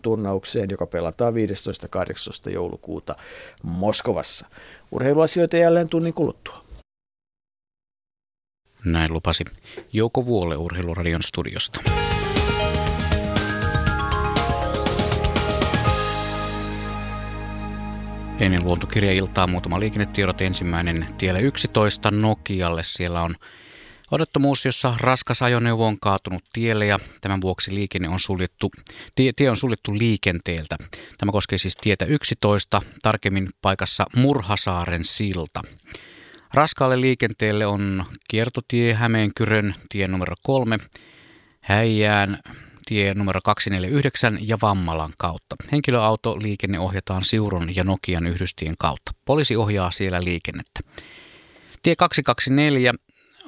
[0.00, 2.50] turnaukseen, joka pelataan 15.18.
[2.50, 3.16] joulukuuta
[3.62, 4.48] Moskovassa.
[4.90, 6.64] Urheiluasioita jälleen tunnin kuluttua.
[8.84, 9.44] Näin lupasi
[9.92, 11.80] Jouko Vuole Urheiluradion studiosta.
[18.40, 20.40] Ennen luontokirjailtaa muutama liikennetiedot.
[20.40, 22.82] Ensimmäinen tielle 11 Nokialle.
[22.82, 23.34] Siellä on
[24.10, 28.70] Odottomuus, jossa raskas ajoneuvo on kaatunut tielle ja tämän vuoksi liikenne on suljettu,
[29.14, 30.76] tie, tie on suljettu liikenteeltä.
[31.18, 35.62] Tämä koskee siis tietä 11, tarkemmin paikassa Murhasaaren silta.
[36.54, 40.78] Raskaalle liikenteelle on kiertotie Hämeenkyrön tie numero 3,
[41.60, 42.38] Häijään
[42.86, 45.56] tie numero 249 ja Vammalan kautta.
[45.72, 49.12] Henkilöautoliikenne ohjataan Siurun ja Nokian yhdystien kautta.
[49.24, 50.80] Poliisi ohjaa siellä liikennettä.
[51.82, 52.94] Tie 224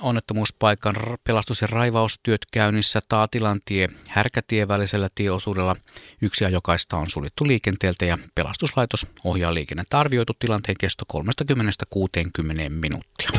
[0.02, 5.76] onnettomuuspaikan pelastus- ja raivaustyöt käynnissä Taatilantie Härkätie välisellä tieosuudella.
[6.22, 11.04] Yksi ajokaista on suljettu liikenteeltä ja pelastuslaitos ohjaa liikennettä arvioitu tilanteen kesto
[11.96, 13.30] 30-60 minuuttia.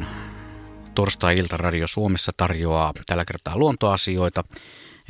[0.00, 0.04] ...18.07
[0.94, 4.44] torstai-ilta Radio Suomessa tarjoaa tällä kertaa luontoasioita.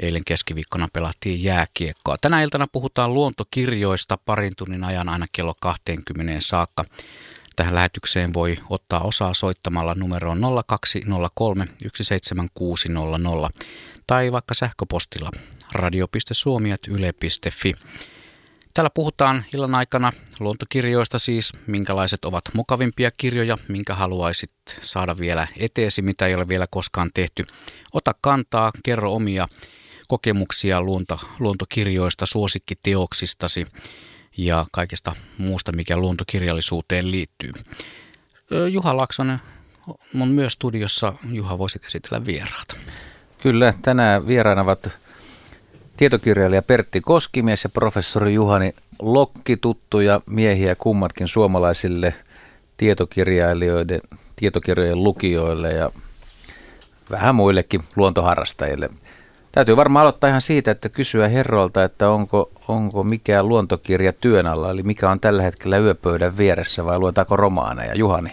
[0.02, 2.16] Eilen keskiviikkona pelattiin jääkiekkoa.
[2.20, 6.84] Tänä iltana puhutaan luontokirjoista parin tunnin ajan aina kello 20 saakka.
[7.56, 13.50] Tähän lähetykseen voi ottaa osaa soittamalla numeroon 0203 17600
[14.06, 15.30] tai vaikka sähköpostilla
[15.72, 17.72] radio.suomi.yle.fi.
[18.74, 24.52] Täällä puhutaan illan aikana luontokirjoista siis, minkälaiset ovat mukavimpia kirjoja, minkä haluaisit
[24.82, 27.44] saada vielä eteesi, mitä ei ole vielä koskaan tehty.
[27.92, 29.48] Ota kantaa, kerro omia
[30.08, 33.66] kokemuksia luonto, luontokirjoista, suosikkiteoksistasi
[34.36, 37.52] ja kaikesta muusta, mikä luontokirjallisuuteen liittyy.
[38.70, 39.38] Juha Laksonen
[40.20, 41.12] on myös studiossa.
[41.32, 42.80] Juha, voisit esitellä vieraat.
[43.42, 44.88] Kyllä, tänään vieraana ovat
[45.96, 52.14] tietokirjailija Pertti Koskimies ja professori Juhani Lokki, tuttuja miehiä kummatkin suomalaisille
[52.76, 54.00] tietokirjailijoiden,
[54.36, 55.90] tietokirjojen lukijoille ja
[57.10, 58.90] vähän muillekin luontoharrastajille.
[59.52, 64.70] Täytyy varmaan aloittaa ihan siitä, että kysyä herrolta, että onko, onko mikään luontokirja työn alla,
[64.70, 67.94] eli mikä on tällä hetkellä yöpöydän vieressä vai luetaanko romaaneja?
[67.94, 68.32] Juhani.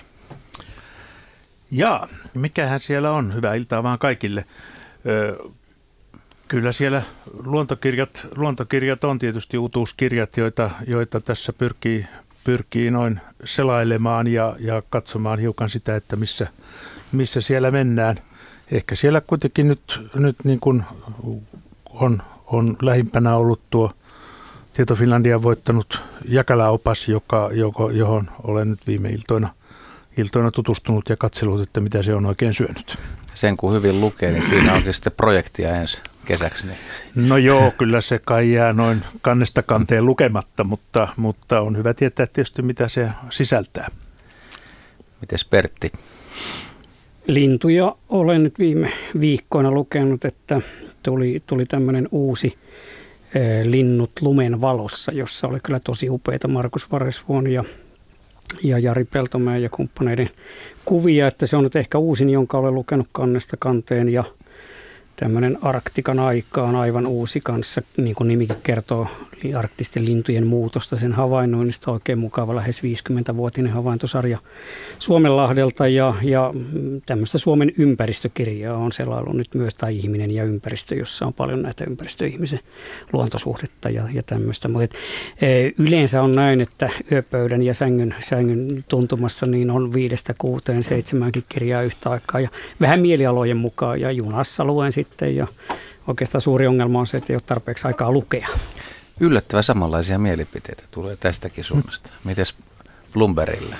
[1.71, 3.33] Ja mikähän siellä on?
[3.35, 4.45] Hyvää iltaa vaan kaikille.
[5.05, 5.49] Ö,
[6.47, 7.01] kyllä siellä
[7.45, 12.05] luontokirjat, luontokirjat on tietysti uutuuskirjat, joita, joita tässä pyrkii,
[12.43, 16.47] pyrkii noin selailemaan ja, ja katsomaan hiukan sitä, että missä,
[17.11, 18.19] missä siellä mennään–
[18.71, 20.83] ehkä siellä kuitenkin nyt, nyt niin kuin
[21.89, 23.91] on, on lähimpänä ollut tuo
[24.73, 29.49] Tieto Finlandia voittanut Jäkäläopas, joka, joka, johon olen nyt viime iltoina,
[30.17, 32.97] iltoina tutustunut ja katsellut, että mitä se on oikein syönyt.
[33.33, 36.67] Sen kun hyvin lukee, niin siinä onkin sitten projektia ensi kesäksi.
[36.67, 36.77] Niin.
[37.15, 42.27] No joo, kyllä se kai jää noin kannesta kanteen lukematta, mutta, mutta on hyvä tietää
[42.27, 43.87] tietysti, mitä se sisältää.
[45.21, 45.91] Mites Pertti?
[47.27, 50.61] Lintuja olen nyt viime viikkoina lukenut, että
[51.03, 52.57] tuli, tuli tämmöinen uusi
[53.35, 53.39] e,
[53.71, 57.63] Linnut lumen valossa, jossa oli kyllä tosi upeita Markus Varesvuon ja,
[58.63, 60.29] ja Jari Peltomäen ja kumppaneiden
[60.85, 64.23] kuvia, että se on nyt ehkä uusin, jonka olen lukenut kannesta kanteen ja
[65.15, 69.07] tämmöinen Arktikan aika on aivan uusi kanssa, niin kuin nimikin kertoo
[69.57, 74.37] arktisten lintujen muutosta, sen havainnoinnista oikein mukava lähes 50-vuotinen havaintosarja
[74.99, 76.53] Suomenlahdelta ja, ja
[77.05, 81.83] tämmöistä Suomen ympäristökirjaa on selailu nyt myös, tai ihminen ja ympäristö, jossa on paljon näitä
[81.87, 82.59] ympäristöihmisen
[83.13, 84.67] luontosuhdetta ja, ja tämmöistä.
[84.67, 84.97] Mutta
[85.41, 91.43] e, yleensä on näin, että yöpöydän ja sängyn, sängyn tuntumassa niin on viidestä kuuteen seitsemänkin
[91.49, 92.49] kirjaa yhtä aikaa ja
[92.81, 95.47] vähän mielialojen mukaan ja junassa luen sitten ja
[96.07, 98.47] oikeastaan suuri ongelma on se, että ei ole tarpeeksi aikaa lukea.
[99.19, 102.09] Yllättävän samanlaisia mielipiteitä tulee tästäkin suunnasta.
[102.23, 102.55] Mites
[103.13, 103.75] Bloombergillä?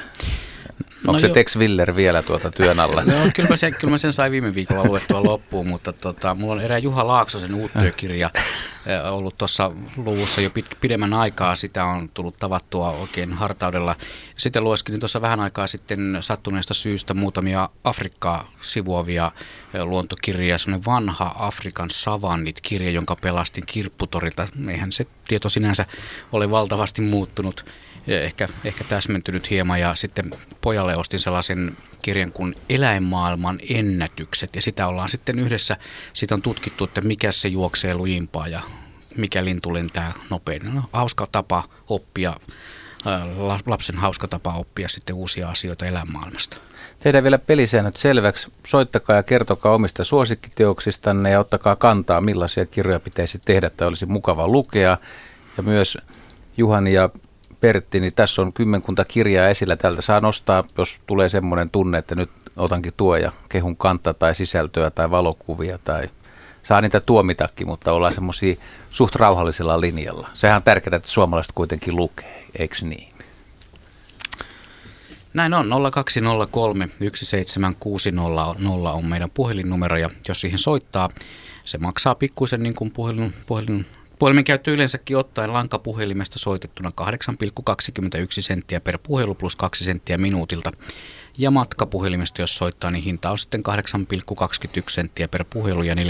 [1.08, 1.34] Onko no se jo.
[1.34, 3.04] Tex Willer vielä tuota työn alla?
[3.04, 6.54] No, kyllä, mä sen, kyllä mä sen sain viime viikolla luettua loppuun, mutta tota, mulla
[6.54, 9.14] on erää Juha Laaksosen uuttyökirja äh.
[9.14, 11.56] ollut tuossa luvussa jo pit, pidemmän aikaa.
[11.56, 13.96] Sitä on tullut tavattua oikein hartaudella.
[14.38, 19.32] Sitten lueskelin tuossa vähän aikaa sitten sattuneesta syystä muutamia Afrikkaa sivuavia
[19.84, 20.58] luontokirjoja.
[20.58, 24.48] Sellainen vanha Afrikan savannit-kirja, jonka pelastin kirpputorilta.
[24.70, 25.86] Eihän se tieto sinänsä
[26.32, 27.66] ole valtavasti muuttunut
[28.08, 30.32] ehkä, ehkä täsmentynyt hieman ja sitten
[30.62, 35.78] pojalle ostin sellaisen kirjan kuin Eläinmaailman ennätykset ja sitä ollaan sitten yhdessä,
[36.14, 38.62] siitä on tutkittu, että mikä se juoksee lujimpaa ja
[39.18, 40.74] mikä lintu lentää nopein.
[40.74, 42.40] No, hauska tapa oppia
[43.66, 46.58] lapsen hauska tapa oppia sitten uusia asioita elämänmaailmasta.
[47.00, 48.52] Tehdään vielä pelisäännöt selväksi.
[48.68, 54.48] Soittakaa ja kertokaa omista suosikkiteoksistanne ja ottakaa kantaa, millaisia kirjoja pitäisi tehdä tai olisi mukava
[54.48, 54.98] lukea.
[55.58, 55.98] Ja myös
[56.58, 57.10] Juhani ja
[57.60, 59.76] Pertti, niin tässä on kymmenkunta kirjaa esillä.
[59.76, 64.36] Tältä saa nostaa, jos tulee semmoinen tunne, että nyt otankin tuo ja kehun kanta tai
[64.36, 66.10] sisältöä tai valokuvia tai
[66.64, 68.56] saa niitä tuomitakin, mutta ollaan semmoisia
[68.90, 70.30] suht rauhallisella linjalla.
[70.34, 73.16] Sehän on tärkeää, että suomalaiset kuitenkin lukee, eikö niin?
[75.34, 78.56] Näin on, 0203 17600
[78.94, 81.10] on meidän puhelinnumero ja jos siihen soittaa,
[81.64, 83.86] se maksaa pikkuisen niin kuin puhelin, puhelin
[84.20, 87.08] Puhelimen käyttö yleensäkin ottaen lankapuhelimesta soitettuna 8,21
[88.40, 90.72] senttiä per puhelu plus 2 senttiä minuutilta.
[91.38, 93.64] Ja matkapuhelimesta, jos soittaa, niin hinta on sitten
[94.42, 96.02] 8,21 senttiä per puhelu ja 14,9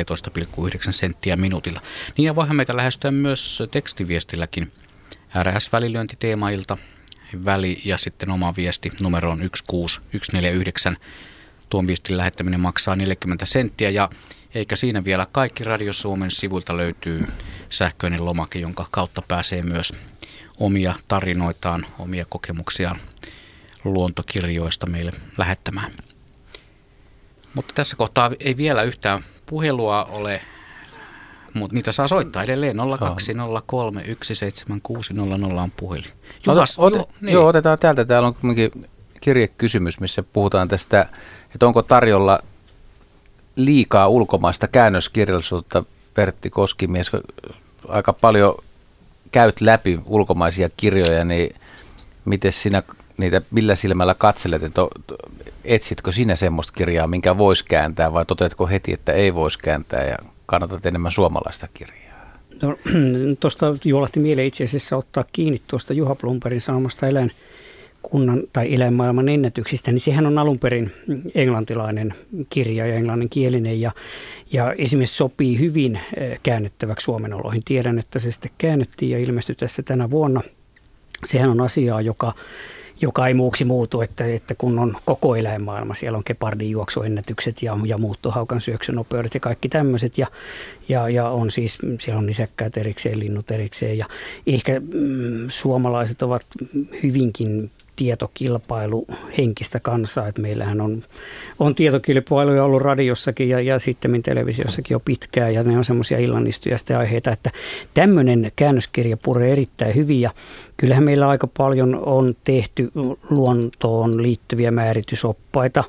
[0.89, 1.81] senttiä minuutilla.
[2.17, 4.71] Niin ja voihan meitä lähestyä myös tekstiviestilläkin.
[5.43, 6.77] RS-välilyönti teemailta,
[7.45, 10.97] väli ja sitten oma viesti numeroon 16149.
[11.69, 14.09] Tuon viestin lähettäminen maksaa 40 senttiä ja
[14.55, 17.27] eikä siinä vielä kaikki Radio Suomen sivuilta löytyy
[17.69, 19.93] sähköinen lomake, jonka kautta pääsee myös
[20.59, 22.99] omia tarinoitaan, omia kokemuksiaan
[23.83, 25.91] luontokirjoista meille lähettämään.
[27.53, 30.41] Mutta tässä kohtaa ei vielä yhtään puhelua ole,
[31.53, 36.11] mutta niitä saa soittaa edelleen 0203 17600 on puhelin.
[36.45, 37.33] Juhas, Ota, ot, niin.
[37.33, 38.05] Joo, otetaan täältä.
[38.05, 38.89] Täällä on kuitenkin
[39.21, 41.09] kirjekysymys, missä puhutaan tästä,
[41.53, 42.39] että onko tarjolla
[43.55, 47.11] liikaa ulkomaista käännöskirjallisuutta, Pertti Koskimies,
[47.87, 48.55] aika paljon
[49.31, 51.55] käyt läpi ulkomaisia kirjoja, niin
[52.25, 52.83] miten sinä
[53.17, 54.81] niitä, millä silmällä katselet, että
[55.63, 60.17] etsitkö sinä semmoista kirjaa, minkä voisi kääntää vai toteatko heti, että ei voisi kääntää ja
[60.45, 62.05] kannatat enemmän suomalaista kirjaa?
[62.61, 62.77] No,
[63.39, 67.31] tuosta juolahti mieleen itse asiassa ottaa kiinni tuosta Juha Plumperin sanomasta eläin
[68.11, 70.91] kunnan tai eläinmaailman ennätyksistä, niin sehän on alun perin
[71.35, 72.13] englantilainen
[72.49, 73.91] kirja ja englanninkielinen ja,
[74.51, 77.63] ja esimerkiksi sopii hyvin eh, käännettäväksi Suomen oloihin.
[77.65, 80.41] Tiedän, että se sitten käännettiin ja ilmestyi tässä tänä vuonna.
[81.25, 82.33] Sehän on asiaa, joka
[83.01, 87.77] joka ei muuksi muutu, että, että kun on koko eläinmaailma, siellä on kepardin juoksuennätykset ja,
[87.85, 90.27] ja muuttohaukan syöksynopeudet ja kaikki tämmöiset ja,
[90.89, 94.05] ja, ja on siis, siellä on nisäkkäät erikseen, linnut erikseen ja
[94.47, 96.45] ehkä mm, suomalaiset ovat
[97.03, 99.07] hyvinkin tietokilpailu
[99.37, 101.03] henkistä kansaa, että meillähän on,
[101.59, 106.77] on tietokilpailuja ollut radiossakin ja, ja sitten televisiossakin jo pitkään ja ne on semmoisia illanistuja
[106.99, 107.51] aiheita, että
[107.93, 110.31] tämmöinen käännöskirja puree erittäin hyvin ja
[110.77, 112.91] kyllähän meillä aika paljon on tehty
[113.29, 115.83] luontoon liittyviä määritysoppaita,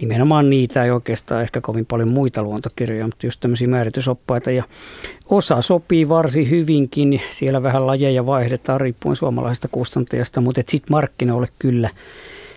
[0.00, 4.64] nimenomaan niitä ei oikeastaan ehkä kovin paljon muita luontokirjoja, mutta just tämmöisiä määritysoppaita ja
[5.26, 11.90] osa sopii varsin hyvinkin, siellä vähän lajeja vaihdetaan riippuen suomalaisesta kustantajasta, mutta sitten markkinoille kyllä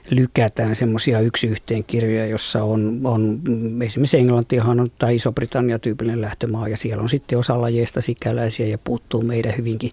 [0.09, 3.41] lykätään semmoisia yksi yhteen kirjoja, jossa on, on
[3.85, 8.77] esimerkiksi Englantihan on tai Iso-Britannia tyypillinen lähtömaa ja siellä on sitten osa lajeista sikäläisiä ja
[8.77, 9.91] puuttuu meidän hyvinkin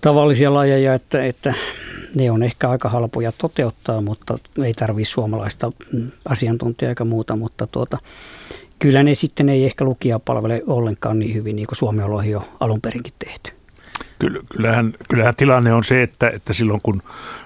[0.00, 1.54] tavallisia lajeja, että, että
[2.18, 5.72] ne on ehkä aika halpoja toteuttaa, mutta ei tarvitse suomalaista
[6.24, 7.98] asiantuntijaa eikä muuta, mutta tuota,
[8.78, 12.48] kyllä ne sitten ei ehkä lukija palvele ollenkaan niin hyvin, niin kuin Suomi on jo
[12.60, 13.52] alun perinkin tehty.
[14.48, 17.02] Kyllähän, kyllähän tilanne on se, että, että silloin kun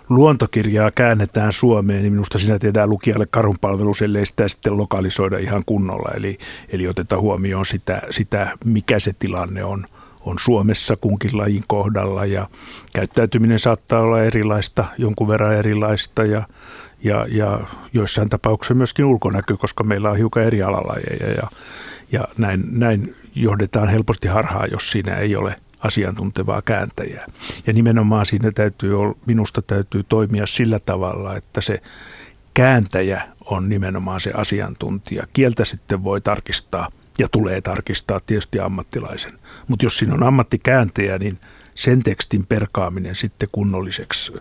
[0.09, 6.11] luontokirjaa käännetään Suomeen, niin minusta siinä tehdään lukijalle karhunpalvelus, ellei sitä sitten lokalisoida ihan kunnolla.
[6.14, 6.38] Eli,
[6.69, 9.87] eli otetaan huomioon sitä, sitä, mikä se tilanne on–
[10.25, 12.49] on Suomessa kunkin lajin kohdalla ja
[12.93, 16.43] käyttäytyminen saattaa olla erilaista, jonkun verran erilaista ja,
[17.05, 17.61] ja, ja
[17.93, 21.49] joissain tapauksissa myöskin ulkonäkö, koska meillä on hiukan eri alalajeja ja,
[22.12, 27.26] ja näin, näin johdetaan helposti harhaa, jos siinä ei ole asiantuntevaa kääntäjää.
[27.67, 31.83] Ja nimenomaan siinä täytyy, minusta täytyy toimia sillä tavalla, että se
[32.55, 35.26] kääntäjä on nimenomaan se asiantuntija.
[35.33, 36.88] Kieltä sitten voi tarkistaa–
[37.19, 39.33] ja tulee tarkistaa tietysti ammattilaisen.
[39.69, 41.38] Mutta jos siinä on ammattikääntäjä, niin
[41.75, 44.33] sen tekstin perkaaminen sitten kunnolliseksi,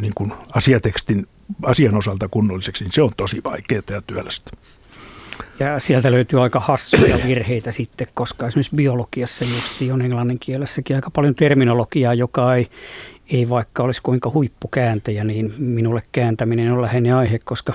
[0.00, 1.26] niin kuin asiatekstin
[1.62, 4.50] asian osalta kunnolliseksi, niin se on tosi vaikeaa ja työlästä.
[5.60, 11.10] Ja sieltä löytyy aika hassuja virheitä sitten, koska esimerkiksi biologiassa just on englannin kielessäkin aika
[11.10, 12.68] paljon terminologiaa, joka ei,
[13.28, 17.72] ei vaikka olisi kuinka huippukääntäjä, niin minulle kääntäminen on lähinnä aihe, koska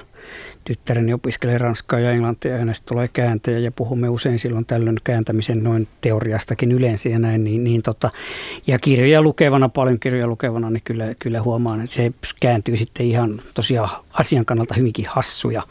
[0.66, 5.64] tyttäreni opiskelee ranskaa ja englantia ja hänestä tulee kääntäjä ja puhumme usein silloin tällöin kääntämisen
[5.64, 7.44] noin teoriastakin yleensä ja näin.
[7.44, 8.12] Niin, niin tota,
[8.68, 13.42] ja kirjoja lukevana, paljon kirjoja lukevana, niin kyllä, kyllä huomaan, että se kääntyy sitten ihan
[13.54, 15.64] tosiaan asian kannalta hyvinkin hassuja,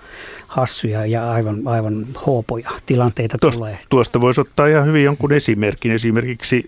[0.47, 3.79] hassuja ja aivan, aivan hoopoja tilanteita tuosta, tulee.
[3.89, 5.93] Tuosta voisi ottaa ihan hyvin jonkun esimerkin.
[5.93, 6.67] Esimerkiksi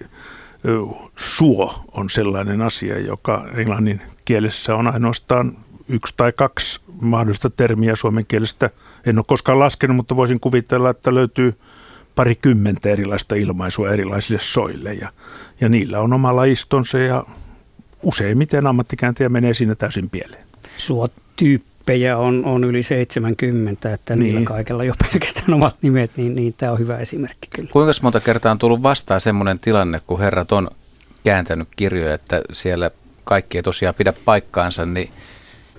[1.16, 5.56] suo on sellainen asia, joka englannin kielessä on ainoastaan
[5.88, 8.70] yksi tai kaksi mahdollista termiä suomen kielestä.
[9.06, 11.54] En ole koskaan laskenut, mutta voisin kuvitella, että löytyy
[12.14, 15.12] parikymmentä erilaista ilmaisua erilaisille soille ja,
[15.60, 17.24] ja niillä on oma lajistonsa ja
[18.02, 20.46] useimmiten ammattikääntäjä menee siinä täysin pieleen.
[20.78, 24.22] Suotyyppejä on, on yli 70, että niin.
[24.24, 27.68] niillä kaikella jo pelkästään omat nimet, niin, niin tämä on hyvä esimerkki kyllä.
[27.72, 30.70] Kuinka monta kertaa on tullut vastaan semmoinen tilanne, kun herrat on
[31.24, 32.90] kääntänyt kirjoja, että siellä
[33.24, 35.10] kaikki ei tosiaan pidä paikkaansa, niin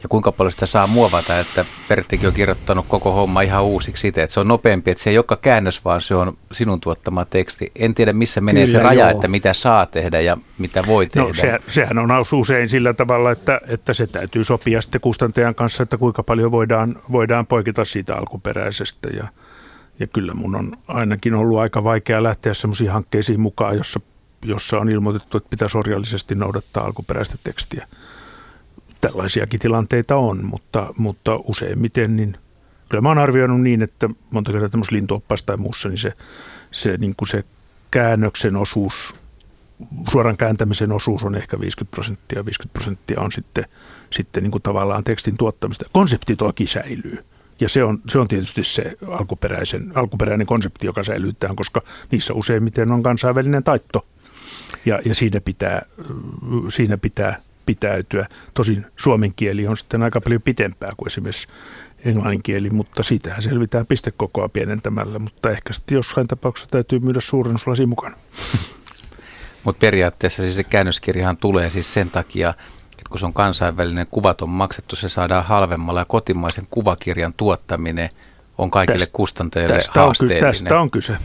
[0.04, 4.24] ja kuinka paljon sitä saa muovata, että Perttikin on kirjoittanut koko homma ihan uusiksi itse,
[4.24, 7.72] että se on nopeampi, että se ei olekaan käännös, vaan se on sinun tuottama teksti.
[7.75, 9.10] En tiedä, missä menee Kyllä, se raja, joo.
[9.10, 11.51] että mitä saa tehdä ja mitä voi no, tehdä.
[11.51, 15.84] No, se, sehän on usein sillä tavalla, että, että se täytyy sopia sitten kustantajan kanssa,
[15.84, 19.10] että kuinka paljon voidaan, voidaan poikita siitä alkuperäisestä.
[19.10, 19.27] Ja,
[20.00, 24.00] ja kyllä mun on ainakin ollut aika vaikea lähteä sellaisiin hankkeisiin mukaan, jossa,
[24.46, 27.88] jossa on ilmoitettu, että pitäisi orjallisesti noudattaa alkuperäistä tekstiä
[29.08, 32.38] tällaisiakin tilanteita on, mutta, mutta useimmiten niin
[32.90, 36.14] kyllä mä oon arvioinut niin, että monta kertaa tämmöisessä lintuoppaassa tai muussa, niin se,
[36.72, 37.44] se, niin kuin se
[37.92, 39.16] käännöksen osuus,
[40.12, 43.66] suoran kääntämisen osuus on ehkä 50 prosenttia, 50 prosenttia on sitten,
[44.10, 45.86] sitten niin kuin tavallaan tekstin tuottamista.
[45.92, 47.26] Konsepti toki säilyy.
[47.60, 52.34] Ja se on, se on tietysti se alkuperäisen, alkuperäinen konsepti, joka säilyy tähän, koska niissä
[52.34, 54.06] useimmiten on kansainvälinen taitto.
[54.86, 55.86] Ja, ja siinä, pitää,
[56.70, 58.27] siinä pitää pitäytyä.
[58.53, 61.47] Tosin suomen kieli on sitten aika paljon pitempää kuin esimerkiksi
[62.05, 67.86] englannin kieli, mutta siitähän selvitään pistekokoa pienentämällä, mutta ehkä sitten jossain tapauksessa täytyy myydä suurennuslasi
[67.86, 68.17] mukana.
[69.63, 72.50] Mutta periaatteessa siis se käännöskirjahan tulee siis sen takia,
[72.91, 78.09] että kun se on kansainvälinen kuvaton maksettu, se saadaan halvemmalla ja kotimaisen kuvakirjan tuottaminen
[78.57, 80.45] on kaikille tästä, kustantajille tästä haasteellinen.
[80.45, 81.17] On, tästä on kyse.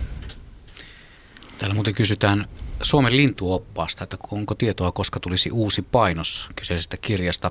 [1.59, 2.45] Täällä muuten kysytään
[2.83, 7.51] Suomen lintuoppaasta, että onko tietoa, koska tulisi uusi painos kyseisestä kirjasta.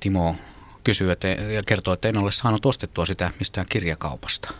[0.00, 0.36] Timo
[0.84, 4.50] kysyy että, ja kertoo, että en ole saanut ostettua sitä mistään kirjakaupasta.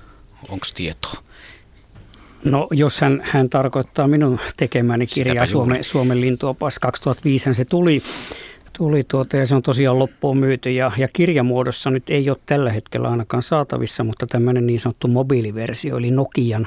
[0.49, 1.23] Onko tietoa?
[2.45, 8.03] No jos hän, hän tarkoittaa minun tekemäni kirjaa Suomen, Suomen lintuopas 2005, se tuli
[8.81, 12.73] Tuli tuota ja se on tosiaan loppuun myyty ja, ja kirjamuodossa nyt ei ole tällä
[12.73, 16.67] hetkellä ainakaan saatavissa, mutta tämmöinen niin sanottu mobiiliversio eli Nokian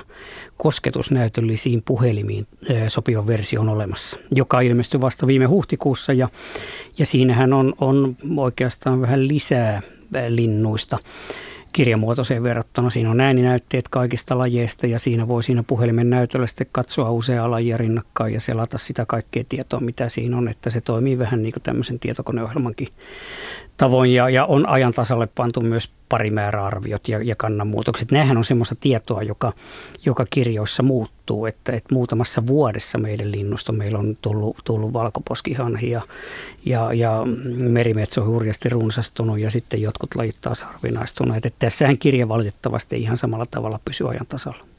[0.58, 2.48] kosketusnäytöllisiin puhelimiin
[2.88, 6.30] sopiva versio on olemassa, joka ilmestyi vasta viime huhtikuussa ja,
[6.98, 9.82] ja siinähän on, on oikeastaan vähän lisää
[10.28, 10.98] linnuista
[11.74, 12.90] kirjamuotoiseen verrattuna.
[12.90, 17.78] Siinä on ääninäytteet kaikista lajeista ja siinä voi siinä puhelimen näytöllä sitten katsoa useaa lajia
[17.78, 21.64] rinnakkain ja selata sitä kaikkea tietoa, mitä siinä on, että se toimii vähän niin kuin
[21.64, 22.88] tämmöisen tietokoneohjelmankin
[23.84, 28.12] tavoin ja, ja on ajan tasalle pantu myös parimääräarviot ja, ja kannanmuutokset.
[28.12, 29.54] Nämähän on semmoista tietoa, joka,
[30.06, 36.02] joka kirjoissa muuttuu, että, että muutamassa vuodessa meidän linnusto meillä on tullut, tullut valkoposkihanhi ja,
[36.66, 37.24] ja, ja
[37.70, 41.46] merimetso on hurjasti runsastunut ja sitten jotkut lajit taas harvinaistuneet.
[41.46, 44.73] Että tässähän kirja valitettavasti ihan samalla tavalla pysyy ajan tasalla.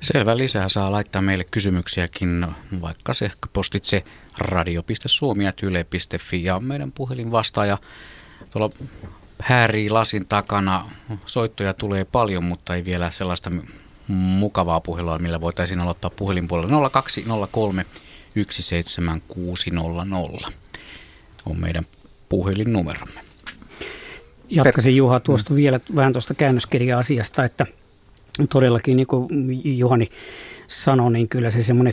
[0.00, 0.36] Selvä.
[0.36, 2.46] Lisää saa laittaa meille kysymyksiäkin,
[2.80, 4.04] vaikka se postitse
[4.38, 7.78] radio.suomi.yle.fi ja meidän puhelin vastaaja
[8.50, 8.70] tuolla
[9.42, 10.90] häärii lasin takana.
[11.26, 13.50] Soittoja tulee paljon, mutta ei vielä sellaista
[14.08, 17.86] mukavaa puhelua, millä voitaisiin aloittaa puhelinpuolella 0203
[18.34, 20.06] 17600
[21.46, 21.84] on meidän
[22.28, 23.20] puhelinnumeromme.
[24.48, 27.66] Jatkaisin Juha tuosta vielä vähän tuosta käännöskirja-asiasta, että
[28.46, 29.28] todellakin niin kuin
[29.78, 30.08] Juhani
[30.68, 31.92] sanoi, niin kyllä se semmoinen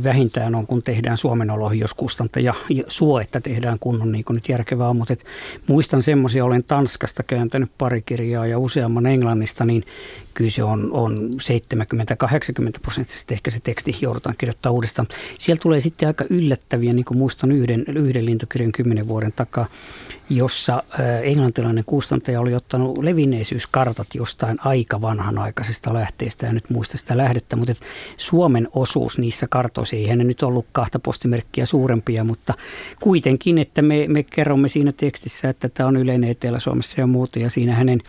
[0.00, 2.54] 50-50 vähintään on, kun tehdään Suomen oloihin, jos kustantaja
[2.88, 4.92] suo, että tehdään kunnon niin kuin nyt järkevää.
[4.92, 5.24] Mutta et
[5.66, 9.84] muistan semmoisia, olen Tanskasta kääntänyt pari kirjaa ja useamman Englannista, niin
[10.34, 15.08] kyllä se on, on 70-80 prosenttisesti ehkä se teksti joudutaan kirjoittaa uudestaan.
[15.38, 19.66] Siellä tulee sitten aika yllättäviä, niin kuin muistan yhden, yhden lintokirjan kymmenen vuoden takaa,
[20.30, 20.82] jossa
[21.22, 27.74] englantilainen kustantaja oli ottanut levinneisyyskartat jostain aika vanhanaikaisesta lähteestä, ja nyt muista sitä lähdettä, mutta
[28.16, 32.54] Suomen osuus niissä kartoissa, eihän ne nyt ollut kahta postimerkkiä suurempia, mutta
[33.00, 37.50] kuitenkin, että me, me kerromme siinä tekstissä, että tämä on yleinen Etelä-Suomessa ja muuta, ja
[37.50, 38.00] siinä hänen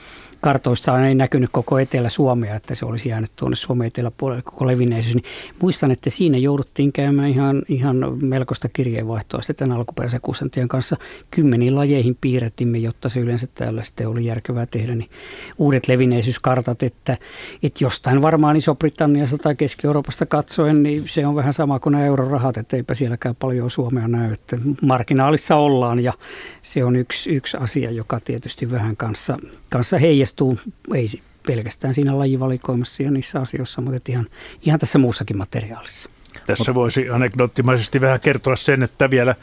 [0.42, 1.80] kartoissaan ei näkynyt koko
[2.16, 5.16] Etelä-Suomea, että se olisi jäänyt tuonne Suomen eteläpuolelle koko levinneisyys.
[5.16, 5.26] Niin
[5.62, 10.98] muistan, että siinä jouduttiin käymään ihan, ihan melkoista kirjeenvaihtoa sitten alkuperäisen kustantajan kanssa.
[11.32, 14.96] Kymmeniin lajeihin piirrettimme, jotta se yleensä täällä sitten oli järkevää tehdä.
[14.96, 15.10] Niin
[15.58, 17.18] uudet levinneisyyskaartat, että,
[17.64, 22.58] että jostain varmaan Iso-Britanniasta tai Keski-Euroopasta katsoen, niin se on vähän sama kuin nämä eurorahat,
[22.58, 24.34] että eipä sielläkään paljon Suomea näy.
[24.34, 26.14] Että marginaalissa ollaan ja
[26.62, 29.38] se on yksi, yksi asia, joka tietysti vähän kanssa,
[29.70, 30.60] kanssa heijastuu
[30.94, 31.08] ei
[31.48, 34.28] pelkästään siinä lajivalikoimassa ja niissä asioissa, mutta ihan,
[34.62, 36.10] ihan tässä muussakin materiaalissa.
[36.48, 39.36] Tässä voisi anekdoottimaisesti vähän kertoa sen, että vielä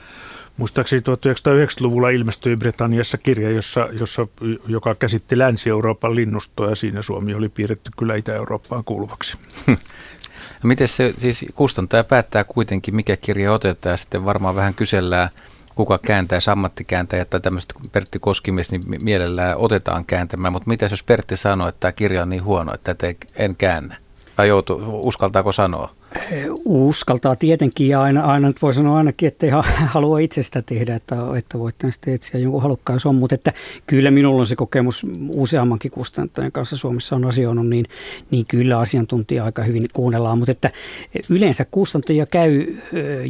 [0.56, 4.26] muistaakseni 1990-luvulla ilmestyi Britanniassa kirja, jossa, jossa,
[4.66, 9.38] joka käsitti Länsi-Euroopan linnustoa ja siinä Suomi oli piirretty kyllä Itä-Eurooppaan kuuluvaksi.
[10.62, 15.30] Miten se, siis kustantaja päättää kuitenkin, mikä kirja otetaan ja sitten varmaan vähän kysellään,
[15.74, 21.36] kuka kääntää, ammattikääntäjät tai tämmöiset Pertti Koskimies, niin mielellään otetaan kääntämään, mutta mitä jos Pertti
[21.36, 22.94] sanoo, että tämä kirja on niin huono, että
[23.36, 23.96] en käännä?
[24.36, 25.94] Tai joutuu, uskaltaako sanoa?
[26.64, 29.52] Uskaltaa tietenkin ja aina, aina nyt voi sanoa ainakin, että ei
[29.94, 33.14] halua itse sitä tehdä, että, että voitte sitten etsiä jonkun halukkaan, jos on.
[33.14, 33.52] Mutta että
[33.86, 37.86] kyllä minulla on se kokemus useammankin kustantajan kanssa Suomessa on asioinut, niin,
[38.30, 40.38] niin kyllä asiantuntija aika hyvin kuunnellaan.
[40.38, 40.70] Mutta että
[41.28, 42.66] yleensä kustantajia käy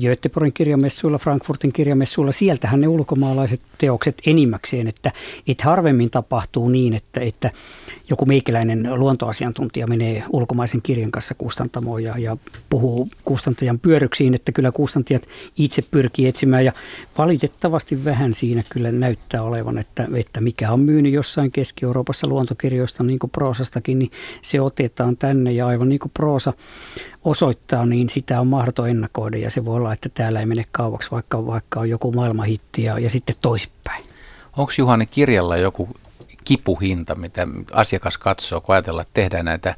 [0.01, 5.13] Göteborgin kirjamessuilla, Frankfurtin kirjamessuilla, sieltähän ne ulkomaalaiset teokset enimmäkseen, että,
[5.49, 7.51] että harvemmin tapahtuu niin, että, että
[8.11, 12.37] joku meikäläinen luontoasiantuntija menee ulkomaisen kirjan kanssa kustantamoon ja, ja
[12.73, 16.65] puhuu kustantajan pyörryksiin, että kyllä kustantajat itse pyrkii etsimään.
[16.65, 16.73] Ja
[17.19, 23.19] valitettavasti vähän siinä kyllä näyttää olevan, että, että mikä on myynyt jossain Keski-Euroopassa luontokirjoista niin
[23.19, 24.11] kuin proosastakin, niin
[24.43, 25.53] se otetaan tänne.
[25.53, 26.53] Ja aivan niin kuin proosa
[27.25, 29.39] osoittaa, niin sitä on mahdoton ennakoida.
[29.39, 32.99] Ja se voi olla, että täällä ei mene kauaksi, vaikka, vaikka on joku maailmahitti ja,
[32.99, 34.05] ja sitten toisinpäin.
[34.57, 35.89] Onko Juhani kirjalla joku
[36.45, 39.75] kipuhinta, mitä asiakas katsoo, kun ajatellaan, että tehdään näitä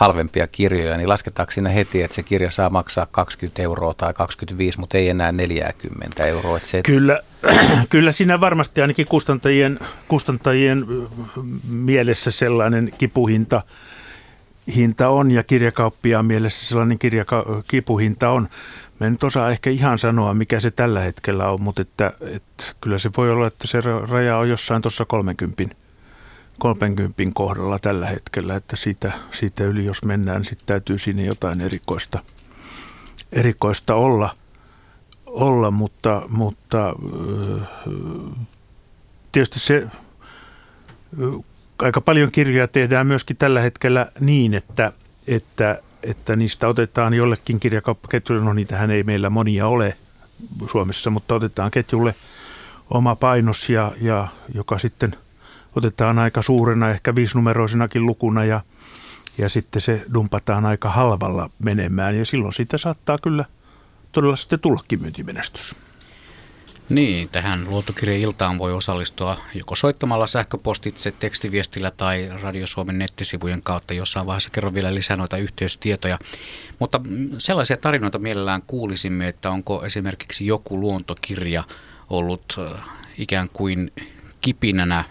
[0.00, 4.78] halvempia kirjoja, niin lasketaanko siinä heti, että se kirja saa maksaa 20 euroa tai 25,
[4.80, 6.56] mutta ei enää 40 euroa?
[6.56, 7.20] Että se, kyllä,
[7.90, 9.78] kyllä siinä varmasti ainakin kustantajien,
[10.08, 10.86] kustantajien
[11.68, 13.62] mielessä sellainen kipuhinta
[14.74, 18.48] hinta on ja kirjakauppia mielessä sellainen kirjaka- kipuhinta on.
[19.00, 22.64] Mä en nyt osaa ehkä ihan sanoa, mikä se tällä hetkellä on, mutta että, että
[22.80, 23.80] kyllä se voi olla, että se
[24.10, 25.79] raja on jossain tuossa 30
[26.60, 32.22] 30 kohdalla tällä hetkellä, että siitä, siitä yli jos mennään, sitten täytyy siinä jotain erikoista,
[33.32, 34.36] erikoista olla,
[35.26, 36.94] olla mutta, mutta
[39.32, 39.86] tietysti se
[41.78, 44.92] aika paljon kirjoja tehdään myöskin tällä hetkellä niin, että,
[45.26, 49.96] että, että niistä otetaan jollekin kirjakauppaketjulle, no niitähän ei meillä monia ole
[50.70, 52.14] Suomessa, mutta otetaan ketjulle
[52.90, 55.16] oma painos, ja, ja joka sitten–
[55.76, 58.60] otetaan aika suurena, ehkä viisinumeroisenakin lukuna ja,
[59.38, 63.44] ja sitten se dumpataan aika halvalla menemään ja silloin siitä saattaa kyllä
[64.12, 65.74] todella sitten tullakin myyntimenestys.
[66.90, 73.94] Niin, tähän luontokirjailtaan voi osallistua joko soittamalla sähköpostitse, tekstiviestillä tai Radio Suomen nettisivujen kautta.
[73.94, 76.18] Jossain vaiheessa kerron vielä lisää noita yhteystietoja.
[76.78, 77.00] Mutta
[77.38, 81.64] sellaisia tarinoita mielellään kuulisimme, että onko esimerkiksi joku luontokirja
[82.10, 82.80] ollut äh,
[83.18, 83.92] ikään kuin
[84.40, 85.04] kipinänä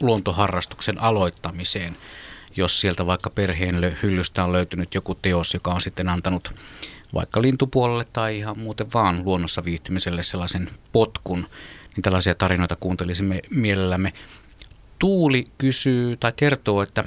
[0.00, 1.96] luontoharrastuksen aloittamiseen,
[2.56, 6.54] jos sieltä vaikka perheen hyllystä on löytynyt joku teos, joka on sitten antanut
[7.14, 11.46] vaikka lintupuolelle tai ihan muuten vaan luonnossa viihtymiselle sellaisen potkun,
[11.96, 14.12] niin tällaisia tarinoita kuuntelisimme mielellämme.
[14.98, 17.04] Tuuli kysyy tai kertoo, että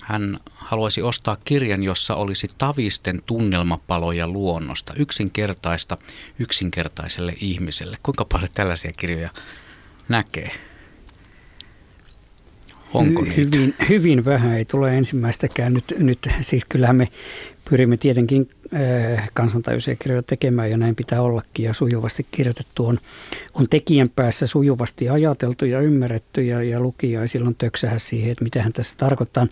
[0.00, 5.96] hän haluaisi ostaa kirjan, jossa olisi tavisten tunnelmapaloja luonnosta, yksinkertaista
[6.38, 7.96] yksinkertaiselle ihmiselle.
[8.02, 9.30] Kuinka paljon tällaisia kirjoja
[10.08, 10.50] näkee?
[12.94, 13.36] Onko niitä?
[13.36, 15.74] Hyvin, hyvin vähän, ei tule ensimmäistäkään.
[15.74, 17.08] Nyt, nyt siis kyllähän me
[17.70, 22.98] pyrimme tietenkin äh, kansantajuisia kirjoja tekemään ja näin pitää ollakin ja sujuvasti kirjoitettu on,
[23.54, 28.44] on tekijän päässä sujuvasti ajateltu ja ymmärretty ja, ja lukija ei silloin töksähä siihen, että
[28.44, 29.46] mitä hän tässä tarkoittaa.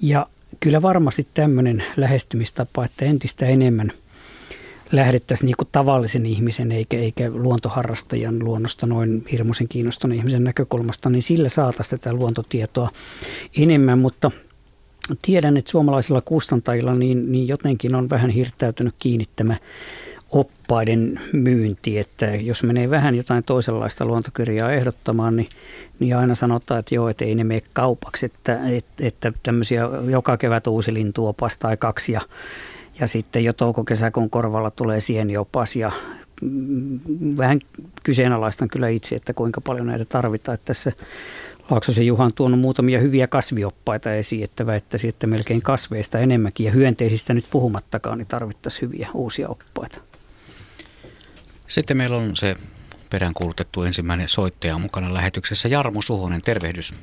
[0.00, 0.26] Ja
[0.60, 3.92] kyllä varmasti tämmöinen lähestymistapa, että entistä enemmän–
[4.96, 11.48] lähdettäisiin niin tavallisen ihmisen eikä, eikä luontoharrastajan luonnosta noin hirmuisen kiinnostuneen ihmisen näkökulmasta, niin sillä
[11.48, 12.90] saataisiin tätä luontotietoa
[13.58, 14.30] enemmän, mutta
[15.22, 19.56] tiedän, että suomalaisilla kustantajilla niin, niin jotenkin on vähän hirttäytynyt kiinnittämä
[20.30, 25.48] oppaiden myynti, että jos menee vähän jotain toisenlaista luontokirjaa ehdottamaan, niin,
[25.98, 30.36] niin aina sanotaan, että joo, että ei ne mene kaupaksi, että, että, että tämmöisiä joka
[30.36, 32.20] kevät uusi lintuopas tai kaksi ja
[33.00, 35.92] ja sitten jo touko-kesäkuun korvalla tulee sieniopas ja
[36.42, 37.00] mm,
[37.38, 37.60] vähän
[38.02, 40.54] kyseenalaistan kyllä itse, että kuinka paljon näitä tarvitaan.
[40.54, 40.92] Että tässä
[41.70, 46.72] Laaksosen Juha on tuonut muutamia hyviä kasvioppaita esiin, että väittäisi, että melkein kasveista enemmänkin ja
[46.72, 50.00] hyönteisistä nyt puhumattakaan, niin tarvittaisiin hyviä uusia oppaita.
[51.66, 52.56] Sitten meillä on se
[53.10, 55.68] peräänkuulutettu ensimmäinen soittaja mukana lähetyksessä.
[55.68, 56.94] Jarmo Suhonen, tervehdys.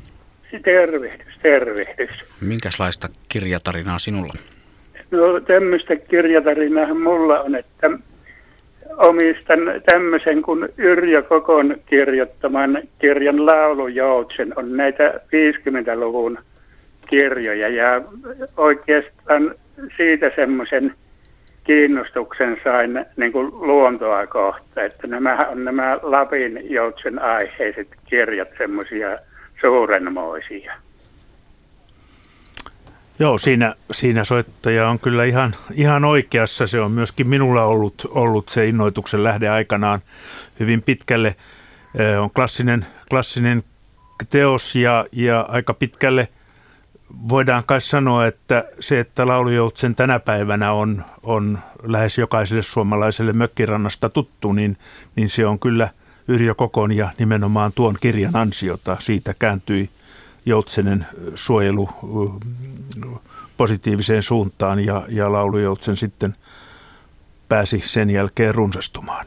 [0.63, 2.09] Tervehdys, tervehdys.
[2.41, 4.33] Minkälaista kirjatarinaa sinulla?
[5.11, 7.89] No tämmöistä kirjatarinaa mulla on, että
[8.97, 14.53] omistan tämmöisen kuin Yrjö Kokon kirjoittaman kirjan Laulujoutsen.
[14.55, 16.37] On näitä 50-luvun
[17.07, 18.01] kirjoja ja
[18.57, 19.55] oikeastaan
[19.97, 20.93] siitä semmoisen
[21.63, 24.83] kiinnostuksen sain niin kuin luontoa kohta.
[24.83, 29.17] Että nämä on nämä Lapin joutsen aiheiset kirjat semmoisia
[29.61, 30.73] suurenmoisia.
[33.21, 36.67] Joo, siinä, siinä soittaja on kyllä ihan, ihan oikeassa.
[36.67, 40.01] Se on myöskin minulla ollut, ollut se innoituksen lähde aikanaan
[40.59, 41.35] hyvin pitkälle.
[42.21, 43.63] On klassinen, klassinen
[44.29, 46.27] teos ja, ja aika pitkälle
[47.29, 54.09] voidaan kai sanoa, että se, että laulujoutsen tänä päivänä on, on lähes jokaiselle suomalaiselle mökkirannasta
[54.09, 54.77] tuttu, niin,
[55.15, 55.89] niin se on kyllä
[56.27, 58.97] Yrjö Kokon ja nimenomaan tuon kirjan ansiota.
[58.99, 59.89] Siitä kääntyi
[60.45, 61.89] Joutsenen suojelu
[63.57, 66.35] positiiviseen suuntaan ja, ja laulujoutsen sitten
[67.49, 69.25] pääsi sen jälkeen runsastumaan.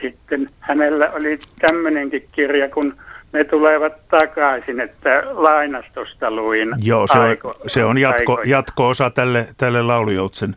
[0.00, 2.96] Sitten hänellä oli tämmöinenkin kirja, kun
[3.32, 6.68] ne tulevat takaisin, että lainastosta luin.
[6.78, 10.56] Joo, se on, se on jatko, jatko-osa tälle, tälle laulujoutsen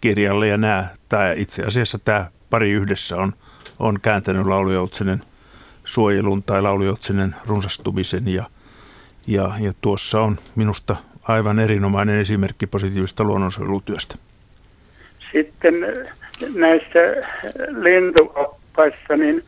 [0.00, 3.32] kirjalle ja nämä, tämä, itse asiassa tämä pari yhdessä on,
[3.78, 5.22] on kääntänyt laulujoutsenen
[5.84, 8.44] suojelun tai laulujoutsenen runsastumisen ja,
[9.26, 14.14] ja, ja tuossa on minusta aivan erinomainen esimerkki positiivista luonnonsuojelutyöstä.
[15.32, 15.74] Sitten
[16.54, 16.98] näissä
[17.68, 19.44] lintuoppaissa, niin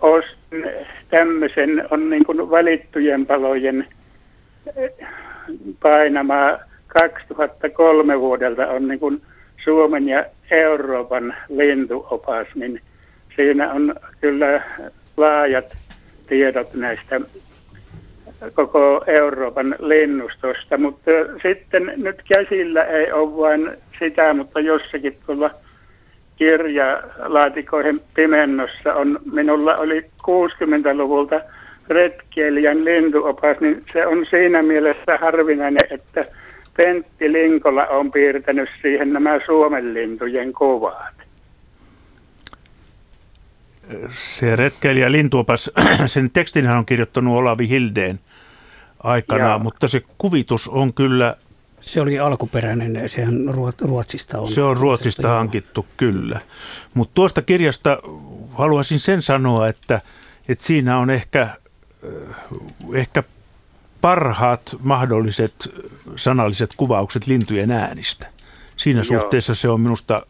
[0.00, 0.64] ostin
[1.10, 3.86] tämmöisen, on niin kuin valittujen palojen
[5.82, 9.22] painama 2003 vuodelta on niin kuin
[9.64, 12.80] Suomen ja Euroopan lintuopas, niin
[13.36, 14.62] siinä on kyllä
[15.16, 15.76] laajat
[16.28, 17.20] tiedot näistä
[18.54, 21.10] koko Euroopan linnustosta, mutta
[21.42, 25.50] sitten nyt käsillä ei ole vain sitä, mutta jossakin tuolla
[26.36, 31.40] kirjalaatikoihin pimennossa on, minulla oli 60-luvulta
[31.88, 36.24] retkeilijän lintuopas, niin se on siinä mielessä harvinainen, että
[36.76, 41.16] Pentti Linkola on piirtänyt siihen nämä Suomen lintujen kuvat.
[44.10, 45.70] Se retkeilijä lintuopas,
[46.06, 48.20] sen tekstinhän on kirjoittanut Olavi Hildeen
[49.06, 49.58] aikanaan, Joo.
[49.58, 51.36] mutta se kuvitus on kyllä...
[51.80, 53.44] Se oli alkuperäinen, sehän
[53.80, 54.48] Ruotsista on.
[54.48, 56.40] Se on Ruotsista hankittu, kyllä.
[56.94, 57.98] Mutta tuosta kirjasta
[58.52, 60.00] haluaisin sen sanoa, että,
[60.48, 61.50] että siinä on ehkä, äh,
[62.94, 63.22] ehkä
[64.00, 65.54] parhaat mahdolliset
[66.16, 68.26] sanalliset kuvaukset lintujen äänistä.
[68.76, 69.20] Siinä Joo.
[69.20, 70.26] suhteessa se on minusta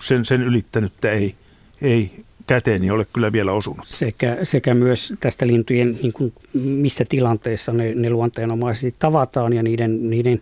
[0.00, 1.34] sen, sen ylittänyttä ei,
[1.82, 3.86] ei käteeni ole kyllä vielä osunut.
[3.86, 10.10] Sekä, sekä myös tästä lintujen, niin kuin missä tilanteessa ne, ne luonteenomaisesti tavataan ja niiden,
[10.10, 10.40] niiden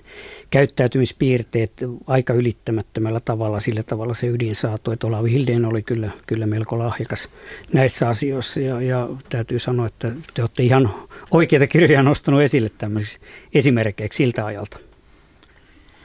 [0.51, 1.73] käyttäytymispiirteet
[2.07, 4.91] aika ylittämättömällä tavalla, sillä tavalla se ydin saatu.
[4.91, 7.29] Että Olavi Hildeen oli kyllä, kyllä melko lahjakas
[7.73, 10.91] näissä asioissa ja, ja täytyy sanoa, että te olette ihan
[11.31, 13.21] oikeita kirjoja nostanut esille tämmöisiksi
[13.55, 14.79] esimerkkeiksi siltä ajalta.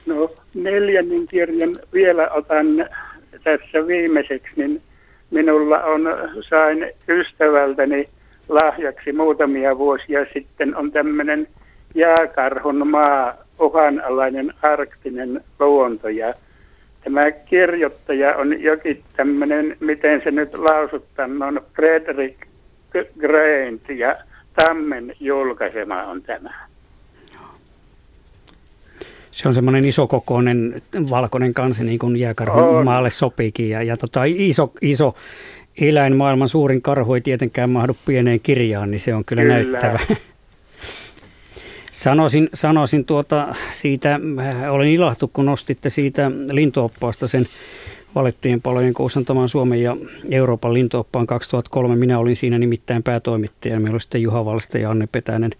[0.05, 2.67] No neljännen kirjan vielä otan
[3.43, 4.81] tässä viimeiseksi, niin
[5.31, 6.01] minulla on,
[6.49, 8.07] sain ystävältäni
[8.49, 11.47] lahjaksi muutamia vuosia sitten on tämmöinen
[11.95, 16.33] jääkarhun maa, uhanalainen arktinen luonto ja
[17.03, 22.47] tämä kirjoittaja on jokin tämmöinen, miten se nyt lausuttaan, on Frederick
[23.19, 24.15] Grant ja
[24.53, 26.66] Tammen julkaisema on tämä.
[29.37, 33.69] Se on semmoinen isokokoinen valkoinen kansi, niin kuin jääkarhun maalle sopiikin.
[33.69, 35.15] Ja, ja tota, iso, iso
[35.81, 39.53] eläin, maailman suurin karhu ei tietenkään mahdu pieneen kirjaan, niin se on kyllä, kyllä.
[39.53, 39.99] näyttävä.
[41.91, 47.45] Sanoisin, sanoisin tuota siitä, äh, olen ilahtu, kun nostitte siitä lintuoppaasta sen
[48.15, 49.97] valittiin palojen kuusantamaan Suomen ja
[50.31, 51.95] Euroopan lintuoppaan 2003.
[51.95, 53.79] Minä olin siinä nimittäin päätoimittaja.
[53.79, 55.51] Meillä oli sitten Juha Valsta ja Anne Petänen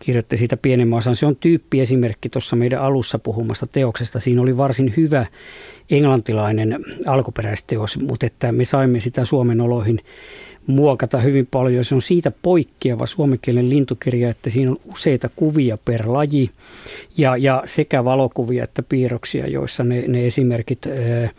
[0.00, 1.16] kirjoitti siitä pienemmän osan.
[1.16, 4.20] Se on tyyppiesimerkki tuossa meidän alussa puhumasta teoksesta.
[4.20, 5.26] Siinä oli varsin hyvä
[5.90, 10.00] englantilainen alkuperäisteos, mutta että me saimme sitä Suomen oloihin
[10.68, 11.84] muokata hyvin paljon.
[11.84, 16.50] Se on siitä poikkeava suomenkielinen lintukirja, että siinä on useita kuvia per laji
[17.16, 21.30] ja, ja sekä valokuvia että piirroksia, joissa ne, ne esimerkit ää,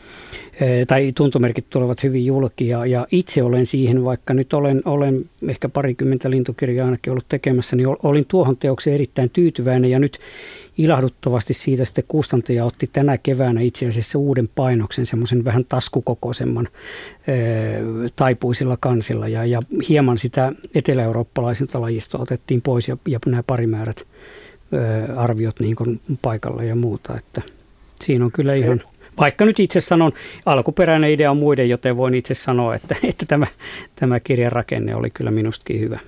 [0.88, 6.30] tai tuntomerkit tulevat hyvin julkia ja itse olen siihen, vaikka nyt olen, olen ehkä parikymmentä
[6.30, 10.20] lintukirjaa ainakin ollut tekemässä, niin olin tuohon teokseen erittäin tyytyväinen ja nyt
[10.80, 16.68] ilahduttavasti siitä sitten kustantaja otti tänä keväänä itse asiassa uuden painoksen, semmoisen vähän taskukokoisemman
[18.16, 24.04] taipuisilla kansilla ja, ja hieman sitä etelä-eurooppalaisilta lajistoa otettiin pois ja, ja nämä parimäärät
[25.16, 27.42] arviot niin kuin paikalla ja muuta, että
[28.02, 28.82] siinä on kyllä ihan
[29.20, 30.12] vaikka nyt itse sanon,
[30.46, 33.48] alkuperäinen idea on muiden, joten voin itse sanoa, että, että tämä,
[33.96, 36.00] tämä kirjan rakenne oli kyllä minustakin hyvä.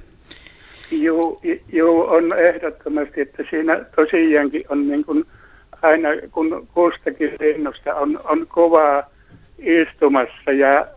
[0.92, 5.26] Joo, joo, on ehdottomasti, että siinä tosiaankin on niin kuin
[5.82, 9.04] aina, kun kustakin linnusta on, on kovaa
[9.60, 10.88] istumassa ja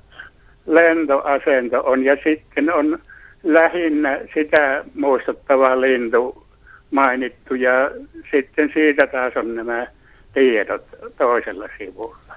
[0.67, 2.99] lentoasento on ja sitten on
[3.43, 6.47] lähinnä sitä muistuttava lintu
[6.91, 7.91] mainittu ja
[8.31, 9.87] sitten siitä taas on nämä
[10.35, 10.85] tiedot
[11.19, 12.35] toisella sivulla.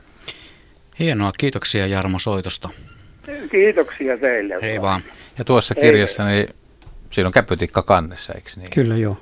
[1.00, 2.70] Hienoa, kiitoksia Jarmo soitosta.
[3.52, 4.56] Kiitoksia teille.
[4.62, 5.02] Hei vaan.
[5.38, 6.50] Ja tuossa kirjassa niin
[7.10, 8.70] Siinä on käpytikka kannessa, eikö niin?
[8.70, 9.18] Kyllä joo.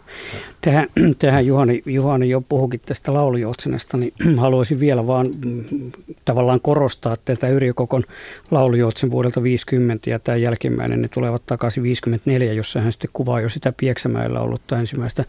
[0.62, 0.88] Tähän,
[1.20, 5.92] tähän Juhani, Juhani jo puhukin tästä laulujoutsenesta, niin haluaisin vielä vaan mm,
[6.26, 8.04] tavallaan korostaa tätä Yrjö Kokon
[8.52, 13.50] laulujoutsen vuodelta 50 ja tämä jälkimmäinen, ne tulevat takaisin 54, jossa hän sitten kuvaa jo
[13.50, 15.26] sitä Pieksämäellä ollutta ensimmäistä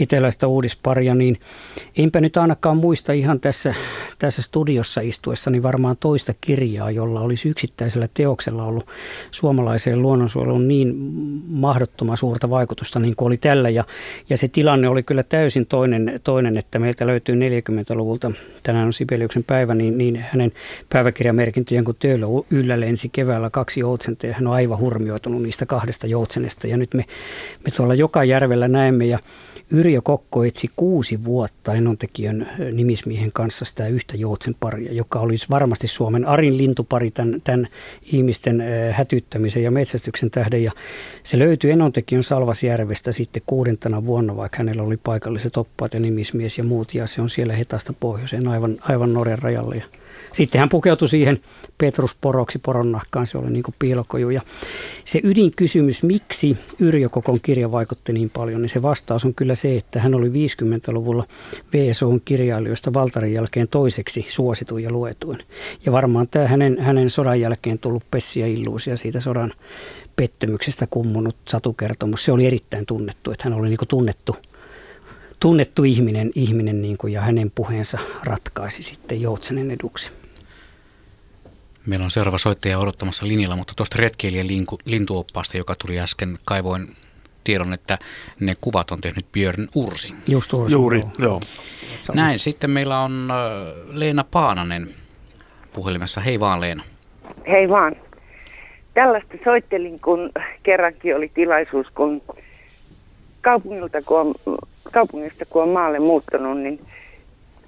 [0.00, 1.40] iteläistä uudisparia, niin
[1.96, 3.74] enpä nyt ainakaan muista ihan tässä,
[4.18, 8.86] tässä studiossa istuessa niin varmaan toista kirjaa, jolla olisi yksittäisellä teoksella ollut
[9.30, 10.94] suomalaiseen luonnonsuojeluun niin
[11.48, 13.70] mahdottomasti mahdottoman suurta vaikutusta niin kuin oli tällä.
[13.70, 13.84] Ja,
[14.30, 19.44] ja se tilanne oli kyllä täysin toinen, toinen että meiltä löytyy 40-luvulta, tänään on Sibeliuksen
[19.44, 20.52] päivä, niin, niin hänen
[20.88, 26.06] päiväkirjamerkintöjen kun Töölö yllä lensi keväällä kaksi joutsenta ja hän on aivan hurmioitunut niistä kahdesta
[26.06, 26.66] joutsenesta.
[26.66, 27.04] Ja nyt me,
[27.64, 29.18] me tuolla joka järvellä näemme ja
[29.72, 35.86] Yrjö Kokko etsi kuusi vuotta Enontekijön nimismiehen kanssa sitä yhtä joutsen paria, joka olisi varmasti
[35.86, 37.68] Suomen Arin lintupari tämän, tämän
[38.02, 40.64] ihmisten hätyttämisen ja metsästyksen tähden.
[40.64, 40.72] Ja
[41.22, 46.64] se löytyi Enontekijön Salvasjärvestä sitten kuudentena vuonna, vaikka hänellä oli paikalliset oppaat ja nimismies ja
[46.64, 46.94] muut.
[46.94, 49.82] Ja se on siellä Hetasta pohjoiseen aivan, aivan Norjan rajalle.
[50.32, 51.40] Sitten hän pukeutui siihen
[51.78, 54.30] Petrusporoksi poronnahkaan, se oli niin kuin piilokoju.
[54.30, 54.42] Ja
[55.04, 59.76] se ydinkysymys, miksi Yrjö Kokon kirja vaikutti niin paljon, niin se vastaus on kyllä se,
[59.76, 61.24] että hän oli 50-luvulla
[61.72, 65.38] VSOn kirjailijoista Valtarin jälkeen toiseksi suosituin ja luetuin.
[65.86, 69.52] Ja varmaan tämä hänen, hänen sodan jälkeen tullut Pessi ja Illuusia siitä sodan
[70.16, 74.36] pettymyksestä kummunut satukertomus, se oli erittäin tunnettu, että hän oli niin kuin tunnettu
[75.40, 80.10] tunnettu ihminen, ihminen niin kuin, ja hänen puheensa ratkaisi sitten Joutsenen eduksi.
[81.86, 84.46] Meillä on seuraava soittaja odottamassa linjalla, mutta tuosta retkeilijän
[84.84, 86.88] lintuoppaasta, joka tuli äsken, kaivoin
[87.44, 87.98] tiedon, että
[88.40, 90.14] ne kuvat on tehnyt Björn Ursi.
[90.28, 90.72] Just Ursi.
[90.72, 91.40] Juuri, joo.
[92.14, 93.28] Näin, sitten meillä on
[93.92, 94.88] Leena Paananen
[95.72, 96.20] puhelimessa.
[96.20, 96.82] Hei vaan Leena.
[97.48, 97.96] Hei vaan.
[98.94, 100.30] Tällaista soittelin, kun
[100.62, 102.22] kerrankin oli tilaisuus, kun
[103.40, 104.34] kaupungilta, kun on,
[104.92, 106.86] kaupungista kun on maalle muuttanut, niin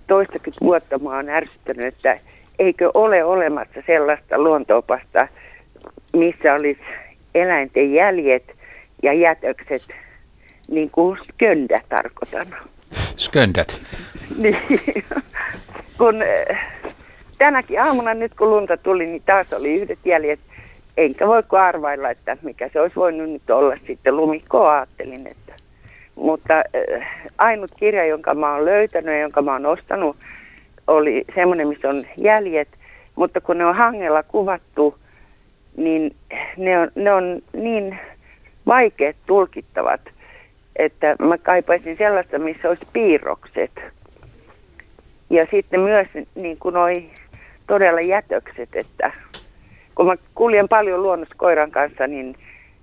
[0.06, 2.20] toistakymmentä vuotta mä oon ärsyttänyt, että
[2.62, 5.28] eikö ole olemassa sellaista luontoopasta,
[6.12, 6.80] missä olisi
[7.34, 8.54] eläinten jäljet
[9.02, 9.82] ja jätökset,
[10.68, 12.46] niin kuin sköndä tarkoitan.
[13.16, 13.80] Sköndät?
[14.38, 14.56] niin,
[15.98, 16.58] kun eh,
[17.38, 20.40] tänäkin aamuna nyt kun lunta tuli, niin taas oli yhdet jäljet.
[20.96, 25.52] Enkä voi arvailla, että mikä se olisi voinut nyt olla sitten lumikko ajattelin, että.
[26.14, 30.16] Mutta äh, ainut kirja, jonka mä oon löytänyt ja jonka mä oon ostanut,
[30.86, 32.68] oli semmoinen, missä on jäljet,
[33.14, 34.98] mutta kun ne on hangella kuvattu,
[35.76, 36.16] niin
[36.56, 37.98] ne on, ne on niin
[38.66, 40.00] vaikeat tulkittavat,
[40.76, 43.70] että mä kaipaisin sellaista, missä olisi piirrokset.
[45.30, 47.10] Ja sitten myös niin kuin noi
[47.66, 49.12] todella jätökset, että
[49.94, 52.36] kun mä kuljen paljon luonnossa koiran kanssa, niin,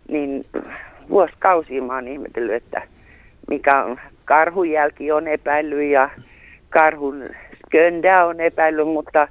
[0.08, 0.46] niin
[1.10, 2.82] vuosikausia mä oon ihmetellyt, että
[3.50, 6.10] mikä on karhujälki on epäillyt ja
[6.70, 7.30] karhun
[7.70, 9.28] Köndä on epäillyt, mutta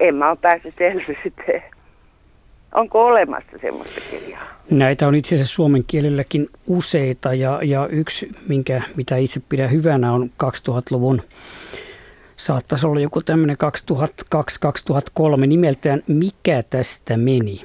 [0.00, 1.62] en mä ole päässyt selvyyteen.
[2.74, 4.60] Onko olemassa semmoista kirjaa?
[4.70, 10.12] Näitä on itse asiassa suomen kielelläkin useita ja, ja yksi, minkä, mitä itse pidän hyvänä,
[10.12, 11.22] on 2000-luvun
[12.36, 13.56] saattaisi olla joku tämmöinen
[15.42, 17.64] 2002-2003 nimeltään Mikä tästä meni?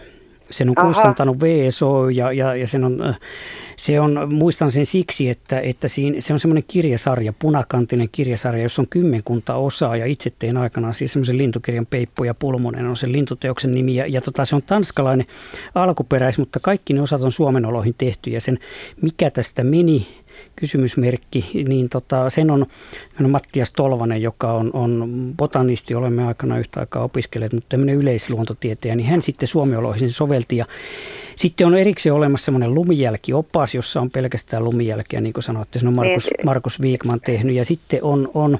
[0.50, 0.88] Sen on Aha.
[0.88, 3.20] kustantanut VSO ja, ja, ja sen on, äh,
[3.76, 8.82] se on, muistan sen siksi, että, että siinä, se on semmoinen kirjasarja, punakantinen kirjasarja, jossa
[8.82, 13.12] on kymmenkunta osaa ja itse tein aikanaan siis semmoisen lintukirjan Peippo ja Pulmonen on sen
[13.12, 15.28] lintuteoksen nimi ja, ja tota, se on tanskalainen
[15.76, 18.60] alkuperäis, mutta kaikki ne osat on Suomen oloihin tehty ja sen
[19.02, 20.08] mikä tästä meni
[20.56, 22.66] kysymysmerkki, niin tota, sen on,
[23.28, 29.10] Mattias Tolvanen, joka on, on botanisti, olemme aikana yhtä aikaa opiskelleet, mutta tämmöinen yleisluontotieteä, niin
[29.10, 30.66] hän sitten suomioloihin sovelti ja
[31.36, 35.94] sitten on erikseen olemassa semmoinen lumijälkiopas, jossa on pelkästään lumijälkeä, niin kuin sanoitte, sen on
[35.94, 36.46] Markus, niin.
[36.46, 38.58] Markus Viikman tehnyt ja sitten on, on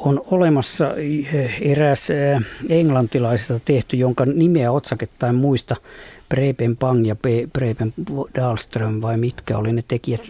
[0.00, 0.94] on olemassa
[1.60, 2.08] eräs
[2.68, 5.76] englantilaisesta tehty, jonka nimeä otsaketta en muista,
[6.28, 7.16] Preben Pang ja
[7.52, 7.94] Preben
[8.34, 10.20] Dahlström vai mitkä oli ne tekijät.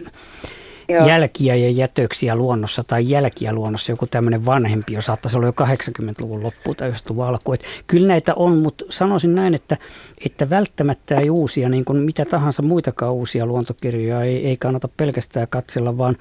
[0.91, 1.07] Joo.
[1.07, 6.43] jälkiä ja jätöksiä luonnossa tai jälkiä luonnossa, joku tämmöinen vanhempi, jo saattaisi olla jo 80-luvun
[6.43, 7.53] loppu tai 90 alku.
[7.53, 9.77] Et kyllä näitä on, mutta sanoisin näin, että,
[10.25, 15.47] että välttämättä ei uusia, niin kuin mitä tahansa muitakaan uusia luontokirjoja ei, ei kannata pelkästään
[15.49, 16.17] katsella, vaan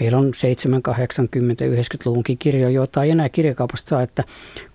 [0.00, 4.24] meillä on 7, 80, 90-luvunkin kirjoja, joita ei enää kirjakaupasta saa, että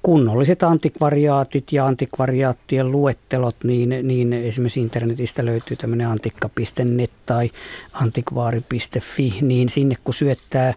[0.03, 7.51] kunnolliset antikvariaatit ja antikvariaattien luettelot, niin, niin esimerkiksi internetistä löytyy tämmöinen antikka.net tai
[7.93, 10.73] antikvaari.fi, niin sinne kun syöttää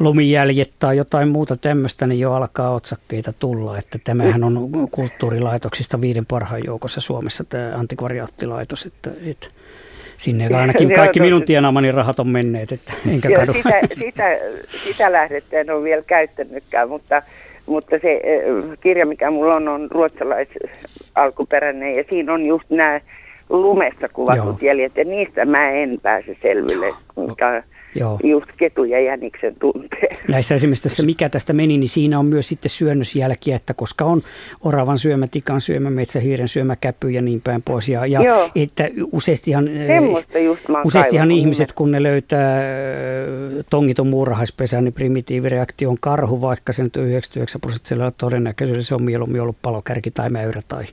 [0.00, 3.78] lumijäljet tai jotain muuta tämmöistä, niin jo alkaa otsakkeita tulla.
[3.78, 9.46] Että tämähän on kulttuurilaitoksista viiden parhaan joukossa Suomessa tämä antikvariaattilaitos, että, että
[10.20, 13.52] sinne ainakin kaikki minun tienaamani rahat on menneet, että enkä Joo, kadu.
[13.52, 14.32] Sitä, sitä,
[14.68, 17.22] sitä lähdettä en ole vielä käyttänytkään, mutta,
[17.66, 18.20] mutta se
[18.80, 23.00] kirja, mikä mulla on, on ruotsalaisalkuperäinen ja siinä on just nämä
[23.48, 27.62] lumessa kuvatut jäljet ja niistä mä en pääse selville, mikä
[27.94, 28.18] Joo.
[28.22, 30.08] just ketu ja jäniksen tuntee.
[30.28, 34.22] Näissä esimerkiksi tässä Mikä tästä meni, niin siinä on myös sitten syönnösjälkiä, että koska on
[34.60, 37.88] oravan syömä, tikan syömä, metsähiiren syömä, käpy ja niin päin pois.
[37.88, 38.20] Ja, ja
[38.54, 39.68] että useastihan,
[40.84, 42.62] useastihan ihmiset, kun ne löytää
[43.70, 49.42] tongiton muurahaispesä, niin primitiivireaktio on karhu, vaikka se nyt 99 prosenttisella todennäköisyydellä se on mieluummin
[49.42, 50.84] ollut palokärki tai mäyrä tai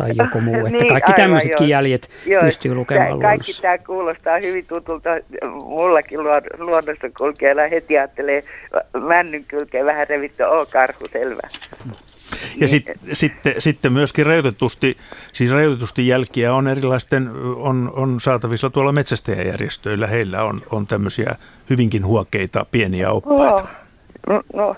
[0.00, 0.54] tai joku muu.
[0.66, 3.62] Että niin, kaikki tämmöisetkin jäljet joo, pystyy lukemaan Kaikki luonnossa.
[3.62, 5.10] tämä kuulostaa hyvin tutulta.
[5.64, 6.18] Mullakin
[6.58, 8.44] luonnossa kulkeella heti ajattelee
[9.00, 11.40] männyn kylkeen vähän revitty, oo karhu, selvä.
[12.54, 12.68] Ja niin.
[12.68, 14.96] sitten sit, sitten myöskin rajoitetusti,
[15.32, 20.06] siis rajoitetusti jälkiä on erilaisten, on, on saatavissa tuolla metsästäjäjärjestöillä.
[20.06, 21.34] Heillä on, on tämmöisiä
[21.70, 23.68] hyvinkin huokeita pieniä oppaita.
[24.26, 24.74] No, no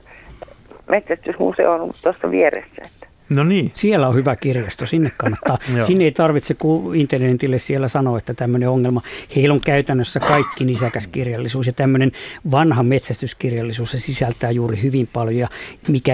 [0.88, 2.82] metsästysmuseo on tuossa vieressä.
[2.84, 3.11] Että.
[3.28, 3.70] No niin.
[3.74, 5.58] Siellä on hyvä kirjasto, sinne kannattaa.
[5.86, 9.02] Sinne ei tarvitse kuin internetille siellä sanoa, että tämmöinen ongelma.
[9.36, 12.12] Heillä on käytännössä kaikki nisäkäs kirjallisuus ja tämmöinen
[12.50, 15.38] vanha metsästyskirjallisuus se sisältää juuri hyvin paljon.
[15.38, 15.48] Ja
[15.88, 16.12] mikä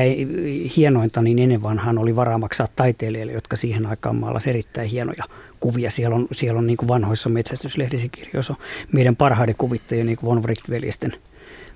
[0.76, 5.24] hienointa, niin ennen vanhaan oli varaa maksaa taiteilijoille, jotka siihen aikaan maalasi erittäin hienoja
[5.60, 5.90] kuvia.
[5.90, 8.54] Siellä on, siellä on niin kuin vanhoissa metsästyslehdissä kirjoissa
[8.92, 11.12] meidän parhaiden kuvittajien, niin kuin von Wright-veljesten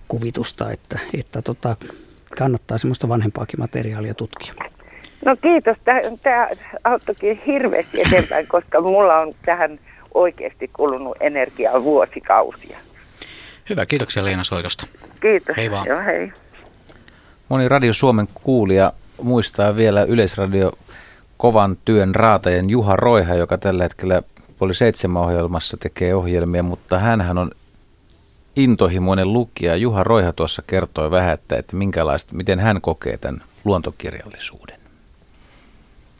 [0.09, 1.77] kuvitusta, että, että tota,
[2.38, 4.55] kannattaa semmoista vanhempaakin materiaalia tutkia.
[5.24, 5.76] No kiitos.
[6.22, 6.48] Tämä
[6.85, 9.78] auttoikin hirveästi eteenpäin, koska mulla on tähän
[10.14, 12.78] oikeasti kulunut energiaa vuosikausia.
[13.70, 14.87] Hyvä, kiitoksia Leena soitosta.
[15.20, 15.56] Kiitos.
[15.56, 15.87] Hei vaan.
[15.87, 16.32] Joo, hei.
[17.48, 20.72] Moni Radio Suomen kuulija muistaa vielä Yleisradio
[21.37, 24.22] kovan työn raatajan Juha Roiha, joka tällä hetkellä
[24.61, 27.50] oli seitsemän ohjelmassa tekee ohjelmia, mutta hän on
[28.56, 29.76] intohimoinen lukija.
[29.76, 34.82] Juha Roiha tuossa kertoi vähän, että, että minkälaista, miten hän kokee tämän luontokirjallisuuden.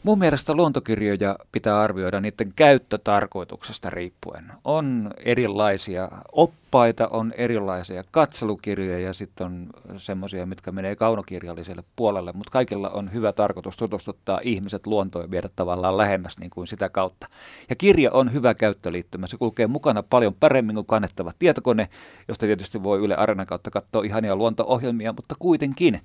[0.03, 4.45] Mun mielestä luontokirjoja pitää arvioida niiden käyttötarkoituksesta riippuen.
[4.63, 12.51] On erilaisia oppaita, on erilaisia katselukirjoja ja sitten on semmoisia, mitkä menee kaunokirjalliselle puolelle, mutta
[12.51, 17.27] kaikilla on hyvä tarkoitus tutustuttaa ihmiset luontoon ja viedä tavallaan lähemmäs niin kuin sitä kautta.
[17.69, 19.27] Ja kirja on hyvä käyttöliittymä.
[19.27, 21.89] Se kulkee mukana paljon paremmin kuin kannettava tietokone,
[22.27, 26.01] josta tietysti voi Yle Arenan kautta katsoa ihania luonto-ohjelmia, mutta kuitenkin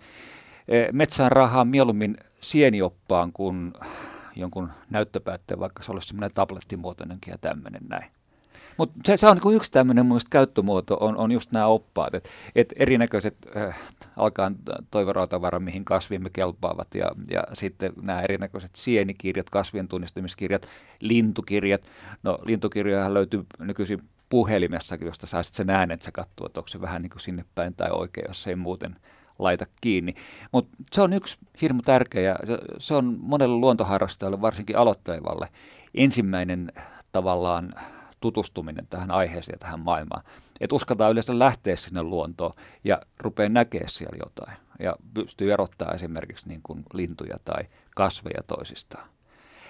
[0.69, 3.73] Eh, metsään rahaa mieluummin sienioppaan kuin
[4.37, 8.11] jonkun näyttöpäätteen, vaikka se olisi semmoinen tablettimuotoinenkin ja tämmöinen näin.
[8.77, 12.29] Mutta se, se on niin yksi tämmöinen mun käyttömuoto, on, on just nämä oppaat, että
[12.55, 13.79] et erinäköiset äh,
[14.17, 14.53] alkaa
[14.91, 20.69] toivorautavara, mihin kasvimme kelpaavat, ja, ja sitten nämä erinäköiset sienikirjat, kasvien tunnistamiskirjat,
[21.01, 21.83] lintukirjat.
[22.23, 23.99] No lintukirjoja löytyy nykyisin
[24.29, 27.21] puhelimessakin, josta saa sitten sen äänen, että sä katsoo, että onko se vähän niin kuin
[27.21, 28.97] sinne päin tai oikein, jos ei muuten–
[29.39, 30.15] laita kiinni.
[30.53, 32.37] Mutta se on yksi hirmu tärkeä ja
[32.79, 35.49] se on monelle luontoharrastajalle, varsinkin aloittelevalle,
[35.95, 36.73] ensimmäinen
[37.13, 37.75] tavallaan
[38.21, 40.23] tutustuminen tähän aiheeseen tähän maailmaan.
[40.61, 42.53] Että uskaltaa yleensä lähteä sinne luontoon
[42.85, 49.09] ja rupeaa näkemään siellä jotain ja pystyy erottaa esimerkiksi niin kuin lintuja tai kasveja toisistaan.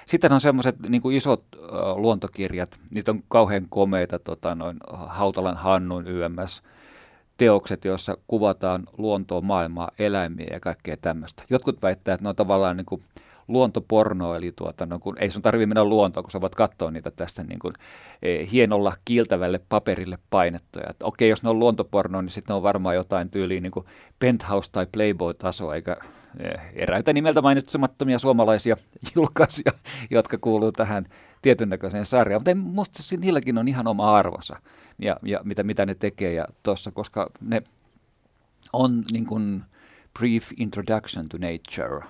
[0.06, 1.44] Sitten on semmoiset niin kuin isot
[1.96, 4.76] luontokirjat, niitä on kauhean komeita, tota, noin
[5.06, 6.62] Hautalan Hannun YMS,
[7.38, 11.42] teokset, joissa kuvataan luontoa, maailmaa, eläimiä ja kaikkea tämmöistä.
[11.50, 13.02] Jotkut väittävät, että ne on tavallaan niin kuin
[13.48, 17.10] luontoporno, eli tuota, no, kun ei sun tarvitse mennä luontoon, kun sä voit katsoa niitä
[17.10, 17.72] tästä niin kuin,
[18.22, 20.90] e, hienolla kiiltävälle paperille painettuja.
[20.90, 23.86] Että okei, jos ne on luontoporno, niin sitten on varmaan jotain tyyliä niin kuin
[24.18, 25.96] Penthouse- tai Playboy-tasoa, eikä
[26.38, 28.76] e, eräitä nimeltä mainitsemattomia suomalaisia
[29.16, 29.72] julkaisuja,
[30.10, 31.06] jotka kuuluu tähän
[31.42, 32.40] tietyn näköiseen sarjaan.
[32.40, 34.56] Mutta musta niilläkin on ihan oma arvonsa
[34.98, 37.62] ja, ja mitä, mitä ne tekee ja tossa, koska ne
[38.72, 39.62] on niin kuin
[40.18, 42.06] brief introduction to nature,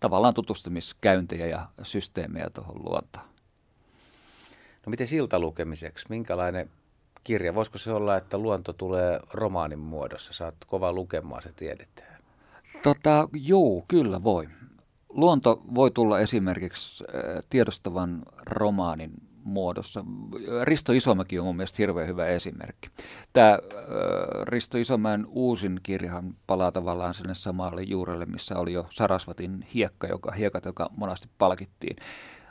[0.00, 3.26] tavallaan tutustumiskäyntejä ja systeemejä tuohon luontoon.
[4.86, 6.70] No miten siltalukemiseksi, minkälainen
[7.24, 7.54] kirja.
[7.54, 10.32] Voisiko se olla, että luonto tulee romaanin muodossa?
[10.32, 12.22] Saat kova lukemaan, se tiedetään.
[12.82, 14.48] Tota, joo, kyllä voi.
[15.08, 19.12] Luonto voi tulla esimerkiksi äh, tiedostavan romaanin
[19.44, 20.04] muodossa.
[20.62, 22.88] Risto Isomäki on mun mielestä hirveän hyvä esimerkki.
[23.32, 23.58] Tämä äh,
[24.42, 30.32] Risto Isomäen uusin kirjahan palaa tavallaan sinne samalle juurelle, missä oli jo Sarasvatin hiekka, joka,
[30.32, 31.96] hiekat, joka monasti palkittiin.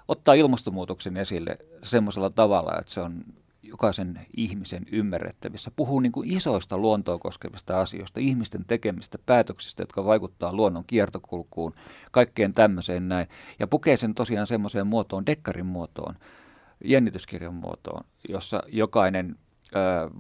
[0.08, 3.24] Ottaa ilmastonmuutoksen esille semmoisella tavalla, että se on
[3.68, 5.72] jokaisen ihmisen ymmärrettävissä.
[5.76, 11.74] Puhuu niin kuin isoista luontoa koskevista asioista, ihmisten tekemistä päätöksistä, jotka vaikuttaa luonnon kiertokulkuun,
[12.12, 13.28] kaikkeen tämmöiseen näin.
[13.60, 16.16] Ja pukee sen tosiaan semmoiseen muotoon, dekkarin muotoon,
[16.84, 19.36] jännityskirjan muotoon, jossa jokainen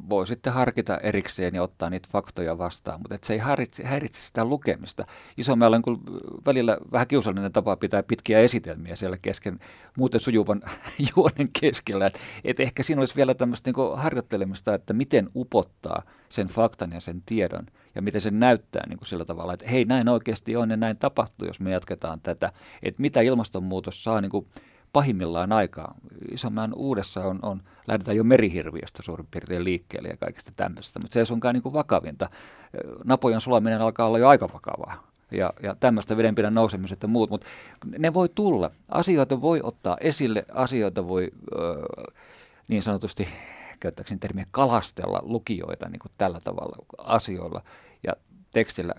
[0.09, 4.45] voi sitten harkita erikseen ja ottaa niitä faktoja vastaan, mutta se ei häiritse, häiritse sitä
[4.45, 5.05] lukemista.
[5.37, 5.99] Isommalla on
[6.45, 9.59] välillä vähän kiusallinen tapa pitää pitkiä esitelmiä siellä kesken,
[9.97, 10.61] muuten sujuvan
[11.15, 12.05] juonen keskellä.
[12.05, 16.99] Että et ehkä siinä olisi vielä tämmöistä niin harjoittelemista, että miten upottaa sen faktan ja
[16.99, 20.69] sen tiedon ja miten se näyttää niin kuin sillä tavalla, että hei näin oikeasti on
[20.69, 22.51] ja näin tapahtuu, jos me jatketaan tätä.
[22.83, 24.45] Että mitä ilmastonmuutos saa niin kuin
[24.95, 25.95] pahimmillaan aikaa.
[26.31, 31.19] Isomman uudessa on, on, lähdetään jo merihirviöstä suurin piirtein liikkeelle ja kaikesta tämmöisestä, mutta se
[31.19, 32.29] ei suinkaan niin kuin vakavinta.
[33.03, 37.47] Napojen sulaminen alkaa olla jo aika vakavaa ja, ja tämmöistä vedenpinnan nousemiset ja muut, mutta
[37.97, 38.71] ne voi tulla.
[38.89, 41.57] Asioita voi ottaa esille, asioita voi ö,
[42.67, 43.27] niin sanotusti,
[43.79, 47.61] käyttääkseni termiä, kalastella lukijoita niin kuin tällä tavalla asioilla
[48.03, 48.13] ja
[48.53, 48.93] tekstillä.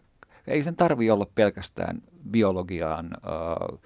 [0.46, 3.76] Ei sen tarvi olla pelkästään biologiaan, ö,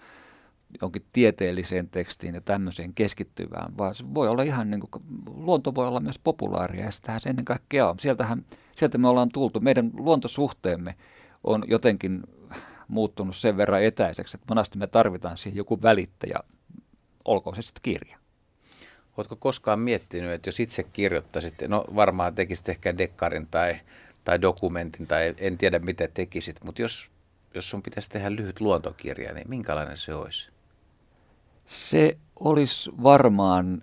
[0.82, 5.86] jonkin tieteelliseen tekstiin ja tämmöiseen keskittyvään, vaan se voi olla ihan niin kuin, luonto voi
[5.86, 7.98] olla myös populaaria ja sitähän se ennen kaikkea on.
[7.98, 8.44] Sieltähän,
[8.76, 9.60] sieltä me ollaan tultu.
[9.60, 10.94] Meidän luontosuhteemme
[11.44, 12.22] on jotenkin
[12.88, 16.38] muuttunut sen verran etäiseksi, että monasti me tarvitaan siihen joku välittäjä,
[17.24, 18.16] olkoon se sitten kirja.
[19.16, 23.76] Oletko koskaan miettinyt, että jos itse kirjoittaisit, no varmaan tekisit ehkä dekkarin tai,
[24.24, 27.10] tai dokumentin tai en tiedä mitä tekisit, mutta jos,
[27.54, 30.50] jos sun pitäisi tehdä lyhyt luontokirja, niin minkälainen se olisi?
[31.70, 33.82] Se olisi varmaan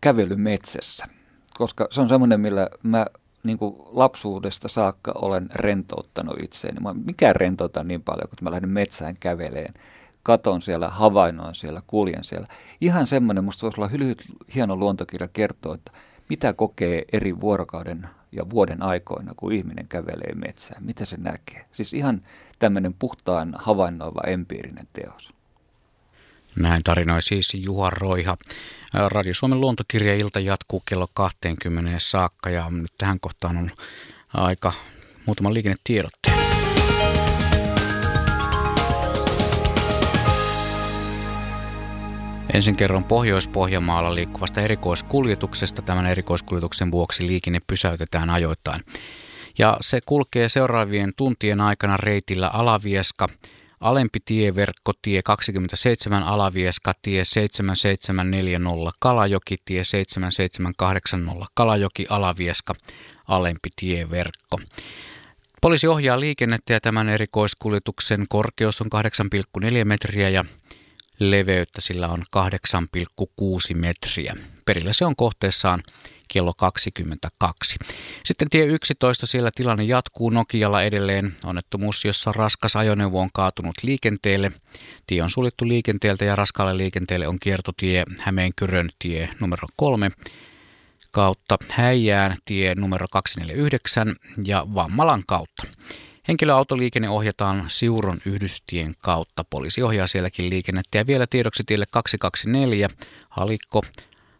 [0.00, 1.06] kävely metsässä,
[1.54, 3.06] koska se on semmoinen, millä mä
[3.42, 6.80] niin kuin lapsuudesta saakka olen rentouttanut itseäni.
[6.80, 9.74] Mä mikään rentouta niin paljon, kun mä lähden metsään käveleen.
[10.22, 12.46] Katon siellä, havainnoin siellä, kuljen siellä.
[12.80, 14.24] Ihan semmoinen, musta voisi olla lyhyt,
[14.54, 15.92] hieno luontokirja kertoa, että
[16.28, 20.84] mitä kokee eri vuorokauden ja vuoden aikoina, kun ihminen kävelee metsään.
[20.84, 21.64] Mitä se näkee?
[21.72, 22.22] Siis ihan
[22.58, 25.37] tämmöinen puhtaan havainnoiva empiirinen teos.
[26.56, 28.36] Näin tarinoi siis Juha Roiha.
[28.94, 33.70] Radio Suomen luontokirja-ilta jatkuu kello 20 saakka ja nyt tähän kohtaan on
[34.34, 34.72] aika
[35.26, 36.38] muutama liikennetiedotteen.
[42.52, 45.82] Ensin kerron Pohjois-Pohjanmaalla liikkuvasta erikoiskuljetuksesta.
[45.82, 48.84] Tämän erikoiskuljetuksen vuoksi liikenne pysäytetään ajoittain.
[49.58, 53.26] Ja se kulkee seuraavien tuntien aikana reitillä Alavieska,
[53.80, 62.74] Alempi tieverkko, tie 27 Alavieska, tie 7740 Kalajoki, tie 7780 Kalajoki, Alavieska,
[63.28, 64.58] alempi tieverkko.
[65.60, 68.88] Poliisi ohjaa liikennettä ja tämän erikoiskuljetuksen korkeus on
[69.64, 70.44] 8,4 metriä ja
[71.18, 74.36] leveyttä sillä on 8,6 metriä.
[74.64, 75.82] Perillä se on kohteessaan
[76.28, 77.76] kello 22.
[78.24, 81.36] Sitten tie 11, siellä tilanne jatkuu Nokialla edelleen.
[81.44, 84.50] Onnettomuus, jossa raskas ajoneuvo on kaatunut liikenteelle.
[85.06, 90.10] Tie on suljettu liikenteeltä ja raskaalle liikenteelle on kiertotie Hämeenkyrön tie numero 3
[91.10, 95.62] kautta Häijään tie numero 249 ja Vammalan kautta.
[96.28, 99.44] Henkilöautoliikenne ohjataan Siuron yhdystien kautta.
[99.44, 102.88] Poliisi ohjaa sielläkin liikennettä ja vielä tiedoksi tielle 224
[103.30, 103.82] Halikko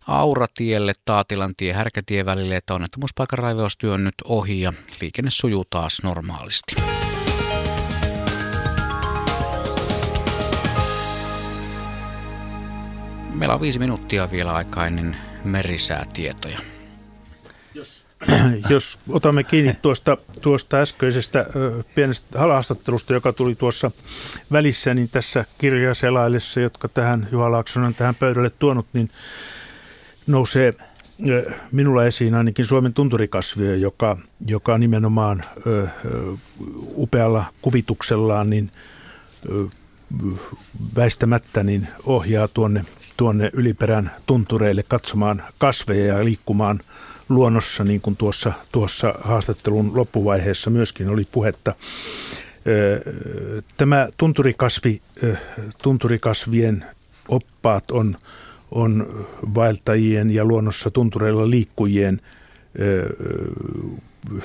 [0.08, 6.02] Auratielle Taatilan tie Härkätie välille, että onnettomuuspaikan raivaustyö on nyt ohi ja liikenne sujuu taas
[6.02, 6.76] normaalisti.
[13.34, 16.58] Meillä on viisi minuuttia vielä aikaa ennen merisäätietoja.
[17.74, 18.06] Jos,
[18.68, 21.46] jos otamme kiinni tuosta, tuosta äskeisestä
[21.94, 23.90] pienestä haastattelusta, joka tuli tuossa
[24.52, 29.10] välissä, niin tässä kirjaselaillessa, jotka tähän Juha Laaksonen on tähän pöydälle tuonut, niin
[30.28, 30.74] nousee
[31.72, 34.16] minulla esiin ainakin Suomen tunturikasvio, joka,
[34.46, 35.86] joka nimenomaan ö,
[36.96, 38.70] upealla kuvituksellaan niin,
[39.50, 39.66] ö,
[40.96, 42.84] väistämättä niin ohjaa tuonne,
[43.16, 46.80] tuonne yliperän tuntureille katsomaan kasveja ja liikkumaan
[47.28, 51.74] luonnossa, niin kuin tuossa, tuossa haastattelun loppuvaiheessa myöskin oli puhetta.
[53.76, 55.02] Tämä tunturikasvi,
[55.82, 56.84] tunturikasvien
[57.28, 58.16] oppaat on
[58.70, 62.20] on vaeltajien ja luonnossa tuntureilla liikkujien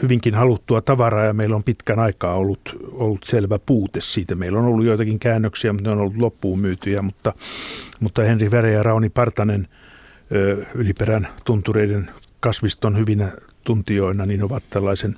[0.02, 2.60] hyvinkin haluttua tavaraa ja meillä on pitkän aikaa ollut,
[2.92, 4.36] ollut selvä puute siitä.
[4.36, 7.34] Meillä on ollut joitakin käännöksiä, mutta ne on ollut loppuun myytyjä, mutta,
[8.00, 9.68] mutta Henri Vere ja Rauni Partanen
[10.76, 12.10] yliperän tuntureiden
[12.40, 13.32] kasviston hyvinä
[13.64, 15.16] tuntijoina, niin ovat tällaisen,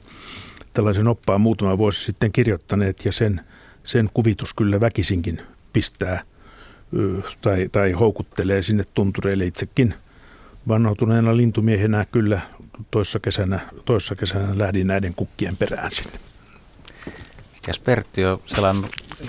[0.74, 3.42] tällaisen oppaan muutama vuosi sitten kirjoittaneet ja sen,
[3.84, 5.42] sen kuvitus kyllä väkisinkin
[5.74, 6.24] pistää
[7.42, 9.94] tai, tai houkuttelee sinne tuntureille itsekin
[10.68, 12.40] vannoutuneena lintumiehenä kyllä
[12.92, 16.20] toissa kesänä, toissa kesänä lähdin näiden kukkien perään sinne.
[17.54, 18.84] Mikäs Pertti on sellainen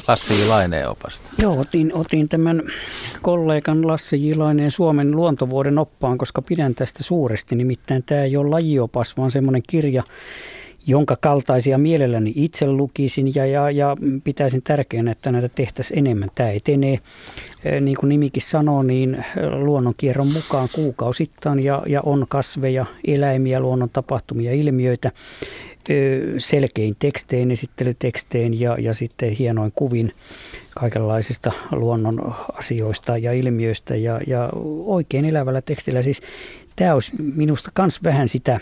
[0.09, 1.31] Lassi Jilaineen opasta?
[1.39, 2.63] Joo, otin, otin tämän
[3.23, 7.57] kollegan Lassi Jilaineen Suomen luontovuoden oppaan, koska pidän tästä suuresti.
[7.57, 10.03] Nimittäin tämä ei ole lajiopas, vaan semmoinen kirja,
[10.87, 16.31] jonka kaltaisia mielelläni itse lukisin ja, ja, ja pitäisin tärkeänä, että näitä tehtäisiin enemmän.
[16.35, 16.99] Tämä etenee,
[17.81, 19.25] niin kuin nimikin sanoo, niin
[19.61, 25.13] luonnonkierron mukaan kuukausittain ja, ja on kasveja, eläimiä, luonnon tapahtumia, ilmiöitä
[26.39, 30.13] selkein tekstein, esittelytekstein ja, ja sitten hienoin kuvin
[30.75, 34.51] kaikenlaisista luonnon asioista ja ilmiöistä ja, ja
[34.85, 36.03] oikein elävällä tekstillä.
[36.03, 36.23] Siis
[36.77, 38.61] tämä olisi minusta myös vähän sitä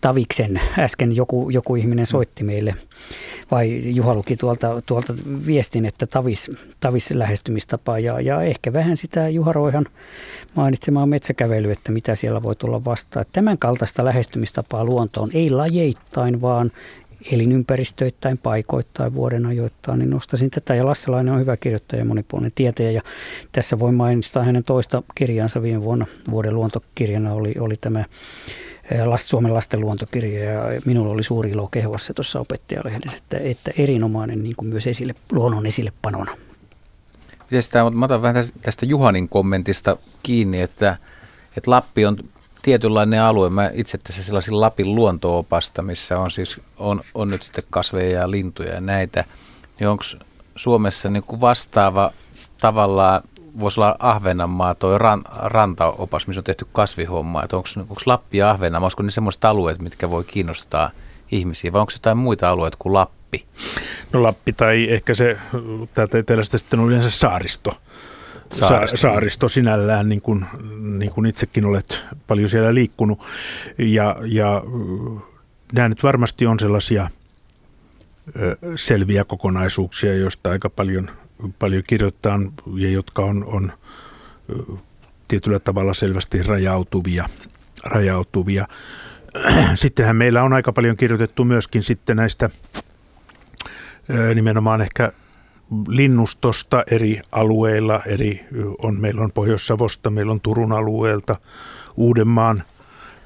[0.00, 2.74] Taviksen, äsken joku, joku ihminen soitti meille,
[3.50, 5.14] vai Juha luki tuolta, tuolta
[5.46, 6.50] viestin, että Tavis,
[6.80, 9.86] Tavis lähestymistapa ja, ja ehkä vähän sitä Juha Roihan
[10.54, 13.26] mainitsemaa metsäkävelyä, että mitä siellä voi tulla vastaan.
[13.32, 16.72] Tämän kaltaista lähestymistapaa luontoon, ei lajeittain, vaan
[17.32, 20.74] elinympäristöittäin, paikoittain, vuoden ajoittain, niin nostaisin tätä.
[20.74, 22.90] Ja Lassalainen on hyvä kirjoittaja ja monipuolinen tietäjä.
[22.90, 23.02] Ja
[23.52, 26.06] tässä voi mainita hänen toista kirjaansa viime vuonna.
[26.30, 28.00] Vuoden luontokirjana oli, oli tämä
[28.90, 33.70] eh, Suomen lasten luontokirja ja minulla oli suuri ilo kehua se tuossa opettajalehdessä, että, että
[33.78, 36.36] erinomainen niin kuin myös esille, luonnon esille panona.
[37.50, 40.96] Miten sitä, mä otan vähän tästä Juhanin kommentista kiinni, että,
[41.56, 42.16] että Lappi on
[42.68, 43.50] tietynlainen alue.
[43.50, 48.30] Mä itse tässä sellaisin Lapin luontoopasta, missä on siis on, on nyt sitten kasveja ja
[48.30, 49.24] lintuja ja näitä.
[49.80, 50.04] Niin onko
[50.56, 52.10] Suomessa niin kuin vastaava
[52.60, 53.22] tavallaan,
[53.60, 57.42] voisi olla Ahvenanmaa, tuo ran, rantaopas, missä on tehty kasvihommaa.
[57.42, 60.90] Onko, onko Lappi ja Ahvenanmaa, onko ne semmoiset alueet, mitkä voi kiinnostaa
[61.30, 63.44] ihmisiä, vai onko jotain muita alueita kuin Lappi?
[64.12, 65.38] No Lappi tai ehkä se
[65.94, 67.70] täältä etelästä sitten on yleensä saaristo
[68.52, 70.46] saaristo, saaristo sinällään, niin kuin,
[70.98, 73.20] niin kuin itsekin olet paljon siellä liikkunut.
[73.78, 74.62] Ja, ja
[75.72, 77.10] nämä nyt varmasti on sellaisia
[78.76, 81.10] selviä kokonaisuuksia, joista aika paljon,
[81.58, 82.40] paljon kirjoittaa
[82.74, 83.72] ja jotka on, on
[85.28, 87.28] tietyllä tavalla selvästi rajautuvia.
[87.84, 88.68] rajautuvia.
[89.74, 92.50] Sittenhän meillä on aika paljon kirjoitettu myöskin sitten näistä
[94.34, 95.12] nimenomaan ehkä
[95.88, 98.00] linnustosta eri alueilla.
[98.06, 98.46] Eri,
[98.82, 101.36] on, meillä on Pohjois-Savosta, meillä on Turun alueelta,
[101.96, 102.62] Uudenmaan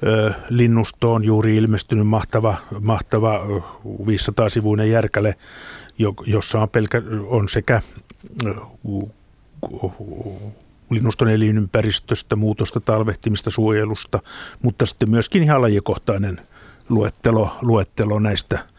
[0.05, 3.39] ö, linnusto on juuri ilmestynyt mahtava, mahtava
[3.85, 5.35] 500-sivuinen järkäle,
[6.25, 7.81] jossa on, pelkä, on sekä
[10.89, 14.19] linnuston elinympäristöstä, muutosta, talvehtimista, suojelusta,
[14.61, 16.41] mutta sitten myöskin ihan lajikohtainen
[16.89, 18.72] luettelo, luettelo näistä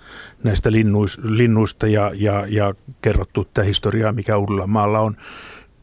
[0.45, 5.17] näistä linnuis, linnuista ja, ja, ja kerrottu tätä historiaa, mikä Uudellamaalla on.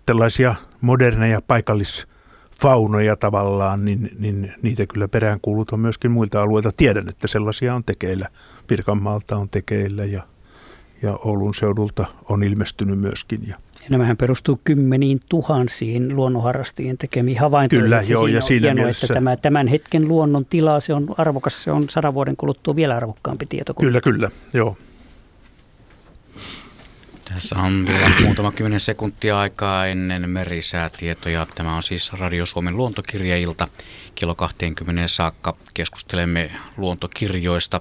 [0.05, 6.71] Tällaisia moderneja paikallisfaunoja tavallaan, niin, niin niitä kyllä peräänkuulutaan myöskin muilta alueilta.
[6.71, 8.27] Tiedän, että sellaisia on tekeillä.
[8.67, 10.23] Pirkanmaalta on tekeillä ja,
[11.01, 13.47] ja Oulun seudulta on ilmestynyt myöskin.
[13.47, 17.83] Ja ja nämähän perustuu kymmeniin tuhansiin luonnonharrastajien tekemiin havaintoihin.
[17.83, 19.05] Kyllä, joo, ja siinä hienoa, mielessä...
[19.05, 22.95] että tämä, tämän hetken luonnon tila, se on arvokas, se on sadan vuoden kuluttua vielä
[22.95, 23.73] arvokkaampi tieto.
[23.73, 24.77] Kyllä, kyllä, joo.
[27.33, 31.47] Tässä on vielä muutama kymmenen sekuntia aikaa ennen merisäätietoja.
[31.55, 33.67] Tämä on siis Radio Suomen luontokirjailta.
[34.15, 37.79] Kello 20 saakka keskustelemme luontokirjoista.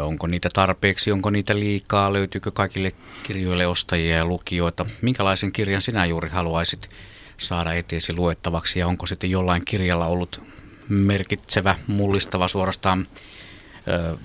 [0.00, 4.86] Onko niitä tarpeeksi, onko niitä liikaa, löytyykö kaikille kirjoille ostajia ja lukijoita?
[5.02, 6.90] Minkälaisen kirjan sinä juuri haluaisit
[7.36, 10.42] saada eteesi luettavaksi ja onko sitten jollain kirjalla ollut
[10.88, 13.06] merkitsevä, mullistava suorastaan
[13.88, 14.16] ö,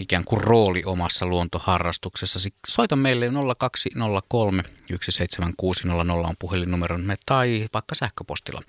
[0.00, 2.54] ikään kuin rooli omassa luontoharrastuksessasi.
[2.68, 3.26] Soita meille
[3.58, 4.62] 0203
[5.00, 8.60] 17600 on puhelinnumeromme tai vaikka sähköpostilla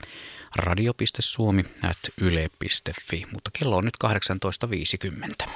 [0.56, 3.98] radio.suomi at yle.fi, mutta kello on nyt
[5.46, 5.50] 18.50.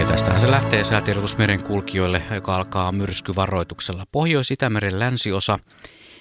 [0.00, 4.04] Ja tästähän se lähtee säätiedotus merenkulkijoille, joka alkaa myrskyvaroituksella.
[4.12, 5.58] Pohjois-Itämeren länsiosa,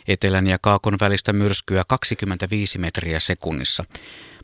[0.07, 3.83] etelän ja kaakon välistä myrskyä 25 metriä sekunnissa.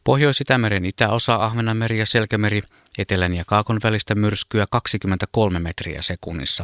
[0.03, 2.61] Pohjois-Itämeren itäosa, Ahvenanmeri ja Selkämeri,
[2.97, 6.63] etelän ja kaakon välistä myrskyä 23 metriä sekunnissa.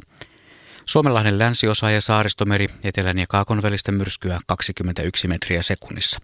[0.86, 6.19] Suomenlahden länsiosa ja saaristomeri, etelän ja kaakon välistä myrskyä 21 metriä sekunnissa.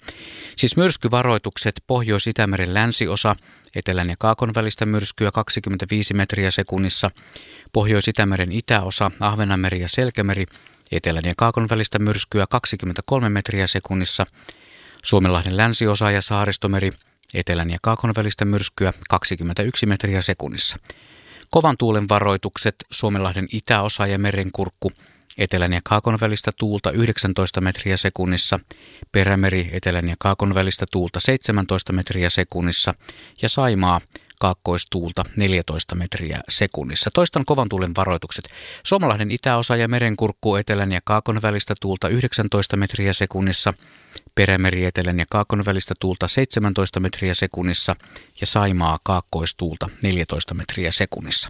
[0.55, 3.35] Siis myrskyvaroitukset Pohjois-Itämeren länsiosa,
[3.77, 7.11] etelän ja kaakon välistä myrskyä 25 metriä sekunnissa,
[7.73, 10.45] Pohjois-Itämeren itäosa, Ahvenanmeri ja Selkämeri,
[10.91, 14.25] etelän ja kaakon välistä myrskyä 23 metriä sekunnissa,
[15.03, 16.91] Suomenlahden länsiosa ja saaristomeri,
[17.33, 20.77] etelän ja kaakon välistä myrskyä 21 metriä sekunnissa.
[21.49, 24.91] Kovan tuulen varoitukset Suomenlahden itäosa ja merenkurkku,
[25.37, 28.59] etelän ja kaakon välistä tuulta 19 metriä sekunnissa,
[29.11, 32.93] perämeri etelän ja kaakon välistä tuulta 17 metriä sekunnissa
[33.41, 34.01] ja Saimaa
[34.39, 37.09] kaakkoistuulta 14 metriä sekunnissa.
[37.13, 38.49] Toistan kovan tuulen varoitukset.
[38.83, 43.73] Suomalahden itäosa ja merenkurkku etelän ja kaakon välistä tuulta 19 metriä sekunnissa,
[44.35, 47.95] Perämeri etelän ja kaakon välistä tuulta 17 metriä sekunnissa
[48.41, 51.49] ja Saimaa kaakkoistuulta 14 metriä sekunnissa.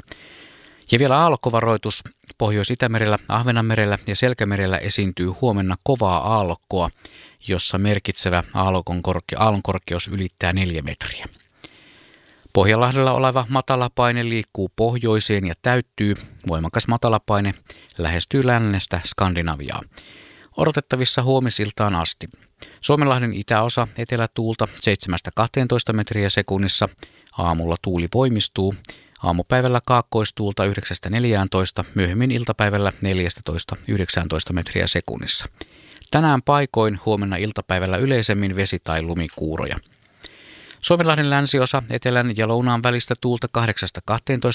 [0.91, 2.03] Ja vielä aallokkovaroitus.
[2.37, 6.89] Pohjois-Itämerellä, Ahvenanmerellä ja Selkämerellä esiintyy huomenna kovaa aallokkoa,
[7.47, 11.25] jossa merkitsevä aallokon korke- aallonkorkeus ylittää 4 metriä.
[12.53, 16.13] Pohjanlahdella oleva matalapaine liikkuu pohjoiseen ja täyttyy.
[16.47, 17.53] Voimakas matalapaine
[17.97, 19.81] lähestyy lännestä Skandinaviaa.
[20.57, 22.27] Odotettavissa huomisiltaan asti.
[22.81, 24.67] Suomenlahden itäosa etelätuulta
[25.91, 26.89] 7-12 metriä sekunnissa.
[27.37, 28.75] Aamulla tuuli voimistuu.
[29.23, 30.69] Aamupäivällä kaakkoistuulta 9-14,
[31.95, 32.91] myöhemmin iltapäivällä
[34.49, 35.45] 14-19 metriä sekunnissa.
[36.11, 39.77] Tänään paikoin huomenna iltapäivällä yleisemmin vesi- tai lumikuuroja.
[40.81, 43.47] Suomenlahden länsiosa etelän ja lounaan välistä tuulta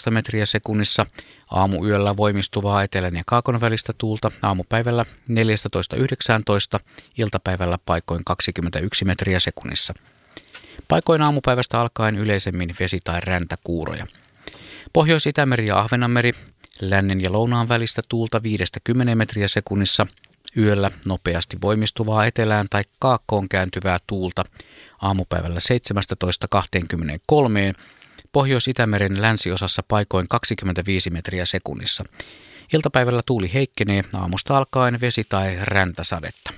[0.08, 1.06] 8-12 metriä sekunnissa,
[1.50, 6.80] aamuyöllä voimistuvaa etelän ja kaakon välistä tuulta, aamupäivällä 14-19,
[7.18, 9.94] iltapäivällä paikoin 21 metriä sekunnissa.
[10.88, 14.06] Paikoin aamupäivästä alkaen yleisemmin vesi- tai räntäkuuroja.
[14.93, 16.32] Pohjois-Itämeri ja Ahvenanmeri,
[16.80, 18.40] lännen ja lounaan välistä tuulta
[19.12, 20.07] 5-10 metriä sekunnissa,
[20.57, 24.45] yöllä nopeasti voimistuvaa etelään tai kaakkoon kääntyvää tuulta
[25.03, 25.59] aamupäivällä
[27.74, 27.82] 17.23,
[28.32, 32.05] Pohjois-Itämeren länsiosassa paikoin 25 metriä sekunnissa.
[32.74, 36.53] Iltapäivällä tuuli heikkenee aamusta alkaen vesi- tai räntäsadetta.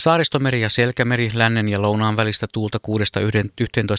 [0.00, 2.78] Saaristomeri ja Selkämeri lännen ja lounaan välistä tuulta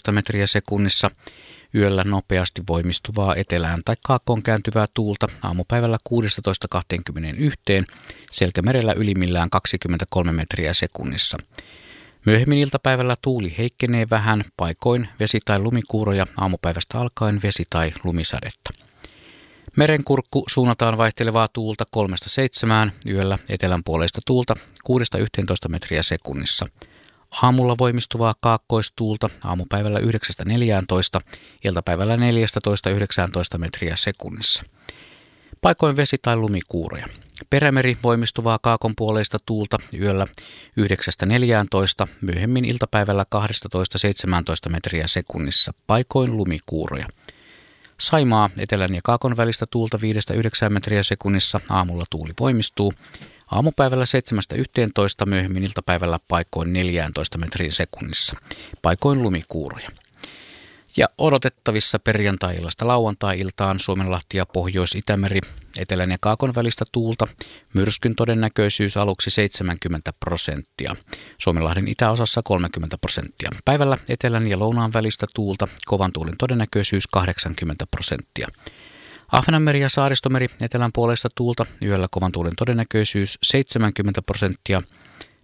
[0.09, 1.09] 6-11 metriä sekunnissa.
[1.76, 5.97] Yöllä nopeasti voimistuvaa etelään tai kaakkoon kääntyvää tuulta aamupäivällä
[7.82, 7.86] 16-21,
[8.32, 11.38] Selkämerellä ylimmillään 23 metriä sekunnissa.
[12.26, 18.69] Myöhemmin iltapäivällä tuuli heikkenee vähän, paikoin vesi- tai lumikuuroja aamupäivästä alkaen vesi- tai lumisadetta.
[19.78, 24.53] Merenkurkku suunnataan vaihtelevaa tuulta 3-7, yöllä etelän puoleista tuulta
[24.84, 26.65] 6-11 metriä sekunnissa.
[27.41, 30.03] Aamulla voimistuvaa kaakkoistuulta aamupäivällä 9-14,
[31.65, 34.63] iltapäivällä 14-19 metriä sekunnissa.
[35.61, 37.07] Paikoin vesi- tai lumikuuroja.
[37.49, 40.27] Perämeri voimistuvaa kaakon puoleista tuulta yöllä
[40.75, 43.25] 9-14, myöhemmin iltapäivällä
[44.67, 47.07] 12-17 metriä sekunnissa, paikoin lumikuuroja.
[47.99, 49.97] Saimaa etelän ja kaakon välistä tuulta
[50.67, 52.93] 5-9 metriä sekunnissa, aamulla tuuli voimistuu.
[53.51, 54.05] Aamupäivällä
[55.23, 58.35] 7-11, myöhemmin iltapäivällä paikoin 14 metriä sekunnissa,
[58.81, 59.89] paikoin lumikuuroja.
[60.97, 65.39] Ja odotettavissa perjantai-illasta lauantai-iltaan Suomenlahti ja Pohjois-Itämeri,
[65.79, 67.25] etelän ja kaakon välistä tuulta,
[67.73, 70.95] myrskyn todennäköisyys aluksi 70 prosenttia,
[71.37, 73.49] Suomenlahden itäosassa 30 prosenttia.
[73.65, 78.47] Päivällä etelän ja lounaan välistä tuulta, kovan tuulen todennäköisyys 80 prosenttia.
[79.34, 84.81] Ahvenanmeri ja Saaristomeri etelän puolesta tuulta, yöllä kovan tuulen todennäköisyys 70 prosenttia,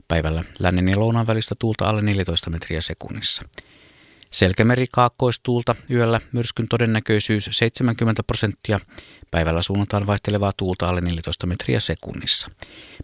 [0.07, 3.43] päivällä lännen ja lounaan välistä tuulta alle 14 metriä sekunnissa.
[4.31, 8.79] Selkämeri kaakkoistuulta yöllä myrskyn todennäköisyys 70 prosenttia.
[9.31, 12.47] Päivällä suunnataan vaihtelevaa tuulta alle 14 metriä sekunnissa.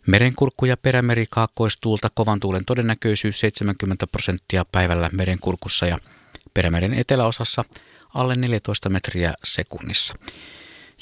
[0.07, 5.97] Merenkurkku ja perämeri kaakkoistuulta kovan tuulen todennäköisyys 70 prosenttia päivällä merenkurkussa ja
[6.53, 7.65] perämeren eteläosassa
[8.13, 10.15] alle 14 metriä sekunnissa.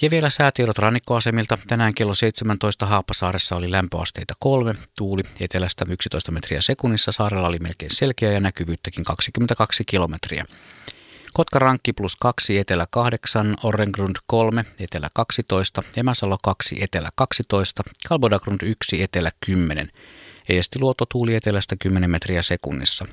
[0.01, 1.57] Ja vielä säätiedot rannikkoasemilta.
[1.67, 7.11] Tänään kello 17 Haapasaaressa oli lämpöasteita 3, tuuli etelästä 11 metriä sekunnissa.
[7.11, 10.45] Saarella oli melkein selkeä ja näkyvyyttäkin 22 kilometriä.
[11.33, 19.01] Kotkarankki plus 2, etelä 8, Orrengrund 3, etelä 12, Emäsalo 2, etelä 12, Kalbodagrund 1,
[19.01, 19.89] etelä 10.
[20.49, 23.05] Eestiluoto tuuli etelästä 10 metriä sekunnissa.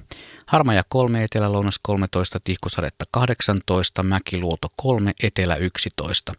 [0.46, 6.32] Harmaja 3, etelä lounas 13, Tihkusadetta 18, Mäkiluoto 3, etelä 11.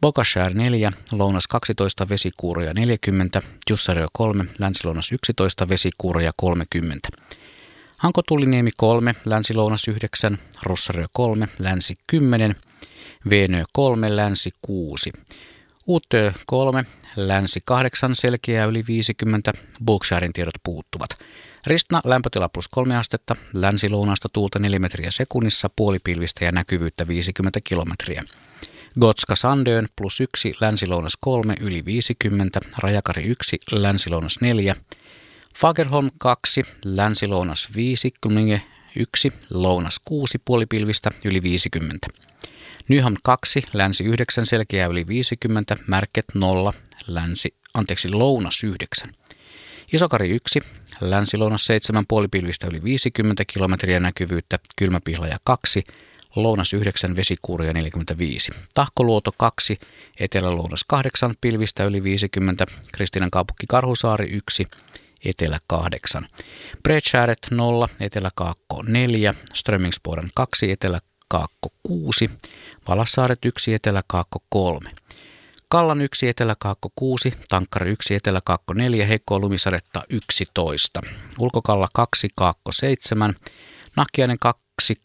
[0.00, 7.08] Bokashär 4, lounas 12, vesikuuroja 40, Jussario 3, länsilounas 11, vesikuuroja 30.
[7.98, 12.56] Hankotuliniemi 3, länsilounas 9, Rossario 3, länsi 10,
[13.30, 15.12] Veenö 3, länsi 6.
[15.86, 16.84] Uutö 3,
[17.16, 19.52] länsi 8, selkeää yli 50,
[19.84, 21.10] Booksharen tiedot puuttuvat.
[21.66, 28.22] Ristna lämpötila plus 3 astetta, länsi-lounaasta tuulta 4 metriä sekunnissa, puolipilvistä ja näkyvyyttä 50 kilometriä.
[29.00, 34.74] Gotska Sandön plus 1, länsi-lounas 3, yli 50, Rajakari 1, länsi-lounas 4,
[35.58, 38.62] Fagerholm 2, länsi-lounas 5, Kuninge
[38.96, 42.06] 1, lounas 6, puolipilvistä yli 50.
[42.88, 46.72] Nyham 2, länsi 9, selkeää yli 50, Märket 0,
[47.06, 49.14] länsi, anteeksi, lounas 9.
[49.92, 50.60] Isokari 1,
[51.00, 55.84] länsi-lounas 7, puolipilvistä yli 50 kilometriä näkyvyyttä, kylmäpihlaja 2,
[56.36, 58.52] lounas 9, vesikuuria 45.
[58.74, 59.78] Tahkoluoto 2,
[60.20, 64.66] etelä-lounas 8, pilvistä yli 50, Kristinan kaupunki Karhusaari 1,
[65.24, 66.26] etelä 8.
[66.82, 71.00] Bredskäret 0, etelä kaakko 4, Strömingsporen 2, etelä
[71.32, 72.30] kaakko 6,
[72.88, 74.90] Valassaaret 1, etelä kaakko 3.
[75.68, 81.00] Kallan 1, etelä kaakko 6, Tankkari 1, etelä kaakko 4, heikkoa lumisadetta 11.
[81.38, 83.34] Ulkokalla 2, kaakko 7,
[83.96, 84.62] Nahkiainen 2,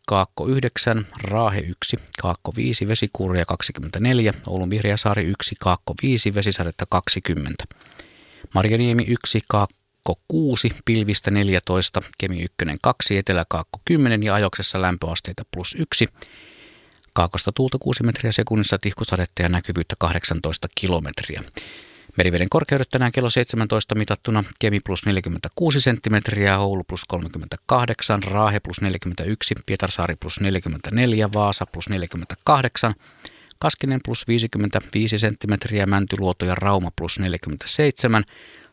[0.07, 7.63] kaakko 9, Raahe 1, kaakko 5, Vesikuuria 24, Oulun Vihreäsaari 1, kaakko 5, Vesisadetta 20.
[8.55, 9.76] Marjaniemi 1, kaakko
[10.07, 16.07] Kaakko 6, pilvistä 14, Kemi 1 2, Etelä-Kaakko 10 ja ajoksessa lämpöasteita plus 1.
[17.13, 21.43] Kaakosta tuulta 6 metriä sekunnissa, tihkusadetta ja näkyvyyttä 18 kilometriä.
[22.17, 28.81] Meriveden korkeudet tänään kello 17 mitattuna Kemi plus 46 senttimetriä, Oulu plus 38, Raahe plus
[28.81, 32.93] 41, Pietarsaari plus 44, Vaasa plus 48,
[33.59, 38.23] Kaskinen plus 55 senttimetriä, Mäntyluoto ja Rauma plus 47,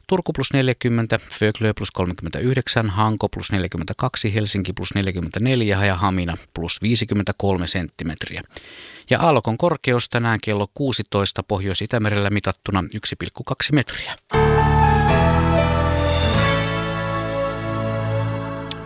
[0.07, 6.83] Turku plus 40, Föglö plus 39, Hanko plus 42, Helsinki plus 44 ja Hamina plus
[6.83, 8.43] 53 senttimetriä.
[9.11, 14.15] Ja aallokon korkeus tänään kello 16 Pohjois-Itämerellä mitattuna 1,2 metriä.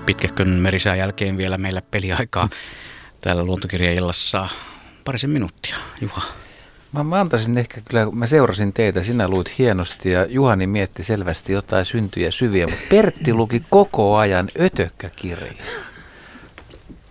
[0.07, 2.49] Pitkähkön merisään jälkeen vielä meillä peliaikaa
[3.21, 4.49] täällä luontokirjaillassa
[5.05, 5.77] parisen minuuttia.
[6.01, 6.23] Juha.
[6.93, 11.53] Mä, mä antaisin ehkä kyllä, mä seurasin teitä, sinä luit hienosti ja Juhani mietti selvästi
[11.53, 15.55] jotain syntyjä syviä, mutta Pertti luki koko ajan ötökkäkirjaa.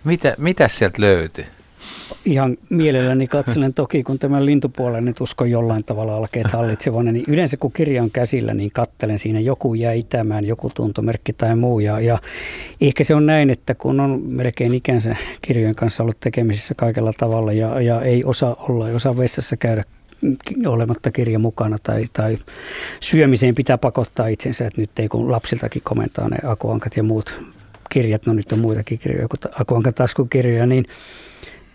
[0.04, 1.46] Mitä, mitä sieltä löytyi?
[2.24, 7.56] Ihan mielelläni katselen toki, kun tämän lintupuolen nyt uskon jollain tavalla alkee hallitsevana, niin yleensä
[7.56, 11.80] kun kirja on käsillä, niin kattelen siinä joku jää itämään, joku tuntomerkki tai muu.
[11.80, 12.18] Ja, ja
[12.80, 17.52] ehkä se on näin, että kun on melkein ikänsä kirjojen kanssa ollut tekemisissä kaikella tavalla
[17.52, 19.84] ja, ja ei osaa olla, ei osaa vessassa käydä
[20.66, 22.38] olematta kirja mukana tai, tai
[23.00, 27.34] syömiseen pitää pakottaa itsensä, että nyt ei kun lapsiltakin komentaa ne akuankat ja muut
[27.90, 30.84] kirjat, no nyt on muitakin kirjoja kuin akuankan taskukirjoja, niin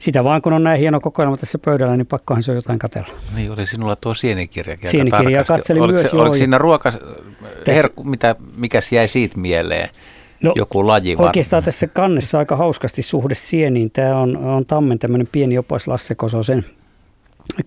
[0.03, 3.07] sitä vaan kun on näin hieno kokoelma tässä pöydällä, niin pakkohan se on jotain katella.
[3.35, 6.11] Niin oli sinulla tuo sienikirjakin Sienikirja katselin oliko myös.
[6.11, 6.91] Se, oliko siinä ruoka,
[7.67, 9.89] herkku, mitä, mikä jäi siitä mieleen?
[10.41, 11.25] No, Joku laji var...
[11.25, 13.91] Oikeastaan tässä kannessa aika hauskasti suhde sieniin.
[13.91, 16.65] Tämä on, on Tammen tämmöinen pieni opas Lasse Kososen.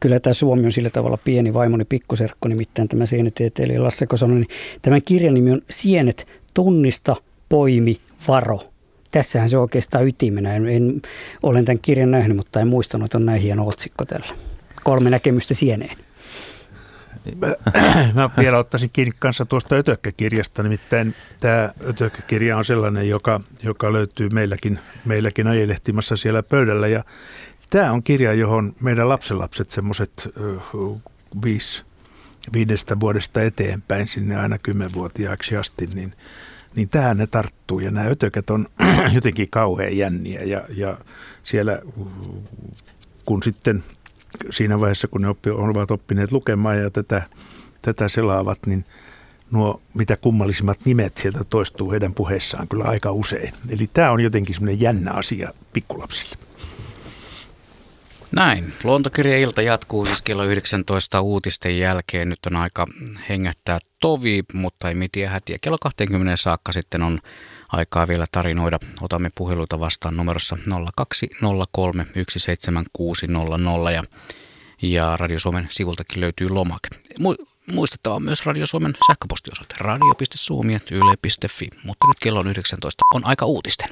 [0.01, 4.41] Kyllä tämä Suomi on sillä tavalla pieni vaimoni pikkuserkku, nimittäin tämä sienitieteilijä Lasse Kosonen.
[4.41, 4.49] Niin
[4.83, 7.17] tämän kirjan nimi on Sienet, tunnista,
[7.49, 7.97] poimi,
[8.29, 8.61] varo
[9.17, 10.55] tässähän se oikeastaan ytimenä.
[10.55, 11.03] En, en,
[11.43, 14.27] olen tämän kirjan nähnyt, mutta en muistanut, että on näin hieno otsikko tällä.
[14.85, 15.97] Kolme näkemystä sieneen.
[17.37, 17.55] Mä,
[18.15, 24.29] mä vielä ottaisin kiinni kanssa tuosta Ötökkäkirjasta, nimittäin tämä Ötökkäkirja on sellainen, joka, joka löytyy
[24.33, 26.89] meilläkin, meilläkin ajelehtimassa siellä pöydällä.
[26.89, 27.05] Ja
[27.71, 30.29] tämä on kirja, johon meidän lapsenlapset, semmoiset
[31.45, 31.83] viisi,
[32.53, 36.13] viidestä vuodesta eteenpäin sinne aina kymmenvuotiaaksi asti, niin
[36.77, 37.81] niin tähän ne tarttuu.
[37.81, 38.67] Ja nämä ötökät on
[39.15, 40.99] jotenkin kauhean jänniä ja, ja
[41.45, 41.83] siellä
[43.25, 43.85] kun sitten
[44.51, 47.23] siinä vaiheessa, kun ne oppi, ovat oppineet lukemaan ja tätä,
[47.83, 48.85] tätä selaavat, niin
[49.51, 53.55] nuo mitä kummallisimmat nimet sieltä toistuu heidän puheessaan kyllä aika usein.
[53.71, 56.46] Eli tämä on jotenkin semmoinen jännä asia pikkulapsille.
[58.33, 58.73] Näin.
[58.85, 62.29] Luontokirja-ilta jatkuu siis kello 19 uutisten jälkeen.
[62.29, 62.87] Nyt on aika
[63.29, 65.59] hengättää tovi, mutta ei mitään hätiä.
[65.61, 67.21] Kello 20 saakka sitten on
[67.73, 68.79] aikaa vielä tarinoida.
[69.01, 70.57] Otamme puheluita vastaan numerossa
[70.97, 74.03] 0203 17600 ja,
[74.83, 76.89] ja Radio Suomen sivultakin löytyy lomake.
[77.21, 83.05] Mu- muistettava myös Radio Suomen sähköpostiosoite radio.suomi.yle.fi, mutta nyt kello on 19.
[83.15, 83.89] On aika uutisten.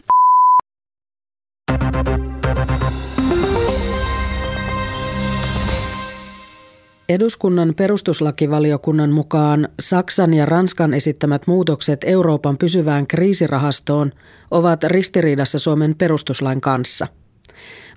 [7.08, 14.12] Eduskunnan perustuslakivaliokunnan mukaan Saksan ja Ranskan esittämät muutokset Euroopan pysyvään kriisirahastoon
[14.50, 17.06] ovat ristiriidassa Suomen perustuslain kanssa.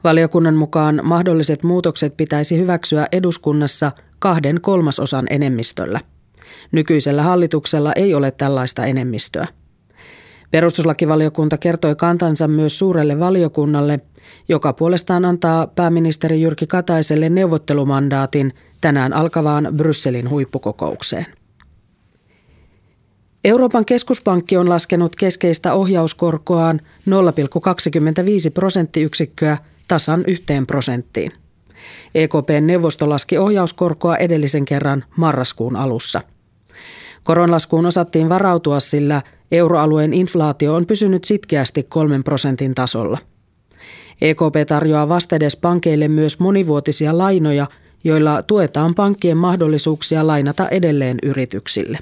[0.03, 5.99] Valiokunnan mukaan mahdolliset muutokset pitäisi hyväksyä eduskunnassa kahden kolmasosan enemmistöllä.
[6.71, 9.47] Nykyisellä hallituksella ei ole tällaista enemmistöä.
[10.51, 13.99] Perustuslakivaliokunta kertoi kantansa myös suurelle valiokunnalle,
[14.49, 21.25] joka puolestaan antaa pääministeri Jyrki Kataiselle neuvottelumandaatin tänään alkavaan Brysselin huippukokoukseen.
[23.43, 27.13] Euroopan keskuspankki on laskenut keskeistä ohjauskorkoaan 0,25
[28.53, 31.31] prosenttiyksikköä tasan yhteen prosenttiin.
[32.15, 36.21] EKPn neuvosto laski ohjauskorkoa edellisen kerran marraskuun alussa.
[37.27, 39.21] Koronlaskuun osattiin varautua, sillä
[39.51, 43.17] euroalueen inflaatio on pysynyt sitkeästi kolmen prosentin tasolla.
[44.21, 47.67] EKP tarjoaa vastedes pankeille myös monivuotisia lainoja,
[48.03, 51.99] joilla tuetaan pankkien mahdollisuuksia lainata edelleen yrityksille.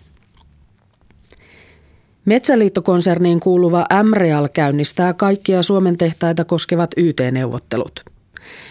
[2.26, 8.06] Metsäliittokonserniin kuuluva MREAL käynnistää kaikkia Suomen tehtaita koskevat YT-neuvottelut.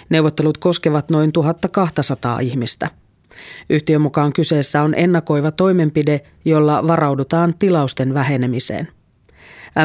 [0.09, 3.04] Neuvottelut koskevat noin 1200 ihmistä.
[3.71, 8.89] Yhtiön mukaan kyseessä on ennakoiva toimenpide, jolla varaudutaan tilausten vähenemiseen.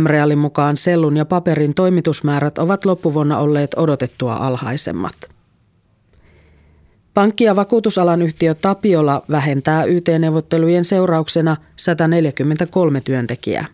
[0.01, 5.15] MREALin mukaan sellun ja paperin toimitusmäärät ovat loppuvuonna olleet odotettua alhaisemmat.
[7.13, 13.65] Pankki- ja vakuutusalan yhtiö Tapiola vähentää YT-neuvottelujen seurauksena 143 työntekijää.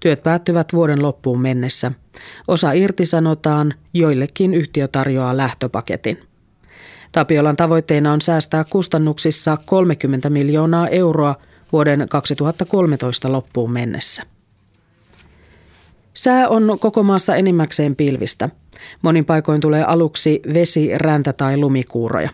[0.00, 1.92] Työt päättyvät vuoden loppuun mennessä.
[2.48, 6.29] Osa irtisanotaan, joillekin yhtiö tarjoaa lähtöpaketin.
[7.12, 11.34] Tapiolan tavoitteena on säästää kustannuksissa 30 miljoonaa euroa
[11.72, 14.22] vuoden 2013 loppuun mennessä.
[16.14, 18.48] Sää on koko maassa enimmäkseen pilvistä.
[19.02, 22.30] Monin paikoin tulee aluksi vesi, räntä tai lumikuuroja.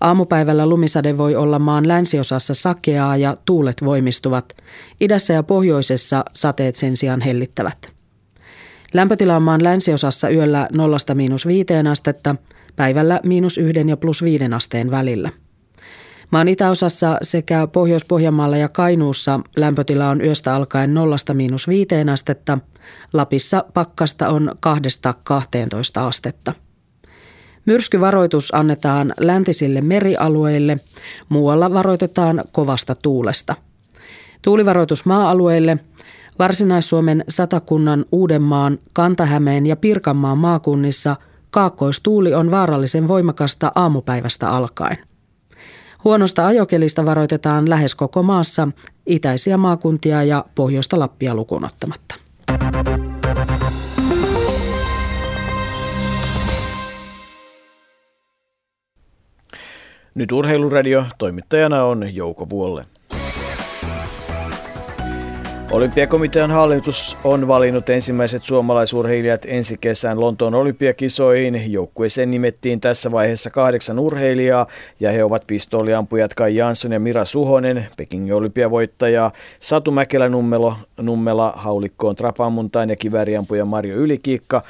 [0.00, 4.52] Aamupäivällä lumisade voi olla maan länsiosassa sakeaa ja tuulet voimistuvat.
[5.00, 7.92] Idässä ja pohjoisessa sateet sen sijaan hellittävät.
[8.92, 10.68] Lämpötila on maan länsiosassa yöllä
[11.86, 12.36] 0-5 astetta,
[12.76, 15.30] päivällä miinus 1 ja plus 5 asteen välillä.
[16.30, 20.94] Maan itäosassa sekä Pohjois-Pohjanmaalla ja Kainuussa lämpötila on yöstä alkaen
[22.06, 22.58] 0-5 astetta,
[23.12, 24.50] Lapissa pakkasta on
[25.98, 26.52] 2-12 astetta.
[27.66, 30.76] Myrskyvaroitus annetaan läntisille merialueille,
[31.28, 33.54] muualla varoitetaan kovasta tuulesta.
[34.42, 35.78] Tuulivaroitus maa-alueille,
[36.38, 41.16] Varsinais-Suomen satakunnan Uudenmaan, Kantahämeen ja Pirkanmaan maakunnissa
[41.50, 44.98] kaakkoistuuli on vaarallisen voimakasta aamupäivästä alkaen.
[46.04, 48.68] Huonosta ajokelista varoitetaan lähes koko maassa,
[49.06, 52.14] itäisiä maakuntia ja pohjoista Lappia lukuun ottamatta.
[60.14, 62.84] Nyt Urheiluradio, toimittajana on Jouko Vuolle.
[65.70, 71.72] Olympiakomitean hallitus on valinnut ensimmäiset suomalaisurheilijat ensi kesän Lontoon olympiakisoihin.
[71.72, 74.66] Joukkueeseen nimettiin tässä vaiheessa kahdeksan urheilijaa
[75.00, 81.52] ja he ovat pistooliampujat Kai Jansson ja Mira Suhonen, Pekingin olympiavoittaja, Satu Mäkelä Nummelo, Nummela,
[81.56, 84.62] haulikkoon Trapamuntain ja kivääriampuja Marjo Ylikiikka,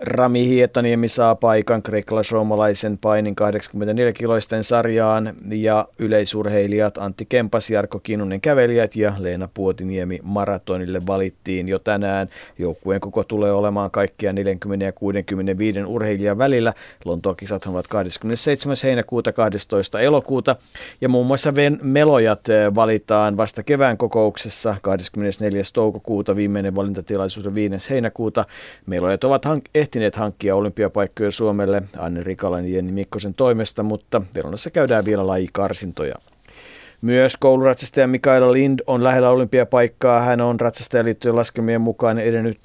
[0.00, 8.96] Rami Hietaniemi saa paikan kreikkalaisroomalaisen painin 84-kiloisten sarjaan ja yleisurheilijat Antti Kempas, Jarkko Kinnunen kävelijät
[8.96, 12.28] ja Leena Puotiniemi maratonille valittiin jo tänään.
[12.58, 16.72] Joukkueen koko tulee olemaan kaikkia 40 ja 65 urheilijan välillä.
[17.04, 18.76] Lontoon kisat ovat 27.
[18.84, 20.00] heinäkuuta 12.
[20.00, 20.56] elokuuta
[21.00, 21.52] ja muun muassa
[21.82, 25.62] melojat eh, valitaan vasta kevään kokouksessa 24.
[25.72, 27.90] toukokuuta viimeinen valintatilaisuus 5.
[27.90, 28.44] heinäkuuta.
[28.86, 34.70] Melojat ovat hank- ehtineet hankkia olympiapaikkoja Suomelle Anne Rikalan ja Jenni Mikkosen toimesta, mutta Velonassa
[34.70, 36.14] käydään vielä lajikarsintoja.
[37.04, 40.20] Myös kouluratsastaja Mikaela Lind on lähellä olympiapaikkaa.
[40.20, 42.58] Hän on ratsastajaliittojen laskemien mukaan edennyt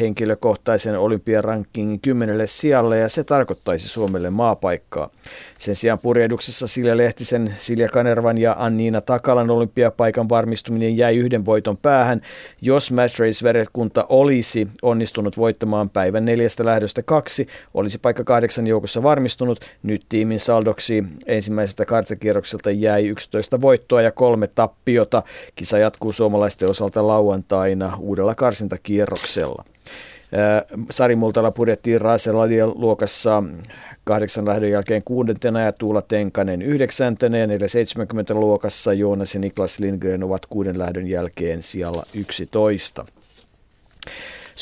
[0.00, 5.10] henkilökohtaisen olympiarankingin kymmenelle sijalle ja se tarkoittaisi Suomelle maapaikkaa.
[5.58, 11.76] Sen sijaan purjehduksessa Silja Lehtisen, Silja Kanervan ja Anniina Takalan olympiapaikan varmistuminen jäi yhden voiton
[11.76, 12.20] päähän,
[12.60, 19.60] jos Match Race-verkunta olisi onnistunut voittamaan päivän neljästä lähdöstä kaksi, olisi paikka kahdeksan joukossa varmistunut.
[19.82, 25.22] Nyt tiimin saldoksi ensimmäisestä kartsakierrokselta jäi 11 voittoa ja kolme tappiota.
[25.54, 29.64] Kisa jatkuu suomalaisten osalta lauantaina uudella karsintakierroksella.
[30.90, 33.42] Sari Multala pudettiin Raaseladia luokassa
[34.04, 40.24] kahdeksan lähdön jälkeen kuudentena ja Tuula Tenkanen yhdeksäntenä ja 470 luokassa Joonas ja Niklas Lindgren
[40.24, 43.04] ovat kuuden lähdön jälkeen siellä 11.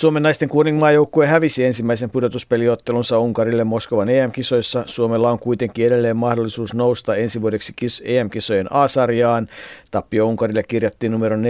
[0.01, 4.83] Suomen naisten kuninmaajoukkue hävisi ensimmäisen pudotuspeliottelunsa Unkarille Moskovan EM-kisoissa.
[4.87, 7.75] Suomella on kuitenkin edelleen mahdollisuus nousta ensi vuodeksi
[8.05, 9.49] EM-kisojen A-sarjaan.
[9.91, 11.41] Tappio Unkarille kirjattiin numero 4-7.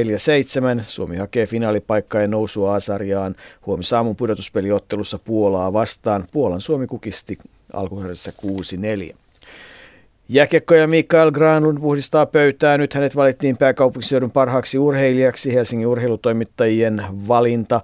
[0.83, 3.35] Suomi hakee finaalipaikkaa ja nousua A-sarjaan.
[3.67, 6.25] Huomisaamun pudotuspeliottelussa Puolaa vastaan.
[6.33, 7.39] Puolan Suomi kukisti
[7.73, 8.33] alkusarjassa
[9.11, 9.20] 6-4.
[10.33, 12.79] Jääkiekkoja Mikael Granlund puhdistaa pöytää.
[12.79, 15.55] Nyt hänet valittiin pääkaupunkiseudun parhaaksi urheilijaksi.
[15.55, 17.81] Helsingin urheilutoimittajien valinta.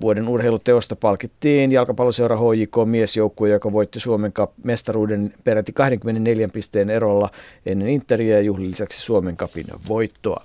[0.00, 4.32] Vuoden urheiluteosta palkittiin jalkapalloseura HJK miesjoukkue, joka voitti Suomen
[4.64, 7.30] mestaruuden peräti 24 pisteen erolla
[7.66, 10.44] ennen Interia ja juhli lisäksi Suomen kapin voittoa.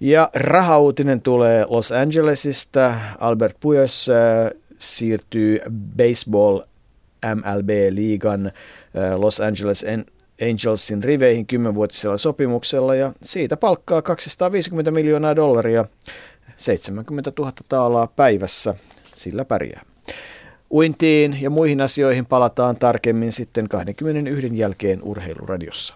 [0.00, 2.94] Ja rahauutinen tulee Los Angelesista.
[3.18, 4.10] Albert Pujols
[4.78, 5.60] siirtyy
[5.96, 6.60] baseball
[7.34, 8.52] MLB-liigan
[9.16, 9.86] Los Angeles
[10.42, 15.84] Angelsin riveihin kymmenvuotisella sopimuksella ja siitä palkkaa 250 miljoonaa dollaria,
[16.56, 18.74] 70 000 taalaa päivässä,
[19.14, 19.84] sillä pärjää.
[20.70, 25.94] Uintiin ja muihin asioihin palataan tarkemmin sitten 21 jälkeen urheiluradiossa.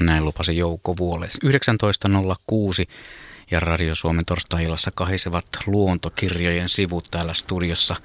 [0.00, 1.38] Näin lupasi Jouko Vuoles.
[1.44, 2.90] 19.06
[3.50, 7.96] ja Radio Suomen torstai-illassa kahisevat luontokirjojen sivut täällä studiossa.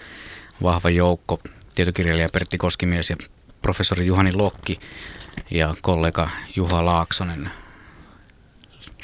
[0.63, 1.39] Vahva joukko,
[1.75, 3.15] tietokirjailija Pertti Koskimies ja
[3.61, 4.79] professori Juhani Lokki
[5.51, 7.49] ja kollega Juha Laaksonen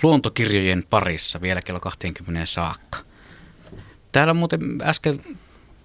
[0.03, 2.99] luontokirjojen parissa vielä kello 20 saakka.
[4.12, 5.22] Täällä on muuten äsken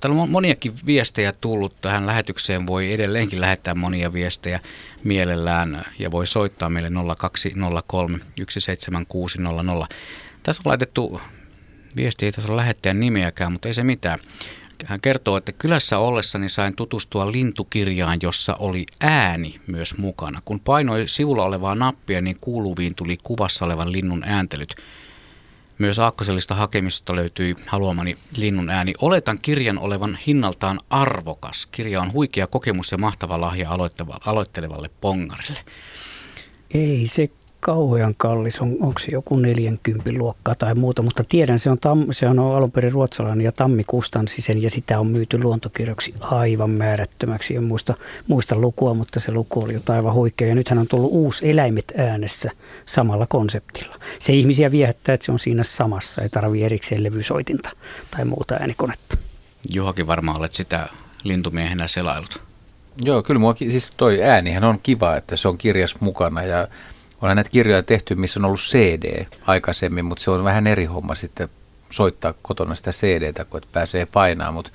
[0.00, 2.66] Täällä on moniakin viestejä tullut tähän lähetykseen.
[2.66, 4.60] Voi edelleenkin lähettää monia viestejä
[5.04, 8.18] mielellään ja voi soittaa meille 0203
[8.48, 9.88] 17600.
[10.42, 11.20] Tässä on laitettu
[11.96, 14.18] viesti, ei tässä ole lähettäjän nimeäkään, mutta ei se mitään.
[14.86, 20.42] Hän kertoo, että kylässä ollessani sain tutustua lintukirjaan, jossa oli ääni myös mukana.
[20.44, 24.74] Kun painoi sivulla olevaa nappia, niin kuuluviin tuli kuvassa olevan linnun ääntelyt.
[25.78, 28.92] Myös aakkosellista hakemisesta löytyi haluamani linnun ääni.
[29.00, 31.66] Oletan kirjan olevan hinnaltaan arvokas.
[31.66, 33.70] Kirja on huikea kokemus ja mahtava lahja
[34.26, 35.60] aloittelevalle pongarille.
[36.74, 37.28] Ei se
[37.61, 42.06] kauhean kallis, on, onko se joku 40 luokkaa tai muuta, mutta tiedän, se on, tam,
[42.11, 47.56] se on alun perin ruotsalainen ja Tammi Kustansisen ja sitä on myyty luontokirjoksi aivan määrättömäksi.
[47.56, 47.94] En muista,
[48.26, 51.92] muista lukua, mutta se luku oli jotain aivan huikea ja nythän on tullut uusi eläimet
[51.96, 52.50] äänessä
[52.86, 53.96] samalla konseptilla.
[54.18, 57.70] Se ihmisiä viehättää, että se on siinä samassa, ei tarvitse erikseen levysoitinta
[58.11, 59.16] tai muuta äänikonetta.
[59.74, 60.88] Juhakin varmaan olet sitä
[61.24, 62.42] lintumiehenä selailut.
[63.02, 66.68] Joo, kyllä mua, siis toi äänihän on kiva, että se on kirjas mukana ja
[67.22, 71.14] olen näitä kirjoja tehty, missä on ollut CD aikaisemmin, mutta se on vähän eri homma
[71.14, 71.48] sitten
[71.90, 74.52] soittaa kotona sitä CDtä, kun pääsee painaa.
[74.52, 74.70] Mutta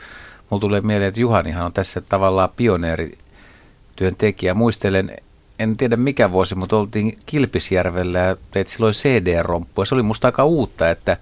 [0.49, 4.53] mulla tulee mieleen, että Juhanihan on tässä tavallaan pioneerityöntekijä.
[4.53, 5.11] Muistelen,
[5.59, 9.85] en tiedä mikä vuosi, mutta oltiin Kilpisjärvellä ja teit silloin CD-romppua.
[9.85, 11.17] Se oli musta aika uutta, että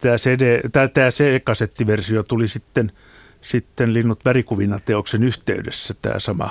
[0.00, 2.92] tämä, CD, tämä, tämä C-kasettiversio tuli sitten,
[3.40, 6.50] sitten Linnut värikuvina teoksen yhteydessä tämä sama,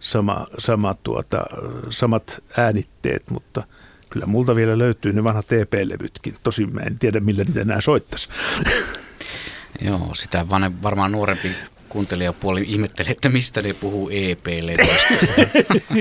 [0.00, 1.44] sama, sama tuota,
[1.90, 3.62] samat äänitteet, mutta
[4.10, 6.36] kyllä multa vielä löytyy ne vanhat EP-levytkin.
[6.42, 8.28] Tosin mä en tiedä, millä niitä enää soittaisi.
[9.90, 10.46] Joo, sitä
[10.82, 11.50] varmaan nuorempi
[11.94, 15.14] kuuntelijapuoli ihmettelee, että mistä ne puhuu EP-levystä.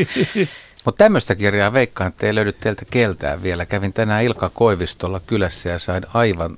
[0.85, 3.65] Mutta tämmöistä kirjaa veikkaan, että ei löydy teiltä keltään vielä.
[3.65, 6.57] Kävin tänään Ilka Koivistolla kylässä ja sain aivan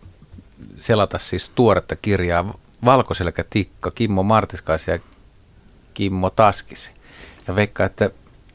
[0.78, 5.00] selata siis tuoretta kirjaa Valkoselkä tikka, Kimmo Martiskaisen ja
[5.94, 6.92] Kimmo Taskisi.
[7.48, 8.10] Ja veikkaan, että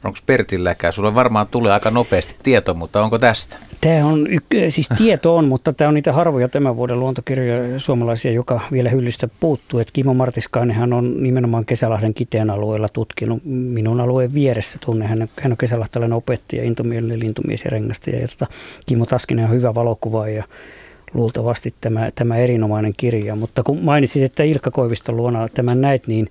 [0.05, 0.92] onko Pertilläkään?
[0.92, 3.57] Sulla varmaan tulee aika nopeasti tieto, mutta onko tästä?
[3.80, 4.28] Tämä on,
[4.68, 9.28] siis tieto on, mutta tämä on niitä harvoja tämän vuoden luontokirjoja suomalaisia, joka vielä hyllystä
[9.40, 9.80] puuttuu.
[9.80, 14.78] Et Kimo Martiskainenhan on nimenomaan Kesälahden Kiteen alueella tutkinut minun alueen vieressä.
[14.84, 18.20] Tunne, hän, hän on kesälahtalainen opettaja, intomielinen lintumies ja rengastaja.
[18.20, 18.46] Ja tota,
[18.86, 20.44] Kimo Taskinen on hyvä valokuvaaja ja
[21.14, 23.36] luultavasti tämä, tämä erinomainen kirja.
[23.36, 26.28] Mutta kun mainitsit, että Ilkka Koiviston luona tämän näit, niin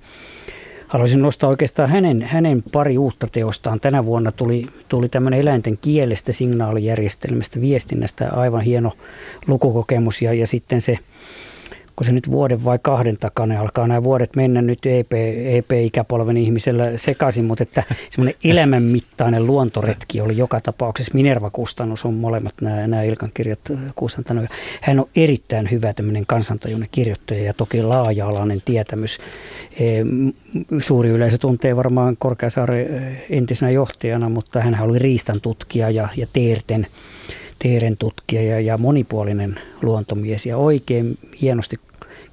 [0.90, 3.80] haluaisin nostaa oikeastaan hänen, hänen pari uutta teostaan.
[3.80, 8.92] Tänä vuonna tuli, tuli tämmöinen eläinten kielestä, signaalijärjestelmästä, viestinnästä aivan hieno
[9.48, 11.00] lukukokemus ja, ja sitten se
[12.00, 16.84] kun se nyt vuoden vai kahden takana alkaa nämä vuodet mennä nyt EP, EP-ikäpolven ihmisellä
[16.96, 21.12] sekaisin, mutta että semmoinen elämänmittainen luontoretki oli joka tapauksessa.
[21.14, 23.60] Minerva-kustannus on molemmat nämä, nämä Ilkan kirjat
[23.96, 24.46] kustantanut.
[24.82, 29.18] Hän on erittäin hyvä tämmöinen kansantajuinen kirjoittaja ja toki laaja-alainen tietämys.
[29.80, 29.86] E,
[30.78, 36.88] suuri yleisö tuntee varmaan Korkeasaaren entisenä johtajana, mutta hän oli riistan tutkija ja, ja teerten
[37.60, 41.76] teeren tutkija ja, ja monipuolinen luontomies ja oikein hienosti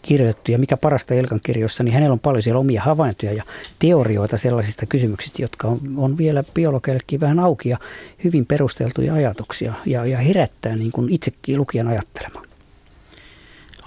[0.07, 0.53] kirjoitettu.
[0.53, 3.43] Ja mikä parasta Elkan kirjoissa, niin hänellä on paljon siellä omia havaintoja ja
[3.79, 7.79] teorioita sellaisista kysymyksistä, jotka on, on vielä biologeillekin vähän auki ja
[8.25, 12.45] hyvin perusteltuja ajatuksia ja, ja herättää niin kuin itsekin lukijan ajattelemaan.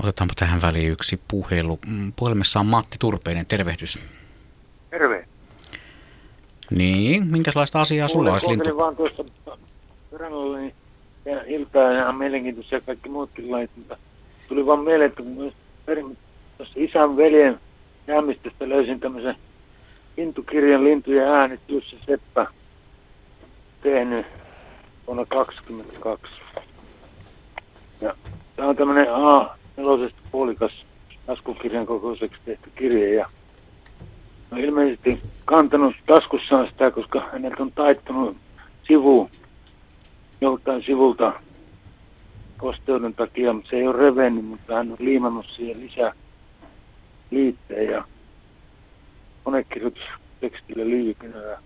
[0.03, 1.79] Otetaanpa tähän väliin yksi puhelu.
[1.87, 4.03] Mm, puhelimessa on Matti Turpeinen, tervehdys.
[4.89, 5.25] Terve.
[6.71, 8.77] Niin, minkälaista asiaa sulla olisi lintu?
[8.77, 9.23] vaan tuossa
[10.57, 10.73] niin
[11.25, 13.97] ja iltaa ja mielenkiintoisia kaikki muutkin lait, mutta
[14.47, 15.23] tuli vaan mieleen, että
[15.95, 16.17] myös
[16.57, 17.59] tuossa isän veljen
[18.07, 19.35] jäämistöstä löysin tämmöisen
[20.17, 22.47] lintukirjan lintujen äänet Jussi Seppä
[23.81, 24.25] tehnyt
[25.07, 26.31] vuonna 2022.
[28.01, 28.15] Ja
[28.55, 30.85] tämä on tämmöinen A4 puolikas
[31.25, 33.29] taskukirjan kokoiseksi tehty kirja ja
[34.51, 38.37] on ilmeisesti kantanut taskussaan sitä, koska häneltä on taittunut
[38.87, 39.29] sivu
[40.41, 41.33] joltain sivulta
[42.59, 46.13] kosteuden takia, mutta se ei ole revennyt, mutta hän on liimannut siihen lisää
[47.31, 48.03] liitteen ja
[49.43, 51.57] konekirjoitustekstille liikenä ja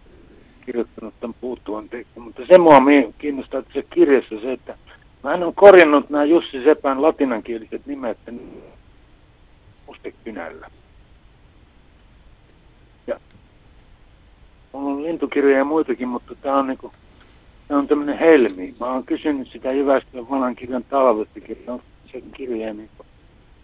[0.65, 2.23] kirjoittanut tämän puuttuvan tekstin.
[2.23, 2.79] Mutta se mua
[3.17, 4.77] kiinnostaa se kirjassa se, että
[5.23, 8.17] hän on korjannut nämä Jussi Sepän latinankieliset nimet
[9.87, 10.69] mustekynällä.
[13.07, 13.19] Ja
[14.73, 16.91] on lintukirjoja ja muitakin, mutta tämä on niinku
[17.73, 18.73] se on tämmöinen helmi.
[18.79, 22.89] Mä oon kysynyt sitä Jyväskylän vanhan kirjan talvestakin, että onko se kirja, niin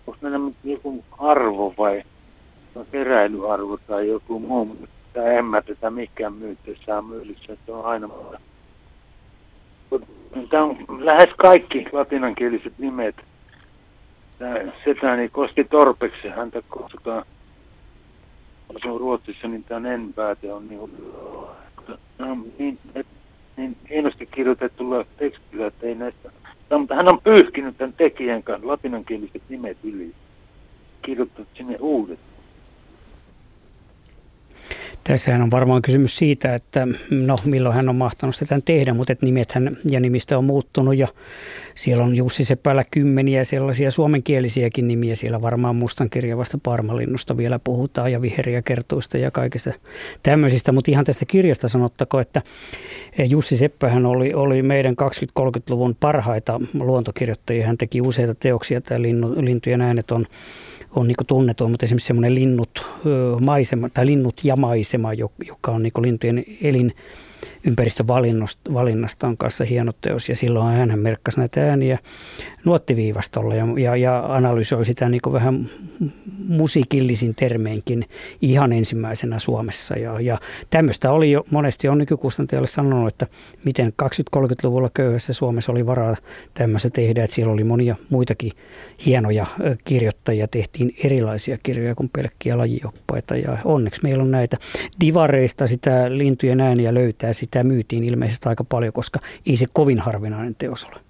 [0.07, 2.03] onko meillä joku arvo vai
[2.91, 8.09] keräilyarvo tai joku muu, mutta en mä tätä mikään myytessä myyllissä, että on aina.
[10.49, 13.15] Tämä on lähes kaikki latinankieliset nimet.
[14.37, 14.55] Tämä
[14.85, 17.25] setäni Koski Torpeksi, häntä kutsutaan,
[18.81, 20.79] se on Ruotsissa, niin tämä en-pääte on niin,
[22.59, 23.18] niin että
[23.59, 26.31] niin hienosti kirjoitetulla tekstillä, että ei näistä...
[26.79, 30.11] Mutta hän on pyyhkinyt tämän tekijän kanssa latinankieliset nimet yli,
[31.01, 32.19] kirjoittanut sinne uudet.
[35.03, 39.25] Tässähän on varmaan kysymys siitä, että no milloin hän on mahtanut sitä tehdä, mutta että
[39.25, 41.07] nimethän ja nimistä on muuttunut ja
[41.75, 45.15] siellä on Jussi Seppälä kymmeniä sellaisia suomenkielisiäkin nimiä.
[45.15, 49.73] Siellä varmaan mustan kirjavasta parmalinnusta vielä puhutaan ja viheriä kertuista ja kaikista
[50.23, 50.71] tämmöisistä.
[50.71, 52.41] Mutta ihan tästä kirjasta sanottako, että
[53.29, 54.95] Jussi Seppähän oli, oli meidän
[55.39, 57.67] 20-30-luvun parhaita luontokirjoittajia.
[57.67, 58.81] Hän teki useita teoksia.
[58.81, 59.01] Tämä
[59.41, 60.25] lintujen äänet on
[60.95, 62.85] on niin tunnettu, mutta esimerkiksi semmoinen linnut,
[63.45, 65.13] maisema, tai linnut ja maisema,
[65.47, 66.93] joka on niin lintujen elin
[67.63, 68.07] ympäristön
[68.73, 70.29] valinnasta on kanssa hieno teos.
[70.29, 71.99] Ja silloin hän merkkasi näitä ääniä
[72.65, 75.69] nuottiviivastolla ja, ja, ja analysoi sitä niin vähän
[76.47, 78.05] musiikillisin termeinkin
[78.41, 79.95] ihan ensimmäisenä Suomessa.
[79.95, 80.39] Ja, ja
[80.69, 81.87] tämmöistä oli jo monesti.
[81.87, 83.27] On nykykustantajalle sanonut, että
[83.65, 86.15] miten 20-30-luvulla köyhässä Suomessa oli varaa
[86.53, 88.51] tämmöistä tehdä, että siellä oli monia muitakin
[89.05, 89.45] hienoja
[89.83, 94.57] kirjoittajia, tehtiin erilaisia kirjoja kuin pelkkiä lajioppaita ja onneksi meillä on näitä
[94.99, 100.55] divareista sitä lintujen ääniä löytää, sitä myytiin ilmeisesti aika paljon, koska ei se kovin harvinainen
[100.55, 101.08] teos ole.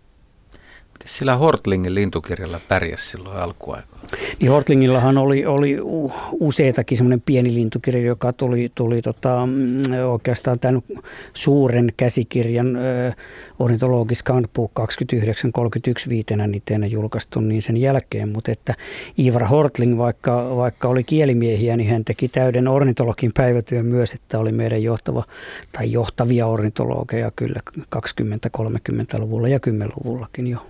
[1.06, 4.00] Sillä Hortlingin lintukirjalla pärjäs silloin alkuaikoina.
[4.40, 5.78] Niin Hortlingillahan oli, oli
[6.32, 10.82] useitakin semmoinen pieni lintukirja, joka tuli, tuli tota, mm, oikeastaan tämän
[11.34, 13.16] suuren käsikirjan äh,
[13.60, 18.76] Ornitologis Handbook 2931 viitenä niitä julkaistu niin sen jälkeen, mutta että
[19.20, 24.52] Ivar Hortling, vaikka, vaikka oli kielimiehiä, niin hän teki täyden ornitologin päivätyön myös, että oli
[24.52, 25.24] meidän johtava
[25.72, 27.60] tai johtavia ornitologeja kyllä
[27.96, 30.69] 20-30-luvulla ja 10-luvullakin jo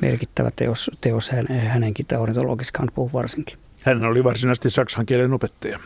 [0.00, 1.30] merkittävä teos, teos
[1.68, 3.58] hänenkin, tämä ornitologiskaan puhuu varsinkin.
[3.82, 5.78] Hän oli varsinaisesti saksan kielen opettaja.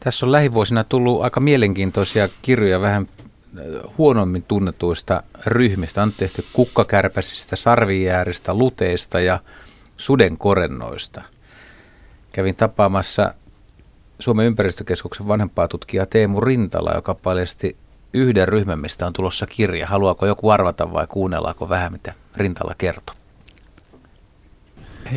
[0.00, 3.08] Tässä on lähivuosina tullut aika mielenkiintoisia kirjoja vähän
[3.58, 3.64] äh,
[3.98, 6.02] huonommin tunnetuista ryhmistä.
[6.02, 9.40] On tehty kukkakärpäsistä, sarvijääristä, luteista ja
[9.96, 11.22] sudenkorennoista.
[12.32, 13.34] Kävin tapaamassa
[14.18, 17.76] Suomen ympäristökeskuksen vanhempaa tutkija Teemu Rintala, joka paljasti
[18.14, 19.86] yhden ryhmän, mistä on tulossa kirja.
[19.86, 23.14] Haluaako joku arvata vai kuunnellaanko vähän, mitä Rintala kertoo?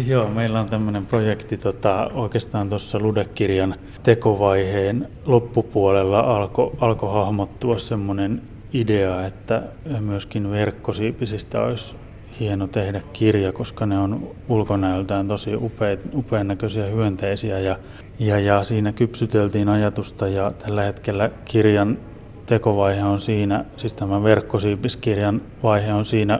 [0.07, 8.41] Joo, meillä on tämmöinen projekti tota, oikeastaan tuossa Ludekirjan tekovaiheen loppupuolella alkoi alko hahmottua semmoinen
[8.73, 9.63] idea, että
[9.99, 11.95] myöskin verkkosiipisistä olisi
[12.39, 17.77] hieno tehdä kirja, koska ne on ulkonäöltään tosi upeat, upean näköisiä hyönteisiä ja,
[18.19, 21.97] ja, ja siinä kypsyteltiin ajatusta ja tällä hetkellä kirjan
[22.45, 26.39] tekovaihe on siinä, siis tämä verkkosiipiskirjan vaihe on siinä,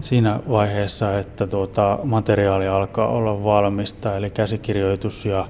[0.00, 5.46] siinä vaiheessa, että tuota, materiaali alkaa olla valmista, eli käsikirjoitus ja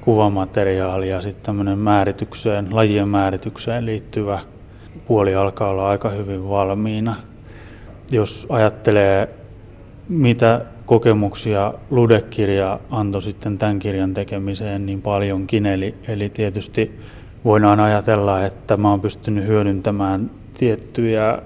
[0.00, 4.38] kuvamateriaali ja sitten tämmöinen määritykseen, lajien määritykseen liittyvä
[5.06, 7.16] puoli alkaa olla aika hyvin valmiina.
[8.12, 9.28] Jos ajattelee,
[10.08, 15.66] mitä kokemuksia Ludekirja antoi sitten tämän kirjan tekemiseen, niin paljonkin.
[15.66, 17.00] Eli, eli tietysti
[17.44, 21.38] voidaan ajatella, että mä oon pystynyt hyödyntämään tiettyjä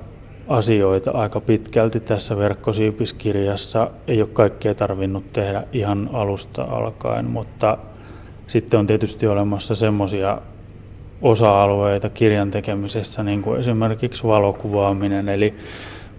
[0.49, 3.91] asioita aika pitkälti tässä verkkosiipiskirjassa.
[4.09, 7.79] Ei ole kaikkea tarvinnut tehdä ihan alusta alkaen, mutta
[8.47, 10.39] sitten on tietysti olemassa semmoisia
[11.23, 15.29] osa-alueita kirjan tekemisessä, niin kuin esimerkiksi valokuvaaminen.
[15.29, 15.55] Eli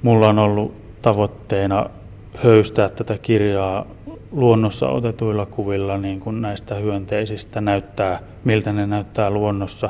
[0.02, 1.90] mulla on ollut tavoitteena
[2.36, 3.86] höystää tätä kirjaa
[4.32, 9.90] luonnossa otetuilla kuvilla niin kuin näistä hyönteisistä näyttää, miltä ne näyttää luonnossa.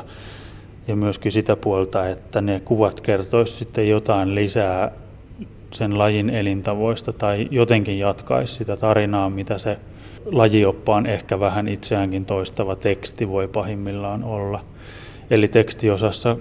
[0.88, 4.92] Ja myöskin sitä puolta, että ne kuvat kertoisivat sitten jotain lisää
[5.72, 9.78] sen lajin elintavoista tai jotenkin jatkaisi sitä tarinaa, mitä se
[10.26, 14.60] lajioppaan ehkä vähän itseäänkin toistava teksti voi pahimmillaan olla.
[15.30, 16.36] Eli tekstiosassa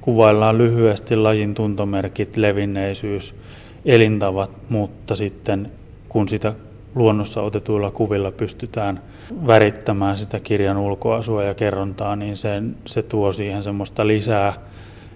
[0.00, 3.34] kuvaillaan lyhyesti lajin tuntomerkit, levinneisyys,
[3.84, 5.70] elintavat, mutta sitten
[6.08, 6.54] kun sitä
[6.94, 9.00] luonnossa otetuilla kuvilla pystytään
[9.46, 14.52] värittämään sitä kirjan ulkoasua ja kerrontaa, niin se, se tuo siihen semmoista lisää,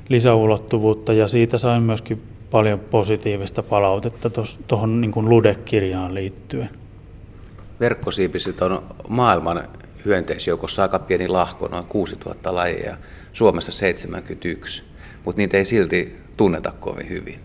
[0.08, 4.30] lisäulottuvuutta ja siitä sain myöskin paljon positiivista palautetta
[4.68, 6.70] tuohon niin Lude-kirjaan liittyen.
[7.80, 9.62] Verkkosiipiset on maailman
[10.04, 12.96] hyönteisjoukossa aika pieni lahko, noin 6000 lajia,
[13.32, 14.84] Suomessa 71,
[15.24, 17.38] mutta niitä ei silti tunneta kovin hyvin.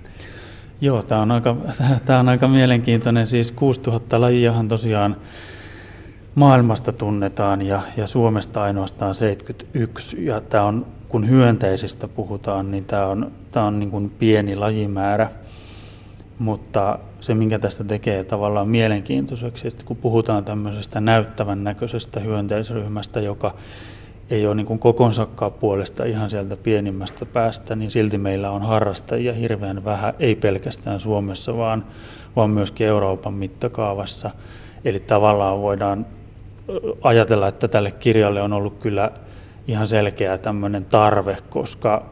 [0.82, 1.56] Joo, tämä on, aika,
[2.06, 3.28] tämä on aika mielenkiintoinen.
[3.28, 5.18] Siis 6000 lajiahan tosiaan
[6.38, 10.26] maailmasta tunnetaan ja, ja Suomesta ainoastaan 71.
[10.26, 15.30] Ja tämä on, kun hyönteisistä puhutaan, niin tämä on, tämä on niin kuin pieni lajimäärä.
[16.40, 23.56] Mutta se, minkä tästä tekee tavallaan mielenkiintoiseksi, että kun puhutaan tämmöisestä näyttävän näköisestä hyönteisryhmästä, joka
[24.30, 29.34] ei ole niin kuin kokonsakkaa puolesta ihan sieltä pienimmästä päästä, niin silti meillä on harrastajia
[29.34, 31.86] hirveän vähän, ei pelkästään Suomessa, vaan,
[32.36, 34.32] vaan myöskin Euroopan mittakaavassa.
[34.86, 36.06] Eli tavallaan voidaan
[37.02, 39.12] ajatella, että tälle kirjalle on ollut kyllä
[39.68, 42.06] ihan selkeä tämmöinen tarve, koska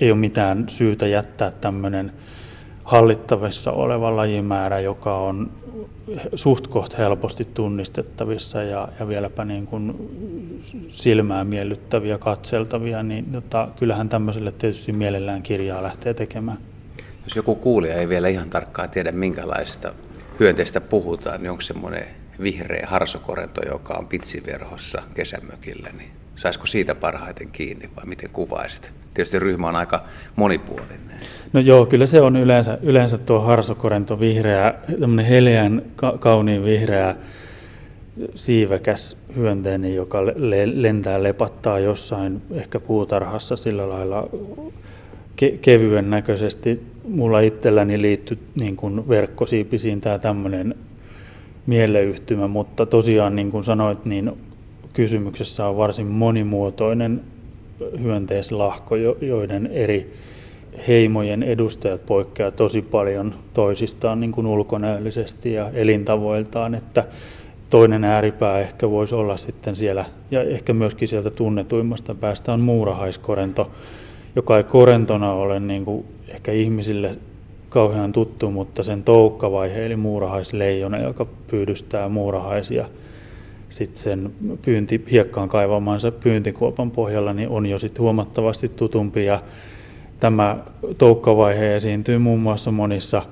[0.00, 2.12] ei ole mitään syytä jättää tämmöinen
[2.84, 5.50] hallittavissa oleva lajimäärä, joka on
[6.34, 10.10] suht koht helposti tunnistettavissa ja, ja vieläpä niin kuin
[10.90, 16.58] silmää miellyttäviä, katseltavia, niin tota, kyllähän tämmöiselle tietysti mielellään kirjaa lähtee tekemään.
[17.24, 19.92] Jos joku kuulija ei vielä ihan tarkkaan tiedä, minkälaista
[20.40, 22.06] hyönteistä puhutaan, niin onko semmoinen
[22.42, 28.92] vihreä harsokorento, joka on pitsiverhossa kesämökillä, niin saisiko siitä parhaiten kiinni vai miten kuvaisit?
[29.14, 30.04] Tietysti ryhmä on aika
[30.36, 31.00] monipuolinen.
[31.52, 37.16] No joo, kyllä se on yleensä, yleensä tuo harsokorento vihreä, tämmöinen heleän ka- kauniin vihreä
[38.34, 44.28] siivekäs hyönteinen, joka le- lentää lepattaa jossain ehkä puutarhassa sillä lailla
[45.36, 46.82] ke- kevyen näköisesti.
[47.08, 48.76] Mulla itselläni liittyy niin
[49.08, 50.74] verkkosiipisiin tämä tämmöinen
[51.66, 54.32] mieleyhtymä, mutta tosiaan niin kuin sanoit, niin
[54.92, 57.20] kysymyksessä on varsin monimuotoinen
[58.02, 60.12] hyönteislahko, joiden eri
[60.88, 67.04] heimojen edustajat poikkeavat tosi paljon toisistaan niin kuin ulkonäöllisesti ja elintavoiltaan, että
[67.70, 73.70] toinen ääripää ehkä voisi olla sitten siellä, ja ehkä myöskin sieltä tunnetuimmasta päästä on muurahaiskorento,
[74.36, 77.18] joka ei korentona ole niin kuin ehkä ihmisille
[77.74, 82.88] kauhean tuttu, mutta sen toukkavaihe, eli muurahaisleijona, joka pyydystää muurahaisia
[83.68, 84.32] sitten sen
[84.62, 89.24] pyynti, hiekkaan kaivamansa pyyntikuopan pohjalla, niin on jo sitten huomattavasti tutumpi.
[89.24, 89.42] Ja
[90.20, 90.58] tämä
[90.98, 93.22] toukkavaihe esiintyy muun muassa monissa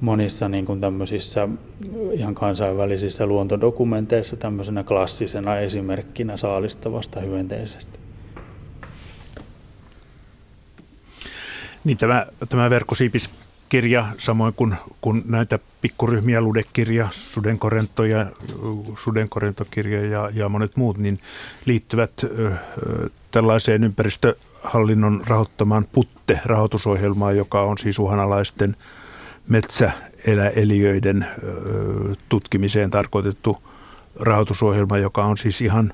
[0.00, 1.48] monissa niin kuin tämmöisissä
[2.12, 7.98] ihan kansainvälisissä luontodokumenteissa tämmöisenä klassisena esimerkkinä saalistavasta hyönteisestä.
[11.84, 12.70] Niin tämä, tämä
[13.72, 18.26] verkkosiipiskirja, samoin kuin, kuin näitä pikkuryhmiä, ludekirja, sudenkorentoja,
[19.04, 21.20] sudenkorentokirja ja, ja monet muut, niin
[21.64, 22.52] liittyvät ö,
[23.30, 28.76] tällaiseen ympäristöhallinnon rahoittamaan PUTTE-rahoitusohjelmaan, joka on siis uhanalaisten
[29.48, 31.26] metsäeläeliöiden
[32.28, 33.56] tutkimiseen tarkoitettu
[34.20, 35.92] rahoitusohjelma, joka on siis ihan,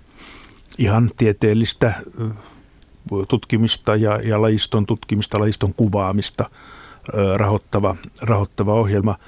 [0.78, 1.94] ihan tieteellistä
[3.28, 6.50] tutkimista ja, ja lajiston tutkimista, lajiston kuvaamista
[7.36, 9.18] rahoittava, rahoittava ohjelma.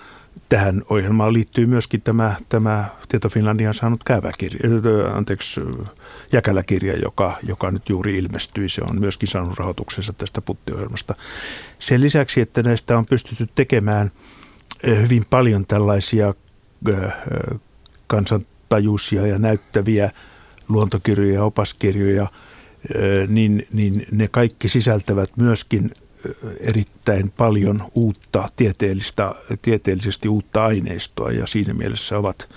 [0.49, 4.71] Tähän ohjelmaan liittyy myöskin tämä, tämä Tieto Finlandian saanut käyväkirja,
[5.15, 5.61] anteeksi,
[6.33, 8.69] jäkäläkirja, joka, joka nyt juuri ilmestyi.
[8.69, 11.15] Se on myöskin saanut rahoituksensa tästä puttiohjelmasta.
[11.79, 14.11] Sen lisäksi, että näistä on pystytty tekemään
[14.87, 16.35] hyvin paljon tällaisia
[18.07, 20.11] kansantajuisia ja näyttäviä
[20.69, 22.27] luontokirjoja ja opaskirjoja–
[23.29, 25.91] niin, niin ne kaikki sisältävät myöskin
[26.61, 32.49] erittäin paljon uutta tieteellistä, tieteellisesti uutta aineistoa ja siinä mielessä ovat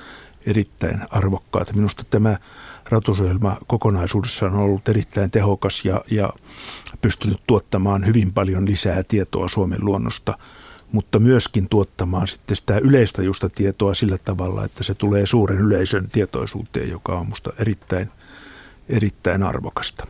[0.45, 1.73] erittäin arvokkaat.
[1.73, 2.37] Minusta tämä
[2.89, 6.29] ratusohjelma kokonaisuudessaan on ollut erittäin tehokas ja, ja
[7.01, 10.37] pystynyt tuottamaan hyvin paljon lisää tietoa Suomen luonnosta,
[10.91, 16.89] mutta myöskin tuottamaan sitten sitä yleistajusta tietoa sillä tavalla, että se tulee suuren yleisön tietoisuuteen,
[16.89, 18.09] joka on minusta erittäin,
[18.89, 20.07] erittäin arvokasta.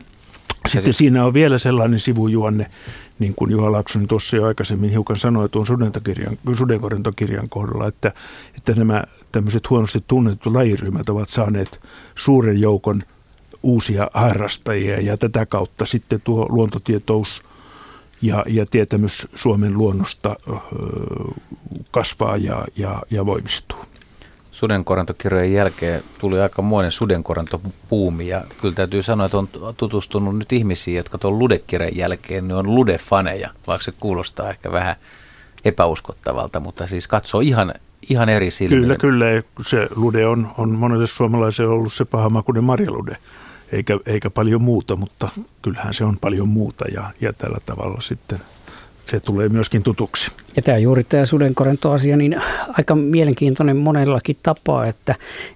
[0.68, 2.66] Sitten siinä on vielä sellainen sivujuonne,
[3.18, 5.66] niin kuin Juha Laaksonen tuossa jo aikaisemmin hiukan sanoi tuon
[6.56, 8.12] sudenkorentokirjan kohdalla, että,
[8.56, 11.80] että nämä tämmöiset huonosti tunnetut lajiryhmät ovat saaneet
[12.14, 13.00] suuren joukon
[13.62, 17.42] uusia harrastajia ja tätä kautta sitten tuo luontotietous
[18.22, 20.36] ja, ja tietämys Suomen luonnosta
[21.90, 23.78] kasvaa ja, ja, ja voimistuu
[24.58, 30.96] sudenkorantokirjojen jälkeen tuli aika monen sudenkorantopuumi ja kyllä täytyy sanoa, että on tutustunut nyt ihmisiin,
[30.96, 34.96] jotka tuon ludekirjan jälkeen ne on ludefaneja, vaikka se kuulostaa ehkä vähän
[35.64, 37.74] epäuskottavalta, mutta siis katsoo ihan,
[38.10, 38.80] ihan eri silmiä.
[38.80, 39.26] Kyllä, kyllä.
[39.62, 43.16] Se lude on, on monelle suomalaiselle ollut se pahamakuinen marjalude,
[43.72, 45.28] eikä, eikä paljon muuta, mutta
[45.62, 48.38] kyllähän se on paljon muuta ja, ja tällä tavalla sitten
[49.10, 50.30] se tulee myöskin tutuksi.
[50.56, 52.36] Ja tämä juuri tämä sudenkorentoasia, niin
[52.68, 55.14] aika mielenkiintoinen monellakin tapaa, että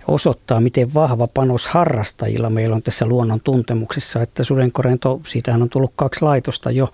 [0.09, 5.93] osoittaa, miten vahva panos harrastajilla meillä on tässä luonnon tuntemuksessa, että sudenkorento, siitähän on tullut
[5.97, 6.89] kaksi laitosta jo,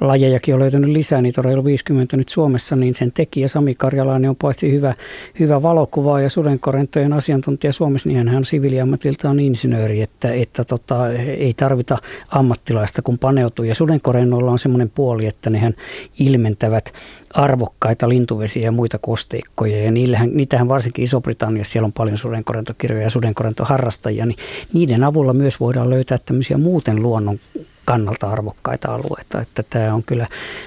[0.00, 4.30] lajejakin on löytynyt lisää, niitä on reilu 50 nyt Suomessa, niin sen tekijä Sami Karjalainen
[4.30, 4.94] on paitsi hyvä,
[5.40, 11.54] hyvä valokuva ja sudenkorentojen asiantuntija Suomessa, niin hän on siviiliammatiltaan insinööri, että, että tota, ei
[11.54, 13.64] tarvita ammattilaista kun paneutuu.
[13.64, 15.74] Ja sudenkorennoilla on semmoinen puoli, että nehän
[16.18, 16.92] ilmentävät
[17.34, 19.84] arvokkaita lintuvesiä ja muita kosteikkoja.
[19.84, 24.38] Ja niillähän, niitähän varsinkin Iso-Britanniassa siellä on paljon sudenkorentokirjoja ja sudenkorentoharrastajia, niin
[24.72, 27.40] niiden avulla myös voidaan löytää tämmöisiä muuten luonnon
[27.86, 29.40] kannalta arvokkaita alueita.
[29.40, 30.26] Että tämä on kyllä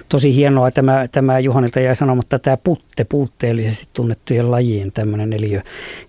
[0.09, 0.71] tosi hienoa.
[0.71, 5.61] Tämä, tämä Juhanilta jäi sanomatta, tämä putte, puutteellisesti tunnettujen lajien tämmöinen eliö,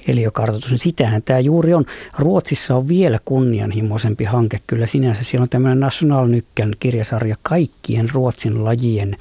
[0.08, 1.84] eliökartoitus, niin sitähän tämä juuri on.
[2.18, 5.24] Ruotsissa on vielä kunnianhimoisempi hanke kyllä sinänsä.
[5.24, 9.16] Siellä on tämmöinen National Nykkän kirjasarja kaikkien Ruotsin lajien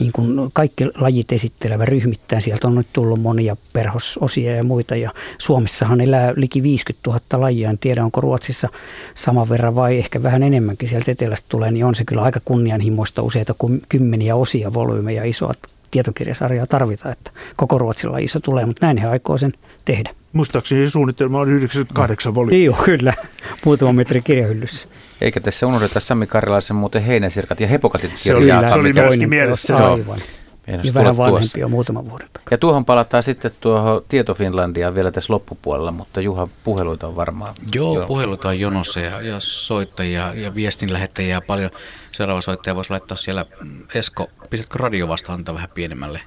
[0.00, 2.42] niin kuin kaikki lajit esittelevä ryhmittäin.
[2.42, 7.70] Sieltä on nyt tullut monia perhososia ja muita ja Suomessahan elää liki 50 000 lajia.
[7.70, 8.68] En tiedä, onko Ruotsissa
[9.14, 13.22] saman verran vai ehkä vähän enemmänkin sieltä etelästä tulee, niin on se kyllä aika kunnianhimoista
[13.22, 15.52] useita kuin kymmeniä osia, volyymeja, isoa
[15.90, 19.52] tietokirjasarjaa tarvita, että koko Ruotsin lajissa tulee, mutta näin he aikoo sen
[19.84, 20.10] tehdä.
[20.32, 22.64] Muistaakseni suunnitelma on 98 volyymiä.
[22.64, 23.14] Joo, kyllä.
[23.64, 24.88] Muutama metri kirjahyllyssä.
[25.20, 28.68] Eikä tässä unohdeta Sami Karjalaisen muuten heinäsirkat ja hepokatit kirjaa.
[28.68, 29.76] Se oli myöskin mielessä.
[29.76, 30.18] Aivan.
[30.66, 32.48] Ja vähän vanhempi on muutaman vuoden takaa.
[32.50, 37.54] Ja tuohon palataan sitten tuohon Tieto Finlandia vielä tässä loppupuolella, mutta Juha, puheluita on varmaan
[37.74, 38.06] Joo, jonossa.
[38.06, 41.70] puheluita on jonossa ja, ja soittajia ja viestinlähettäjiä paljon.
[42.12, 46.20] Seuraava soittaja voisi laittaa siellä, mm, Esko, pistätkö radio vastaan vähän pienemmälle,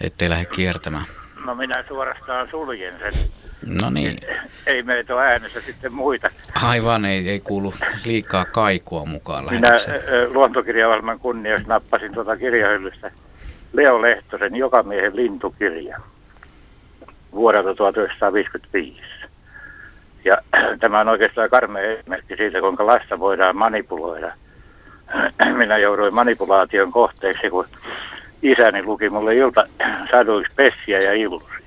[0.00, 1.04] ettei lähde kiertämään?
[1.46, 3.30] No minä suorastaan suljen sen.
[3.66, 4.18] No niin.
[4.66, 6.30] Ei meitä ole äänessä sitten muita.
[6.62, 7.74] Aivan, ei, ei kuulu
[8.04, 9.68] liikaa kaikua mukaan Minä
[10.28, 13.10] luontokirjavalman kunniassa nappasin tuota kirjahyllystä
[13.72, 16.00] Leo Lehtosen Jokamiehen lintukirja
[17.32, 19.02] vuodelta 1955.
[20.24, 20.36] Ja
[20.80, 24.32] tämä on oikeastaan karmea esimerkki siitä, kuinka lasta voidaan manipuloida.
[25.56, 27.66] Minä jouduin manipulaation kohteeksi, kun
[28.42, 29.64] isäni luki mulle ilta
[30.10, 31.60] saduiksi pessiä ja illusia.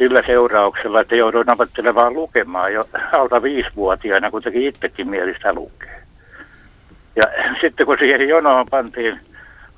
[0.00, 6.00] Sillä seurauksella, että jouduin opettelemaan lukemaan jo alta viisivuotiaana, kun teki itsekin mielistä lukea.
[7.16, 7.24] Ja
[7.60, 9.20] sitten kun siihen jonoon pantiin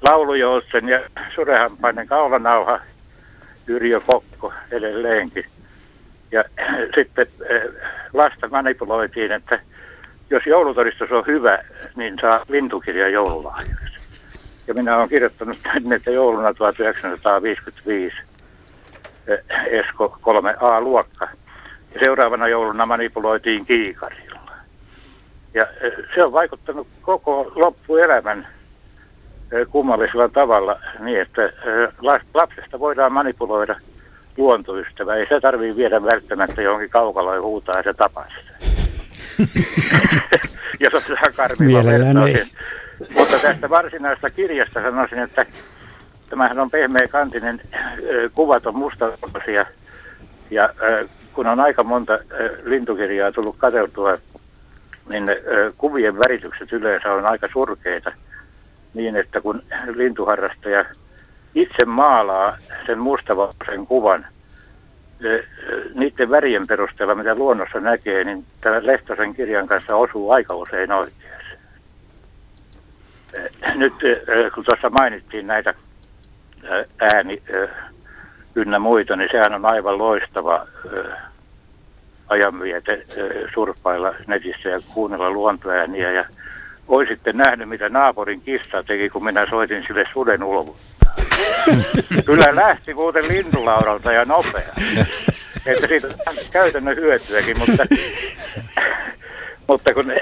[0.03, 1.01] laulujoutsen ja
[1.35, 2.81] surehampainen kaulanauha
[3.67, 5.45] Yrjö Kokko edelleenkin.
[6.33, 6.45] Ja
[6.95, 7.63] sitten eh,
[8.13, 9.61] lasta manipuloitiin, että
[10.31, 11.59] jos joulutodistus on hyvä,
[11.97, 13.99] niin saa lintukirja joululahjaksi.
[14.67, 18.32] Ja minä olen kirjoittanut tänne, että jouluna 1955 eh,
[19.71, 21.29] Esko 3A-luokka.
[21.95, 24.41] Ja seuraavana jouluna manipuloitiin kiikarilla.
[25.55, 28.47] Ja eh, se on vaikuttanut koko loppuelämän
[29.71, 31.43] kummallisella tavalla niin, että
[32.35, 33.77] lapsesta voidaan manipuloida
[34.37, 35.15] luontoystävä.
[35.15, 38.53] Ei se tarvitse viedä välttämättä johonkin kaukaloon ja huutaa ja se tapaa sitä.
[40.81, 42.45] Jos on vähän karmilla ei.
[43.15, 45.47] Mutta tästä varsinaista kirjasta sanoisin, että
[46.33, 47.61] tämähän on pehmeä kantinen,
[48.35, 49.67] kuvat on mustavalkoisia
[50.51, 50.69] ja
[51.33, 52.19] kun on aika monta
[52.65, 54.13] lintukirjaa tullut katseltua,
[55.09, 55.25] niin
[55.79, 58.13] kuvien väritykset yleensä on aika surkeita–
[58.95, 59.63] niin, että kun
[59.95, 60.85] lintuharrastaja
[61.55, 62.57] itse maalaa
[62.87, 64.27] sen mustavalkoisen kuvan
[65.95, 71.33] niiden värien perusteella, mitä luonnossa näkee, niin tämä Lehtosen kirjan kanssa osuu aika usein oikeassa.
[73.77, 73.95] Nyt
[74.55, 75.75] kun tuossa mainittiin näitä
[77.15, 77.43] ääni
[78.55, 80.67] ynnä muita, niin sehän on aivan loistava
[82.29, 83.05] ajanviete
[83.55, 86.25] surppailla netissä ja kuunnella luontoääniä ja
[86.89, 91.13] Oisitte nähnyt, mitä naapurin kissa teki, kun minä soitin sille suden ulvuttaa.
[92.27, 94.73] Kyllä lähti muuten lintulaudalta ja nopea.
[95.67, 97.87] Että siitä on käytännön hyötyäkin, mutta,
[99.69, 100.13] mutta kun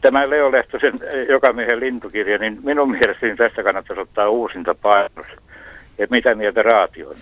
[0.00, 0.92] tämä Leo Lehtosen
[1.28, 5.26] Jokamiehen lintukirja, niin minun mielestäni tästä kannattaisi ottaa uusinta painos.
[5.98, 7.16] Että mitä mieltä Raation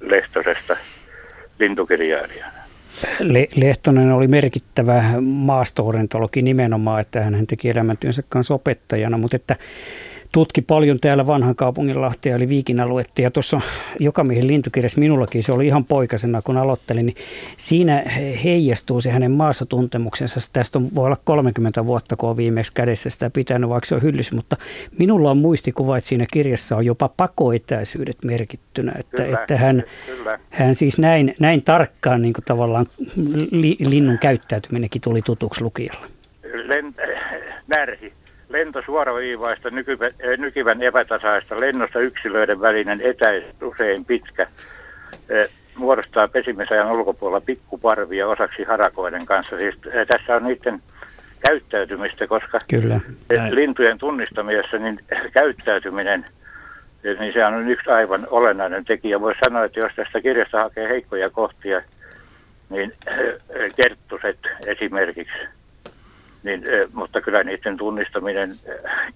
[0.00, 0.76] Lehtosesta
[1.58, 2.52] lintukirjailijana?
[3.56, 9.56] Lehtonen oli merkittävä maastoorentologi nimenomaan, että hän teki elämäntyönsä kanssa opettajana, mutta että
[10.32, 13.22] tutki paljon täällä vanhan kaupungin lahtia eli Viikin aluetta.
[13.22, 13.60] Ja tuossa
[14.00, 17.16] Jokamiehen lintukirjassa minullakin, se oli ihan poikasena kun aloittelin, niin
[17.56, 18.02] siinä
[18.44, 20.40] heijastuu se hänen maassa tuntemuksensa.
[20.52, 24.02] Tästä on, voi olla 30 vuotta, kun on viimeksi kädessä sitä pitänyt, vaikka se on
[24.02, 24.32] hyllys.
[24.32, 24.56] Mutta
[24.98, 28.92] minulla on muistikuva, että siinä kirjassa on jopa pakoetäisyydet merkittynä.
[28.98, 30.38] Että, kyllä, että hän, kyllä.
[30.50, 32.86] hän siis näin, näin tarkkaan niin kuin tavallaan
[33.50, 36.06] li, linnun käyttäytyminenkin tuli tutuksi lukijalle.
[36.66, 36.94] Len,
[37.76, 38.12] närhi
[38.50, 44.46] lento suoraviivaista, nykyvän, eh, nykyvän epätasaista, lennosta yksilöiden välinen etäisyys usein pitkä,
[45.28, 49.58] eh, muodostaa pesimisajan ulkopuolella pikkuparvia osaksi harakoiden kanssa.
[49.58, 50.82] Siis eh, tässä on niiden
[51.46, 53.00] käyttäytymistä, koska Kyllä.
[53.50, 55.00] lintujen tunnistamisessa niin
[55.32, 56.26] käyttäytyminen,
[57.20, 59.20] niin se on yksi aivan olennainen tekijä.
[59.20, 61.82] Voisi sanoa, että jos tästä kirjasta hakee heikkoja kohtia,
[62.70, 62.92] niin
[63.76, 65.38] kerttuset esimerkiksi–
[66.42, 66.62] niin,
[66.92, 68.52] mutta kyllä niiden tunnistaminen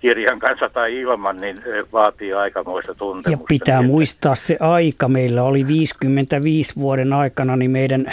[0.00, 1.56] kirjan kanssa tai ilman niin
[1.92, 3.30] vaatii aikamoista tuntemusta.
[3.30, 5.08] Ja pitää niin, muistaa se aika.
[5.08, 8.12] Meillä oli 55 vuoden aikana niin meidän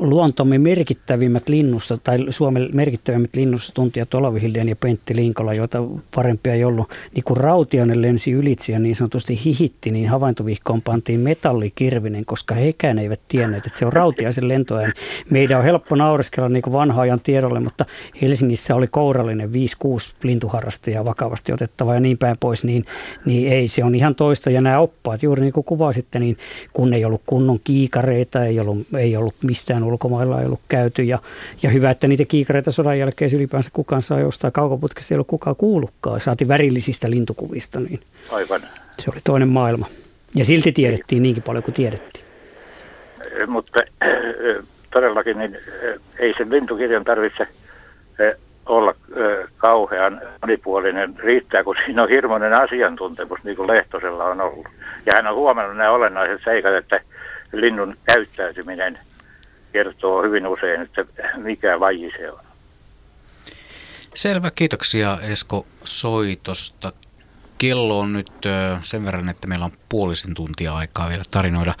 [0.00, 5.78] luontomme merkittävimmät linnusta tai Suomen merkittävimmät linnustuntijat Olavi Hilden ja Pentti Linkola, joita
[6.14, 6.90] parempia ei ollut.
[7.14, 12.98] Niin kun Rautiainen lensi ylitse ja niin sanotusti hihitti, niin havaintovihkoon pantiin metallikirvinen, koska hekään
[12.98, 14.92] eivät tienneet, että se on Rautiaisen lentoääni.
[15.30, 17.84] Meidän on helppo naureskella niin kuin vanha ajan tiedolle, mutta
[18.22, 19.52] Helsingissä oli kourallinen 5-6
[20.22, 22.84] lintuharrastajaa vakavasti otettava ja niin päin pois, niin,
[23.24, 24.50] niin ei, se on ihan toista.
[24.50, 26.38] Ja nämä oppaat, juuri niin kuin kuvasitte, niin
[26.72, 31.18] kun ei ollut kunnon kiikareita, ei ollut, ei ollut mistään ulkomailla ei ollut käyty ja,
[31.62, 35.56] ja hyvä, että niitä kiikareita sodan jälkeen ylipäänsä kukaan saa jostain kaukoputkesta, ei ollut kukaan
[35.56, 38.00] kuullutkaan, saati värillisistä lintukuvista, niin
[38.30, 38.60] Aivan.
[38.98, 39.86] se oli toinen maailma.
[40.34, 42.24] Ja silti tiedettiin niinkin paljon kuin tiedettiin.
[43.46, 43.80] Mutta
[44.92, 45.56] todellakin niin
[46.18, 47.46] ei sen lintukirjan tarvitse
[48.66, 48.94] olla
[49.56, 51.14] kauhean monipuolinen.
[51.18, 54.66] Riittää, kun siinä on hirmoinen asiantuntemus, niin kuin Lehtosella on ollut.
[55.06, 57.00] Ja hän on huomannut nämä olennaiset seikat, että
[57.52, 58.98] linnun käyttäytyminen
[59.72, 61.04] kertoo hyvin usein, että
[61.36, 62.40] mikä laji se on.
[64.14, 66.92] Selvä, kiitoksia Esko soitosta.
[67.58, 68.32] Kello on nyt
[68.82, 71.74] sen verran, että meillä on puolisen tuntia aikaa vielä tarinoida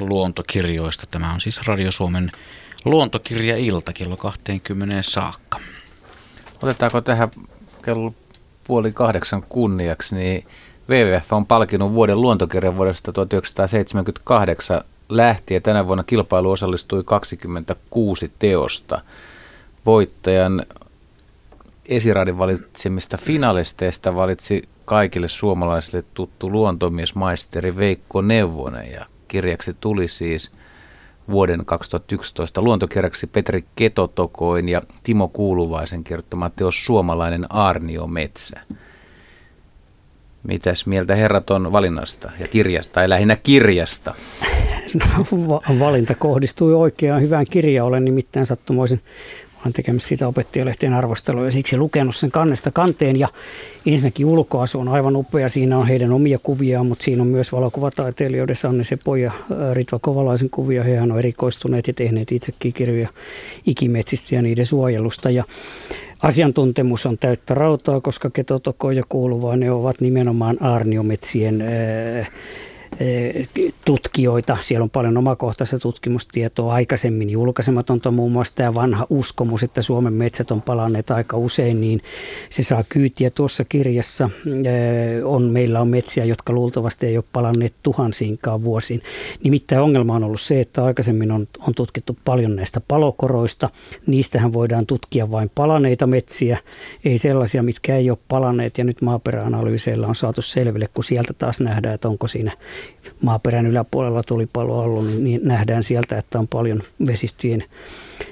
[0.00, 1.06] luontokirjoista.
[1.10, 2.30] Tämä on siis Radio Suomen
[2.84, 5.58] luontokirja-ilta kello 20 saakka.
[6.62, 7.30] Otetaanko tähän
[7.82, 8.14] kello
[8.66, 10.44] puoli kahdeksan kunniaksi, niin
[10.88, 15.62] WWF on palkinut vuoden luontokirjan vuodesta 1978 lähtien.
[15.62, 19.00] Tänä vuonna kilpailu osallistui 26 teosta.
[19.86, 20.66] Voittajan
[21.86, 30.50] esiradin valitsemista finalisteista valitsi kaikille suomalaisille tuttu luontomiesmaisteri Veikko Neuvonen ja kirjaksi tuli siis
[31.30, 38.60] vuoden 2011 luontokirjaksi Petri Ketotokoin ja Timo Kuuluvaisen kirjoittama teos Suomalainen Arnio Metsä.
[40.42, 44.14] Mitäs mieltä herrat on valinnasta ja kirjasta, tai lähinnä kirjasta?
[44.94, 47.88] No, valinta kohdistui oikeaan hyvään kirjaan.
[47.88, 49.00] Olen nimittäin sattumoisin
[49.62, 53.18] olen tekemässä sitä opettajalehtien arvostelua ja siksi lukenut sen kannesta kanteen.
[53.18, 53.28] Ja
[53.86, 55.48] ensinnäkin ulkoasu on aivan upea.
[55.48, 59.32] Siinä on heidän omia kuviaan, mutta siinä on myös valokuvataiteilijoiden Sanne Sepo ja
[59.72, 60.84] Ritva Kovalaisen kuvia.
[60.84, 63.08] Hehän on erikoistuneet ja tehneet itsekin kirjoja
[63.66, 65.30] ikimetsistä ja niiden suojelusta.
[65.30, 65.44] Ja
[66.22, 72.30] asiantuntemus on täyttä rautaa, koska ketotokoja kuuluvaa ne ovat nimenomaan aarniometsien Eh,
[73.84, 74.56] tutkijoita.
[74.60, 80.50] Siellä on paljon omakohtaista tutkimustietoa, aikaisemmin julkaisematonta muun muassa tämä vanha uskomus, että Suomen metsät
[80.50, 82.00] on palanneet aika usein, niin
[82.50, 84.30] se saa kyytiä tuossa kirjassa.
[84.46, 89.02] Eh, on, meillä on metsiä, jotka luultavasti ei ole palanneet tuhansiinkaan vuosiin.
[89.44, 93.70] Nimittäin ongelma on ollut se, että aikaisemmin on, on tutkittu paljon näistä palokoroista.
[94.06, 96.58] Niistähän voidaan tutkia vain palaneita metsiä,
[97.04, 98.78] ei sellaisia, mitkä ei ole palanneet.
[98.78, 102.52] Ja nyt maaperäanalyyseillä on saatu selville, kun sieltä taas nähdään, että onko siinä
[103.20, 107.64] maaperän yläpuolella tulipalo ollut, niin, niin nähdään sieltä, että on paljon vesistöjen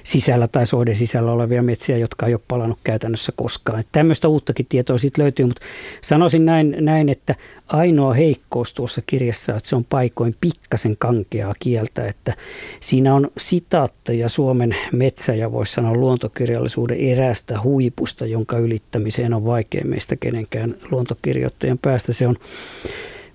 [0.02, 3.80] sisällä tai soiden sisällä olevia metsiä, jotka ei ole palannut käytännössä koskaan.
[3.80, 5.62] Että tämmöistä uuttakin tietoa siitä löytyy, mutta
[6.01, 7.35] sanoisin näin, näin, että
[7.68, 12.35] ainoa heikkous tuossa kirjassa, että se on paikoin pikkasen kankeaa kieltä, että
[12.80, 19.85] siinä on sitaatteja Suomen metsä- ja voisi sanoa luontokirjallisuuden erästä huipusta, jonka ylittämiseen on vaikea
[19.85, 22.12] meistä kenenkään luontokirjoittajan päästä.
[22.12, 22.36] Se on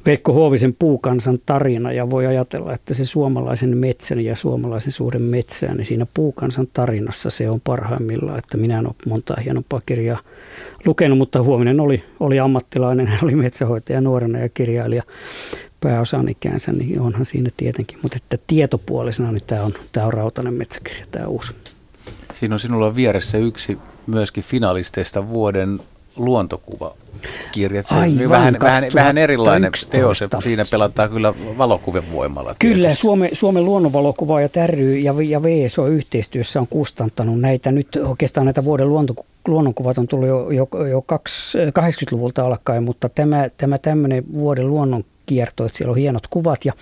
[0.05, 5.77] Veikko Huovisen puukansan tarina ja voi ajatella, että se suomalaisen metsän ja suomalaisen suuren metsään,
[5.77, 10.19] niin siinä puukansan tarinassa se on parhaimmillaan, että minä en ole monta hienompaa kirjaa
[10.85, 15.03] lukenut, mutta Huominen oli, oli ammattilainen, hän oli metsähoitaja nuorena ja kirjailija
[15.79, 20.53] pääosan ikäänsä, niin onhan siinä tietenkin, mutta että tietopuolisena niin tämä on, tämä on rautainen
[20.53, 21.53] metsäkirja, tämä uusi.
[22.33, 23.77] Siinä on sinulla vieressä yksi
[24.07, 25.79] myöskin finalisteista vuoden
[26.15, 26.95] luontokuva
[27.51, 27.85] kirjat.
[27.85, 30.23] Se Aivan, vähän, vähän, vähän erilainen teos.
[30.43, 32.55] Siinä pelataan kyllä valokuvien voimalla.
[32.59, 33.01] Kyllä, tietysti.
[33.01, 37.71] Suomen, Suomen luonnonvalokuva ja ry ja, ja VSO yhteistyössä on kustantanut näitä.
[37.71, 41.05] Nyt oikeastaan näitä vuoden luonto, luonnonkuvat on tullut jo, jo, jo
[41.79, 46.73] 80-luvulta alkaen, mutta tämä, tämä tämmöinen vuoden luonnon kierto, että siellä on hienot kuvat ja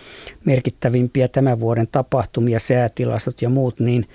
[0.45, 4.08] merkittävimpiä tämän vuoden tapahtumia, säätilastot ja muut, niin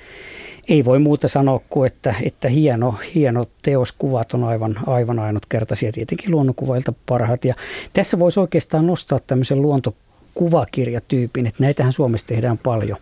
[0.69, 6.31] ei voi muuta sanoa kuin, että, että hieno, hieno teoskuvat on aivan, aivan ainutkertaisia, tietenkin
[6.31, 7.45] luonnonkuvailta parhaat.
[7.45, 7.55] Ja
[7.93, 9.95] tässä voisi oikeastaan nostaa tämmöisen luonto
[10.35, 12.99] kuvakirjatyypin, että näitähän Suomessa tehdään paljon.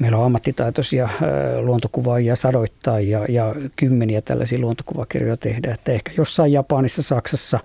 [0.00, 1.08] Meillä on ammattitaitoisia
[1.60, 7.60] luontokuvaajia sadoittain ja, ja kymmeniä tällaisia luontokuvakirjoja tehdään, että ehkä jossain Japanissa, Saksassa,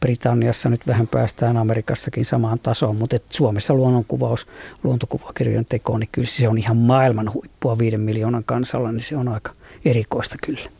[0.00, 4.46] Britanniassa nyt vähän päästään Amerikassakin samaan tasoon, mutta et Suomessa luonnonkuvaus,
[4.82, 9.28] luontokuvakirjojen teko, niin kyllä se on ihan maailman huippua viiden miljoonan kansalla, niin se on
[9.28, 9.52] aika
[9.84, 10.70] erikoista kyllä.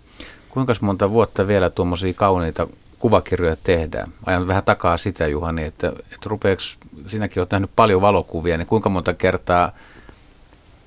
[0.48, 2.68] Kuinka monta vuotta vielä tuommoisia kauniita
[2.98, 4.12] kuvakirjoja tehdään?
[4.26, 6.62] Ajan vähän takaa sitä, Juhani, että, että rupeeko,
[7.06, 9.72] sinäkin olet nähnyt paljon valokuvia, niin kuinka monta kertaa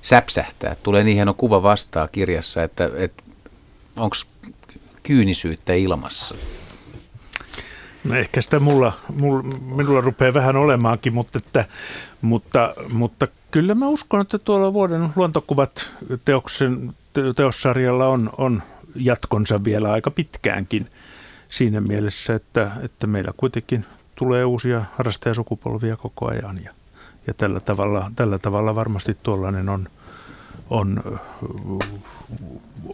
[0.02, 0.76] säpsähtää?
[0.82, 3.22] Tulee niin hieno kuva vastaan kirjassa, että, että
[3.96, 4.16] onko
[5.02, 6.34] kyynisyyttä ilmassa?
[8.04, 9.42] No ehkä sitä mulla, mulla,
[9.76, 11.64] minulla rupeaa vähän olemaankin, mutta, että,
[12.22, 15.90] mutta, mutta kyllä mä uskon, että tuolla vuoden luontokuvat
[16.24, 16.94] teoksen,
[17.36, 18.62] teossarjalla on, on
[18.94, 20.86] jatkonsa vielä aika pitkäänkin.
[21.48, 23.84] Siinä mielessä, että, että meillä kuitenkin
[24.14, 26.70] tulee uusia harrastajasukupolvia koko ajan ja,
[27.26, 29.88] ja tällä, tavalla, tällä tavalla varmasti tuollainen on,
[30.70, 31.20] on,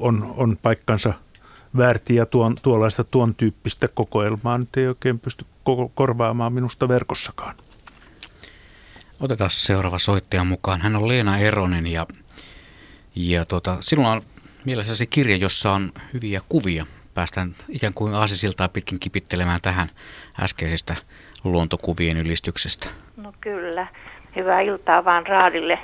[0.00, 1.14] on, on paikkansa–
[1.76, 5.44] väärti ja tuon, tuollaista tuon tyyppistä kokoelmaa nyt ei oikein pysty
[5.94, 7.54] korvaamaan minusta verkossakaan.
[9.20, 10.80] Otetaan seuraava soittaja mukaan.
[10.80, 12.06] Hän on Leena Eronen ja,
[13.14, 14.22] ja tuota, sinulla on
[14.64, 16.86] mielessäsi kirja, jossa on hyviä kuvia.
[17.14, 19.90] Päästään ikään kuin aasisiltaa pitkin kipittelemään tähän
[20.40, 20.96] äskeisestä
[21.44, 22.88] luontokuvien ylistyksestä.
[23.16, 23.86] No kyllä.
[24.36, 25.78] Hyvää iltaa vaan Raadille.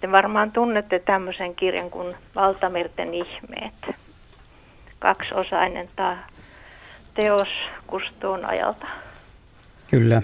[0.00, 3.74] Te varmaan tunnette tämmöisen kirjan kuin Valtamerten ihmeet
[5.04, 6.18] kaksiosainen tämä
[7.14, 7.48] teos
[7.86, 8.86] Kustuun ajalta.
[9.90, 10.22] Kyllä.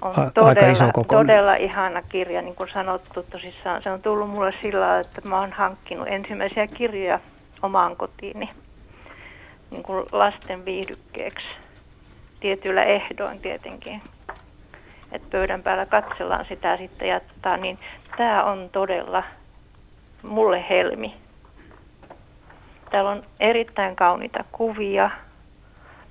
[0.00, 3.22] On A- todella, aika iso todella ihana kirja, niin kuin sanottu.
[3.22, 7.20] Tosissaan se on tullut mulle sillä että mä oon hankkinut ensimmäisiä kirjoja
[7.62, 8.48] omaan kotiini
[9.70, 11.46] niin kuin lasten viihdykkeeksi.
[12.40, 14.02] Tietyillä ehdoin tietenkin.
[15.12, 17.78] Että pöydän päällä katsellaan sitä sitten tota, niin
[18.16, 19.22] tämä on todella
[20.22, 21.14] mulle helmi.
[22.90, 25.10] Täällä on erittäin kauniita kuvia,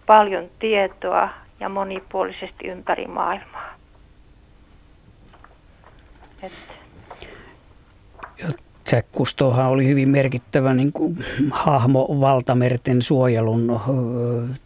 [0.05, 1.29] paljon tietoa
[1.59, 3.73] ja monipuolisesti ympäri maailmaa.
[6.43, 6.53] Et.
[8.91, 11.17] Jack Kustohan oli hyvin merkittävä niin kuin,
[11.51, 13.81] hahmo valtamerten suojelun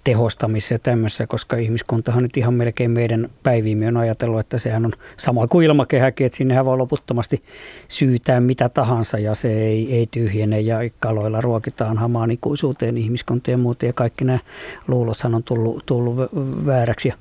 [0.04, 4.92] tehostamisessa ja tämmöisessä, koska ihmiskuntahan nyt ihan melkein meidän päiviimme on ajatellut, että sehän on
[5.18, 7.44] sama kuin ilmakehäkin, että sinnehän voi loputtomasti
[7.88, 13.58] syytää mitä tahansa ja se ei, ei tyhjene ja kaloilla ruokitaan hamaan ikuisuuteen ihmiskuntia ja
[13.58, 14.40] muuta ja kaikki nämä
[14.88, 16.18] luulothan on tullut, tullut
[16.66, 17.10] vääräksi.
[17.10, 17.16] Ja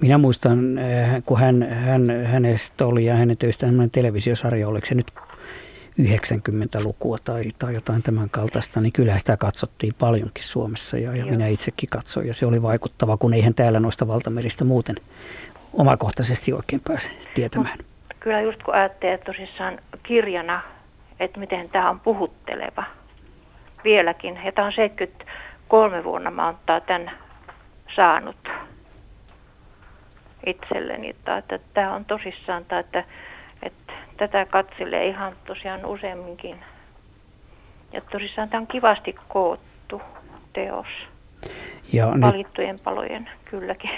[0.00, 5.06] minä muistan, eh, kun hän, hän, hänestä oli ja hänen töistään televisiosarja, oliko se nyt
[6.00, 11.46] 90-lukua tai, tai jotain tämän kaltaista, niin kyllä sitä katsottiin paljonkin Suomessa ja, ja minä
[11.46, 14.96] itsekin katsoin ja se oli vaikuttava, kun eihän täällä noista valtameristä muuten
[15.72, 17.78] omakohtaisesti oikein pääse tietämään.
[17.78, 17.84] No,
[18.20, 20.62] kyllä just kun ajattelee tosissaan kirjana,
[21.20, 22.84] että miten tämä on puhutteleva
[23.84, 24.40] vieläkin.
[24.44, 27.10] Ja tämä on 73 vuonna mä oon tämän
[27.96, 28.48] saanut
[30.46, 33.04] itselleni, että tämä on tosissaan, että
[34.16, 36.56] tätä katselee ihan tosiaan useamminkin.
[37.92, 40.02] Ja tosissaan tämä on kivasti koottu
[40.52, 40.86] teos.
[41.92, 43.90] Ja Valittujen nyt palojen, kylläkin.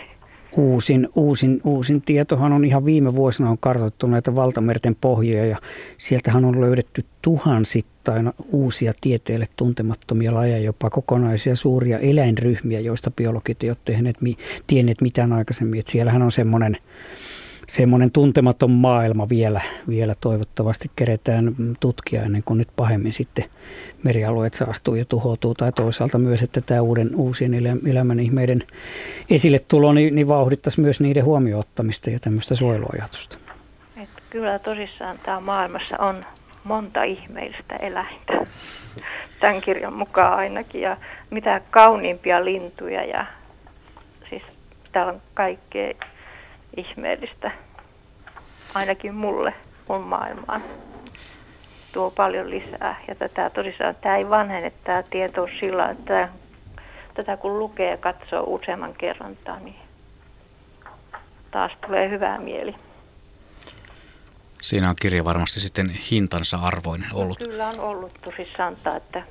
[0.57, 5.57] Uusin, uusin, uusin tietohan on ihan viime vuosina on kartoittu näitä valtamerten pohjia ja
[5.99, 13.79] sieltähän on löydetty tuhansittain uusia tieteelle tuntemattomia lajeja, jopa kokonaisia suuria eläinryhmiä, joista biologit eivät
[13.79, 14.17] ole tehneet,
[14.67, 15.81] tienneet mitään aikaisemmin.
[15.81, 16.77] Että siellähän on semmoinen
[17.69, 23.45] semmoinen tuntematon maailma vielä, vielä toivottavasti keretään tutkia ennen kuin nyt pahemmin sitten
[24.03, 25.55] merialueet saastuu ja tuhoutuu.
[25.55, 27.55] Tai toisaalta myös, että tämä uuden uusien
[27.91, 28.59] elämän ihmeiden
[29.31, 33.39] esille tulo niin, niin vauhdittaisi myös niiden huomioottamista ja tämmöistä suojeluajatusta.
[34.03, 36.25] Et kyllä tosissaan tämä maailmassa on
[36.65, 38.47] monta ihmeellistä eläintä.
[39.41, 40.81] Tämän kirjan mukaan ainakin.
[40.81, 40.97] Ja
[41.31, 43.27] mitä kauniimpia lintuja ja
[44.31, 44.43] siis
[44.93, 45.95] täällä on kaikkea
[46.77, 47.51] ihmeellistä,
[48.75, 49.55] ainakin mulle,
[49.89, 50.63] mun maailmaan.
[51.93, 52.97] Tuo paljon lisää.
[53.09, 56.29] Ja tätä tosiaan, tämä ei vanhene tämä tieto sillä, että
[57.15, 59.77] tätä kun lukee ja katsoo useamman kerran, niin
[61.51, 62.75] taas tulee hyvää mieli.
[64.63, 67.41] Siinä on kirja varmasti sitten hintansa arvoinen ollut.
[67.41, 69.23] No, kyllä on ollut tosissaan, että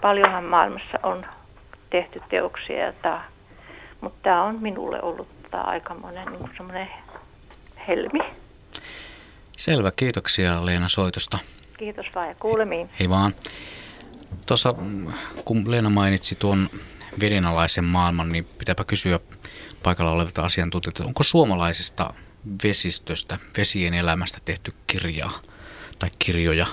[0.00, 1.26] paljonhan maailmassa on
[1.90, 2.92] tehty teoksia,
[4.00, 6.88] mutta tämä on minulle ollut tota, aikamoinen niin semmoinen
[7.88, 8.20] helmi.
[9.56, 11.38] Selvä, kiitoksia Leena soitosta.
[11.78, 12.90] Kiitos vaan ja kuulemiin.
[12.98, 13.34] Hei vaan.
[14.46, 14.74] Tuossa
[15.44, 16.70] kun Leena mainitsi tuon
[17.20, 19.20] vedenalaisen maailman, niin pitääpä kysyä
[19.82, 22.14] paikalla olevilta asiantuntijoilta, onko suomalaisesta
[22.64, 25.40] vesistöstä, vesien elämästä tehty kirjaa
[25.98, 26.66] tai kirjoja?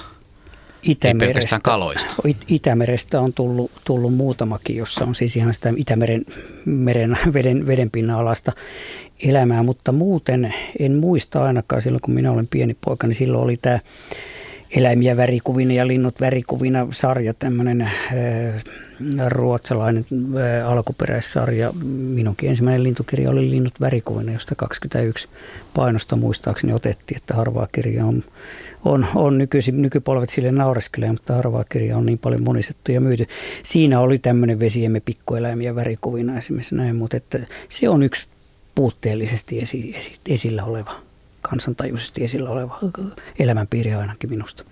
[0.87, 2.15] Itämerestä, Ei pelkästään kaloista.
[2.47, 6.25] Itämerestä on tullut, tullut muutamakin, jossa on siis ihan sitä Itämeren
[6.65, 8.51] meren, veden, vedenpinnan alasta
[9.23, 13.57] elämää, mutta muuten en muista ainakaan silloin, kun minä olen pieni poika, niin silloin oli
[13.57, 13.79] tämä
[14.71, 17.91] eläimiä värikuvina ja linnut värikuvina sarja, tämmöinen äh,
[19.27, 21.73] ruotsalainen äh, alkuperäissarja.
[22.13, 25.27] Minunkin ensimmäinen lintukirja oli Linnut värikuvina, josta 21
[25.73, 28.23] painosta muistaakseni otettiin, että harvaa kirja on
[28.87, 33.27] on, on nykyisin, nykypolvet sille naureskelee, mutta harvaa kirja on niin paljon monistettu ja myyty.
[33.63, 37.39] Siinä oli tämmöinen vesiemme pikkueläimiä värikuvina esimerkiksi näin, mutta että
[37.69, 38.29] se on yksi
[38.75, 40.95] puutteellisesti esi, esi, esillä oleva,
[41.41, 42.79] kansantajuisesti esillä oleva
[43.39, 44.63] elämänpiiri ainakin minusta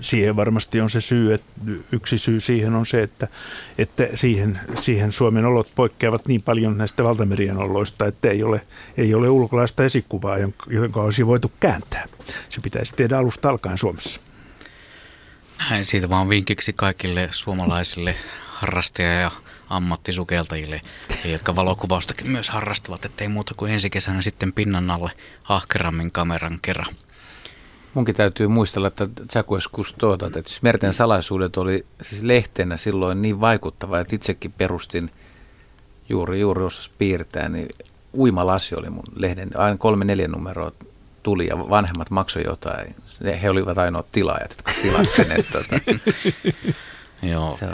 [0.00, 1.50] siihen varmasti on se syy, että
[1.92, 3.28] yksi syy siihen on se, että,
[3.78, 8.60] että siihen, siihen Suomen olot poikkeavat niin paljon näistä valtamerien oloista, että ei ole,
[8.96, 10.38] ei ole ulkolaista esikuvaa,
[10.70, 12.04] jonka olisi voitu kääntää.
[12.50, 14.20] Se pitäisi tehdä alusta alkaen Suomessa.
[15.70, 18.14] Näin siitä vaan vinkiksi kaikille suomalaisille
[18.48, 19.30] harrastaja- ja
[19.68, 20.80] ammattisukeltajille,
[21.24, 25.10] jotka valokuvaustakin myös harrastavat, ettei muuta kuin ensi kesänä sitten pinnan alle
[25.48, 26.94] ahkerammin kameran kerran.
[27.96, 33.40] Munkin täytyy muistella, että Jacques Cousteau, että siis Merten salaisuudet oli siis lehtenä silloin niin
[33.40, 35.10] vaikuttava, että itsekin perustin
[36.08, 37.68] juuri, juuri osas piirtää, niin
[38.14, 40.72] uimalasi oli mun lehden, aina kolme neljä numeroa
[41.22, 42.94] tuli ja vanhemmat maksoi jotain.
[43.42, 45.40] He olivat ainoat tilaajat, jotka tilasivat sen.
[45.40, 46.00] Että, tuota.
[47.32, 47.50] Joo.
[47.50, 47.66] Se,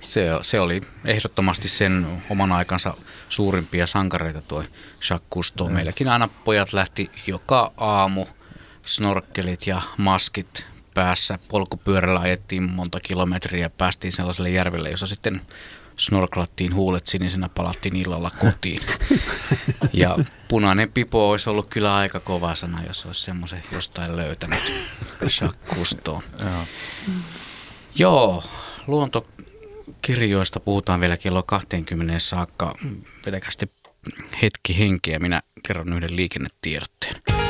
[0.00, 2.94] se, se oli ehdottomasti sen oman aikansa
[3.28, 4.62] suurimpia sankareita tuo
[5.10, 5.68] Jacques Cousteau.
[5.68, 8.26] Meilläkin aina pojat lähti joka aamu–
[8.88, 11.38] snorkkelit ja maskit päässä.
[11.48, 15.40] Polkupyörällä ajettiin monta kilometriä ja päästiin sellaiselle järvelle, jossa sitten
[15.96, 18.82] snorklattiin huulet sinisenä, palattiin illalla kotiin.
[19.92, 20.16] Ja
[20.48, 24.72] punainen pipo olisi ollut kyllä aika kova sana, jos olisi semmoisen jostain löytänyt.
[25.20, 26.22] Jacques Joo.
[27.94, 28.44] Joo,
[28.86, 32.74] luontokirjoista puhutaan vielä kello 20 saakka.
[33.26, 33.70] Vetäkästi
[34.42, 37.47] hetki henkeä, minä kerron yhden liikennetiedotteen.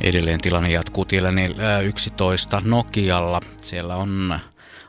[0.00, 1.32] Edelleen tilanne jatkuu tiellä
[1.84, 3.40] 11 Nokialla.
[3.62, 4.38] Siellä on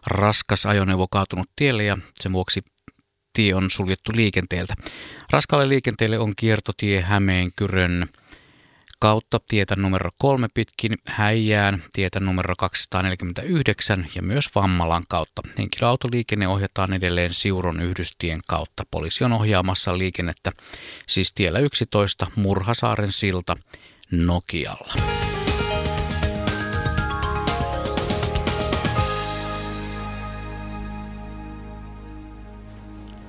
[0.08, 2.64] raskas ajoneuvo kaatunut tielle ja sen vuoksi
[3.34, 4.76] tie on suljettu liikenteeltä.
[5.30, 8.08] Raskaalle liikenteelle on kiertotie Hämeenkyrön
[9.00, 15.42] kautta tietä numero kolme pitkin Häijään, tietä numero 249 ja myös Vammalan kautta.
[15.60, 18.84] Henkilöautoliikenne ohjataan edelleen Siuron yhdystien kautta.
[18.92, 20.52] Poliisi on ohjaamassa liikennettä
[21.08, 23.56] siis tiellä 11 Murhasaaren silta
[24.12, 24.94] Nokialla.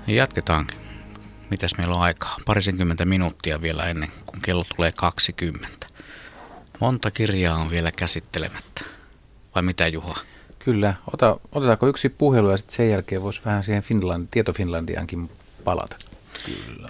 [0.06, 0.78] Jatketaankin.
[1.50, 2.36] Mitäs meillä on aikaa?
[2.46, 5.86] Parisenkymmentä minuuttia vielä ennen kuin kello tulee 20.
[6.80, 8.84] Monta kirjaa on vielä käsittelemättä.
[9.54, 10.18] Vai mitä Juha?
[10.58, 10.94] Kyllä.
[11.12, 15.30] Ota, otetaanko yksi puhelu ja sitten sen jälkeen voisi vähän siihen Finland, Tieto Finlandiankin
[15.64, 15.96] palata.
[16.44, 16.88] Kyllä.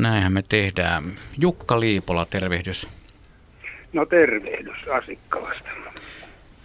[0.00, 1.18] Näinhän me tehdään.
[1.38, 2.88] Jukka Liipola, tervehdys.
[3.92, 5.70] No tervehdys Asikkalasta.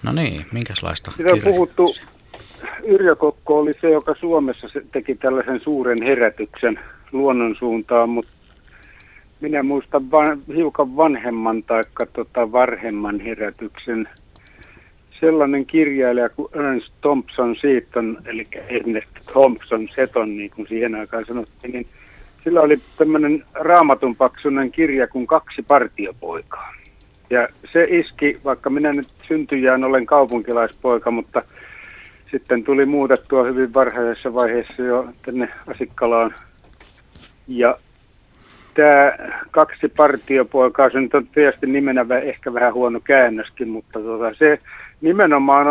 [0.04, 1.88] No niin, minkälaista Sitä on puhuttu,
[2.84, 6.80] Yrjö Kokko oli se, joka Suomessa teki tällaisen suuren herätyksen
[7.12, 8.32] luonnon suuntaan, mutta
[9.42, 11.84] minä muistan van, hiukan vanhemman tai
[12.14, 14.08] tota varhemman herätyksen.
[15.20, 21.74] Sellainen kirjailija kuin Ernst Thompson Seaton, eli Ernest Thompson Seton, niin kuin siihen aikaan sanottiin,
[21.74, 21.88] niin
[22.44, 26.75] sillä oli tämmöinen raamatun paksunen kirja kuin Kaksi partiopoikaa.
[27.36, 31.42] Ja se iski, vaikka minä nyt syntyjään olen kaupunkilaispoika, mutta
[32.32, 36.34] sitten tuli muutettua hyvin varhaisessa vaiheessa jo tänne Asikkalaan.
[37.48, 37.78] Ja
[38.74, 39.18] tämä
[39.52, 44.60] kaksi partiopoikaa, se nyt on tietysti nimenä ehkä vähän huono käännöskin, mutta tota, se
[45.02, 45.68] nimenomaan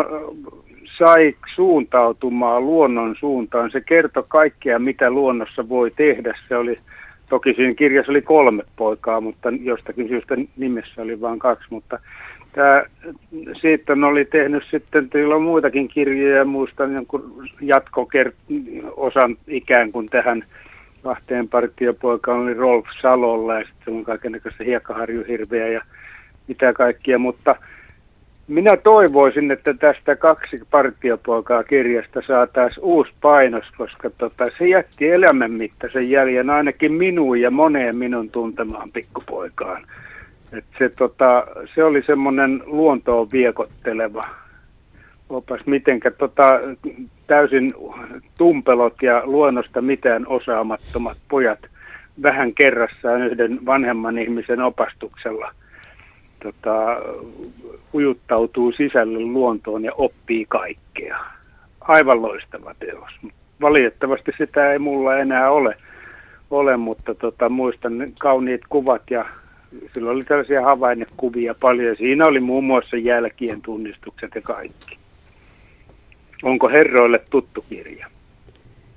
[0.99, 3.71] sai suuntautumaan luonnon suuntaan.
[3.71, 6.39] Se kertoi kaikkea, mitä luonnossa voi tehdä.
[6.49, 6.77] Se oli
[7.35, 11.99] Toki siinä kirjassa oli kolme poikaa, mutta jostakin syystä nimessä oli vain kaksi, mutta
[12.53, 12.83] tämä
[13.61, 20.45] siitä oli tehnyt sitten, teillä on muitakin kirjoja, muistan jonkun jatko-osan ikään kuin tähän
[21.03, 25.81] kahteen partiopoikaan oli Rolf Salolla ja sitten on kaikenlaista hiekkaharjuhirveä ja
[26.49, 27.57] mitä kaikkia, mutta
[28.49, 36.11] minä toivoisin, että tästä kaksi partiopoikaa kirjasta saataisiin uusi painos, koska tota, se jätti elämänmittaisen
[36.11, 39.87] jäljen ainakin minuun ja moneen minun tuntemaan pikkupoikaan.
[40.53, 44.29] Et se, tota, se oli semmoinen luontoon viekotteleva
[45.29, 46.61] opas, mitenkä tota,
[47.27, 47.75] täysin
[48.39, 51.59] tumpelot ja luonnosta mitään osaamattomat pojat
[52.23, 55.53] vähän kerrassaan yhden vanhemman ihmisen opastuksella–
[56.45, 56.97] tota,
[57.95, 61.19] ujuttautuu sisälle luontoon ja oppii kaikkea.
[61.81, 63.11] Aivan loistava teos.
[63.61, 65.75] Valitettavasti sitä ei mulla enää ole,
[66.51, 69.25] ole mutta tota, muistan kauniit kuvat ja
[69.95, 71.97] silloin oli tällaisia havainnekuvia paljon.
[71.97, 74.99] Siinä oli muun muassa jälkien tunnistukset ja kaikki.
[76.43, 78.07] Onko herroille tuttu kirja?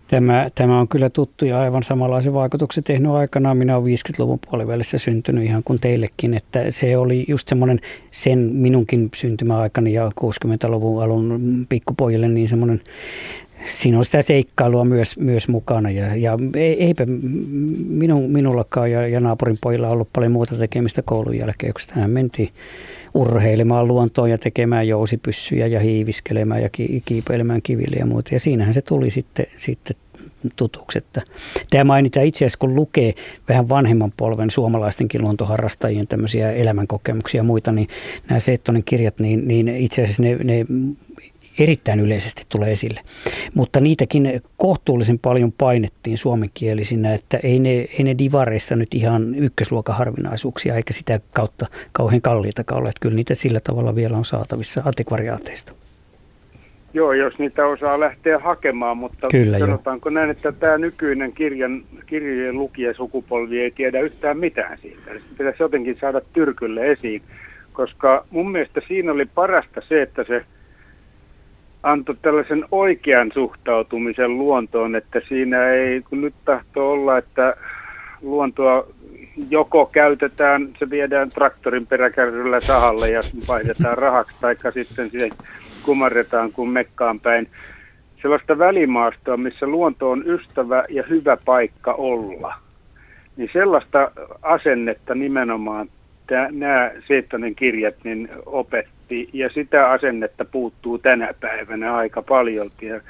[0.07, 3.57] Tämä, tämä on kyllä tuttu ja aivan samanlaisen vaikutuksen tehnyt aikanaan.
[3.57, 7.79] Minä olen 50-luvun puolivälissä syntynyt ihan kuin teillekin, että se oli just semmoinen
[8.11, 12.81] sen minunkin syntymäaikani ja 60-luvun alun pikkupojille niin semmoinen
[13.65, 16.37] siinä on sitä seikkailua myös, myös mukana ja, ja
[16.79, 17.05] eipä
[17.87, 22.49] minun, minullakaan ja, ja naapurin pojilla ollut paljon muuta tekemistä koulun jälkeen, kun tähän mentiin
[23.17, 26.69] urheilemaan luontoon ja tekemään jousipyssyjä ja hiiviskelemään ja
[27.05, 28.35] kiipeilemään kiville ja muuta.
[28.35, 29.95] Ja siinähän se tuli sitten, sitten
[30.55, 30.97] tutuksi.
[30.97, 31.21] Että
[31.69, 33.13] tämä mainitaan itse asiassa, kun lukee
[33.49, 37.87] vähän vanhemman polven suomalaistenkin luontoharrastajien tämmöisiä elämänkokemuksia ja muita, niin
[38.29, 40.65] nämä Seettonen kirjat, niin, niin itse asiassa ne, ne
[41.59, 43.01] erittäin yleisesti tulee esille.
[43.53, 49.95] Mutta niitäkin kohtuullisen paljon painettiin suomenkielisinä, että ei ne, ei ne divareissa nyt ihan ykkösluokan
[49.95, 52.89] harvinaisuuksia eikä sitä kautta kauhean kalliita ole.
[52.89, 55.73] Että kyllä niitä sillä tavalla vielä on saatavissa antikvariaateista.
[56.93, 60.13] Joo, jos niitä osaa lähteä hakemaan, mutta Kyllä, sanotaanko jo.
[60.13, 65.13] näin, että tämä nykyinen kirjan, kirjojen lukijasukupolvi ei tiedä yhtään mitään siitä.
[65.13, 67.21] Se pitäisi jotenkin saada tyrkylle esiin,
[67.73, 70.41] koska mun mielestä siinä oli parasta se, että se–
[71.83, 77.55] antoi tällaisen oikean suhtautumisen luontoon, että siinä ei, kun nyt tahtoo olla, että
[78.21, 78.87] luontoa
[79.49, 85.31] joko käytetään, se viedään traktorin peräkärryllä sahalle ja vaihdetaan rahaksi, tai sitten siihen
[85.83, 87.47] kumarretaan kuin mekkaan päin.
[88.21, 92.55] Sellaista välimaastoa, missä luonto on ystävä ja hyvä paikka olla.
[93.37, 95.89] Niin sellaista asennetta nimenomaan
[96.51, 98.29] nämä Seettonen kirjat niin
[99.07, 102.71] opetti ja sitä asennetta puuttuu tänä päivänä aika paljon.
[102.81, 103.01] Ja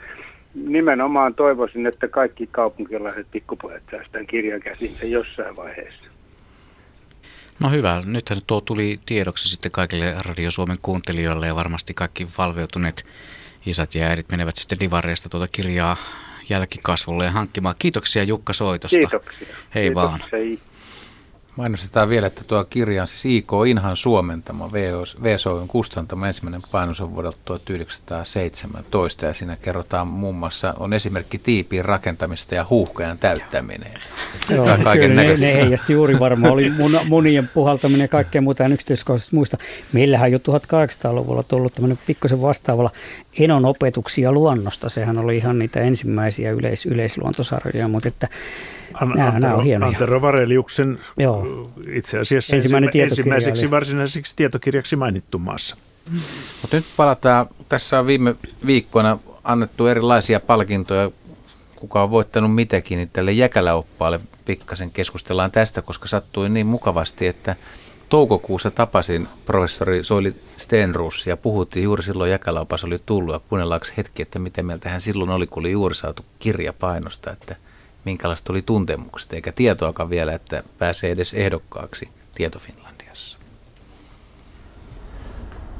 [0.55, 6.03] nimenomaan toivoisin, että kaikki kaupunkilaiset pikkupojat saisivat tämän kirjan käsinsä jossain vaiheessa.
[7.59, 8.03] No hyvä.
[8.05, 13.05] Nythän tuo tuli tiedoksi sitten kaikille Radio Suomen kuuntelijoille ja varmasti kaikki valveutuneet
[13.65, 15.97] isät ja äidit menevät sitten divareista tuota kirjaa
[16.49, 17.75] jälkikasvulle ja hankkimaan.
[17.79, 18.97] Kiitoksia Jukka soitosta.
[18.97, 19.47] Kiitoksia.
[19.75, 20.09] Hei Kiitoksia.
[20.09, 20.19] vaan.
[21.57, 24.71] Mainostetaan vielä, että tuo kirja on siis IK Inhan suomentama,
[25.23, 31.85] VSOyn kustantama ensimmäinen painos on vuodelta 1917 ja siinä kerrotaan muun muassa, on esimerkki tiipiin
[31.85, 33.93] rakentamista ja huuhkajan täyttäminen.
[34.49, 38.73] Joo, kyllä ne, ne heijasti juuri varmaan, oli mun, munien puhaltaminen ja kaikkea muuta en
[38.73, 39.57] yksityiskohtaisesti muista.
[39.93, 42.91] Meillähän jo 1800-luvulla tullut tämmöinen pikkusen vastaavalla
[43.39, 48.29] enon opetuksia luonnosta, sehän oli ihan niitä ensimmäisiä yleis, yleisluontosarjoja, mutta että
[48.93, 49.89] An, nämä, Antero, nämä on hienoja.
[49.89, 51.69] Antero Vareliuksen Joo.
[51.93, 53.71] itse asiassa Ensimmäinen ensimmäiseksi oli.
[53.71, 55.75] varsinaiseksi tietokirjaksi mainittu maassa.
[56.61, 58.35] Mutta nyt palataan, tässä on viime
[58.65, 61.11] viikkoina annettu erilaisia palkintoja,
[61.75, 67.55] kuka on voittanut mitäkin, niin tälle jäkäläoppaalle pikkasen keskustellaan tästä, koska sattui niin mukavasti, että
[68.09, 74.21] toukokuussa tapasin professori Soili Stenruus ja puhuttiin juuri silloin jäkäläopas oli tullut ja kuunnellaanko hetki,
[74.21, 77.55] että mitä mieltä hän silloin oli, kun oli juuri saatu kirja painosta, että
[78.05, 83.37] minkälaista oli tuntemukset, eikä tietoakaan vielä, että pääsee edes ehdokkaaksi Tieto Finlandiassa.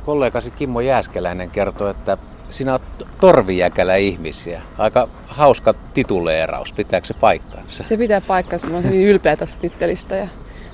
[0.06, 2.18] Kollegasi Kimmo Jääskeläinen kertoi, että
[2.50, 2.84] sinä olet
[3.20, 4.62] torvijäkälä ihmisiä.
[4.78, 7.84] Aika hauska tituleeraus, pitääkö se paikkaansa?
[7.84, 8.70] Se pitää paikkansa.
[8.70, 10.28] Mä olen hyvin ylpeä tästä tittelistä ja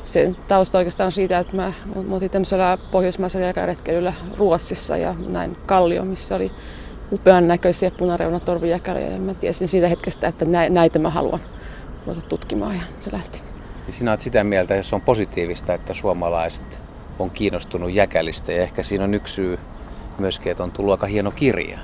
[0.04, 1.74] sen tausta oikeastaan on siitä, että mä,
[2.08, 6.52] mä otin tämmöisellä pohjoismaisella jäkäretkeilyllä Ruotsissa ja näin Kallio, missä oli
[7.12, 11.40] upean näköisiä punareunatorvijäkäliä ja mä tiesin siitä hetkestä, että näitä mä haluan
[12.08, 13.42] ruveta tutkimaan ja se lähti.
[13.88, 16.82] Ja sinä olet sitä mieltä, se on positiivista, että suomalaiset
[17.20, 19.60] on kiinnostunut jäkälistä ja ehkä siinä on yksi syy
[20.20, 21.80] myöskin, että on tullut aika hieno kirja.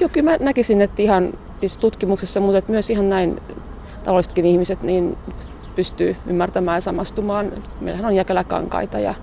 [0.00, 3.40] Joo, kyllä mä näkisin, että ihan siis tutkimuksessa, mutta että myös ihan näin
[4.04, 5.18] tavallisetkin ihmiset niin
[5.76, 7.52] pystyy ymmärtämään ja samastumaan.
[7.80, 9.14] Meillähän on jäkäläkankaita ja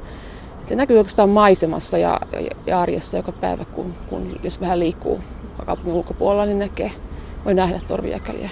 [0.64, 5.20] se näkyy oikeastaan maisemassa ja, ja, ja arjessa joka päivä, kun, kun jos vähän liikkuu
[5.66, 6.92] kaupungin ulkopuolella, niin näkee,
[7.46, 8.50] voi nähdä torvijäkäliä.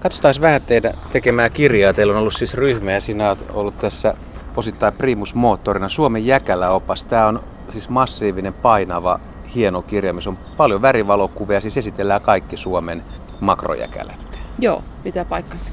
[0.00, 1.92] Katsotaan vähän teidän tekemää kirjaa.
[1.92, 4.14] Teillä on ollut siis ryhmä ja sinä olet ollut tässä
[4.56, 5.88] osittain primusmoottorina.
[5.88, 7.04] Suomen jäkäläopas.
[7.04, 9.20] Tämä on siis massiivinen, painava,
[9.54, 11.60] hieno kirja, missä on paljon värivalokuvia.
[11.60, 13.02] Siis esitellään kaikki Suomen
[13.40, 14.40] makrojäkälät.
[14.58, 15.72] Joo, pitää paikkansa.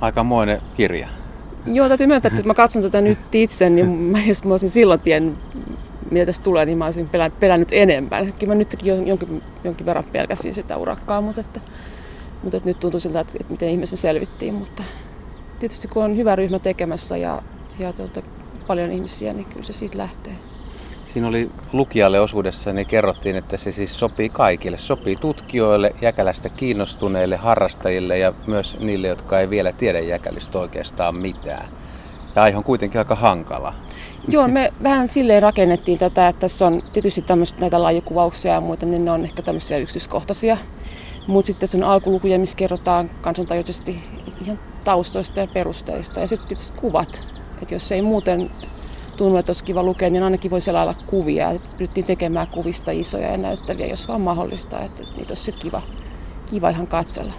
[0.00, 1.08] Aikamoinen kirja.
[1.66, 5.00] Joo, täytyy myöntää, että mä katson tätä nyt itse, niin mä, jos mä olisin silloin
[5.00, 5.38] tiennyt,
[6.10, 7.10] mitä tässä tulee, niin mä olisin
[7.40, 8.32] pelännyt enemmän.
[8.38, 11.60] Kyllä mä nytkin jonkin, jonkin verran pelkäsin sitä urakkaa, mutta, että,
[12.42, 14.54] mutta että nyt tuntuu siltä, että, että miten ihmeessä me selvittiin.
[14.54, 14.82] Mutta
[15.58, 17.40] tietysti kun on hyvä ryhmä tekemässä ja,
[17.78, 18.22] ja tuota,
[18.66, 20.32] paljon ihmisiä, niin kyllä se siitä lähtee.
[21.12, 24.78] Siinä oli lukijalle osuudessa, niin kerrottiin, että se siis sopii kaikille.
[24.78, 31.68] Sopii tutkijoille, jäkälästä kiinnostuneille, harrastajille ja myös niille, jotka ei vielä tiedä jäkälistä oikeastaan mitään.
[32.36, 33.74] Ja aihe on kuitenkin aika hankala.
[34.28, 38.86] Joo, me vähän silleen rakennettiin tätä, että tässä on tietysti tämmöistä näitä lajikuvauksia ja muita,
[38.86, 40.56] niin ne on ehkä tämmöisiä yksityiskohtaisia.
[41.26, 44.04] Mutta sitten tässä on alkulukuja, missä kerrotaan kansantajuisesti
[44.44, 46.20] ihan taustoista ja perusteista.
[46.20, 47.22] Ja sitten tietysti kuvat.
[47.62, 48.50] Että jos ei muuten
[49.16, 51.52] tunnu, että olisi kiva lukea, niin ainakin voisi olla kuvia.
[51.72, 54.80] Pyrittiin tekemään kuvista isoja ja näyttäviä, jos vaan mahdollista.
[54.80, 55.82] Että niitä olisi sitten kiva,
[56.50, 57.32] kiva ihan katsella.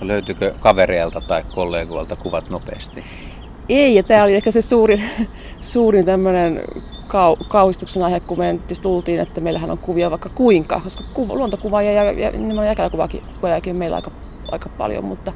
[0.00, 3.04] Löytyykö kavereilta tai kollegoilta kuvat nopeasti?
[3.68, 5.02] Ei, ja tämä oli ehkä se suurin,
[5.60, 6.62] suurin tämmöinen
[7.08, 11.92] kau, kauhistuksen aihe, kun me tultiin, että meillähän on kuvia vaikka kuinka, koska kuva, luontokuvaajia
[11.92, 14.10] ja, ja nimenomaan jäkäläkuvaajakin meillä aika,
[14.50, 15.32] aika paljon, mutta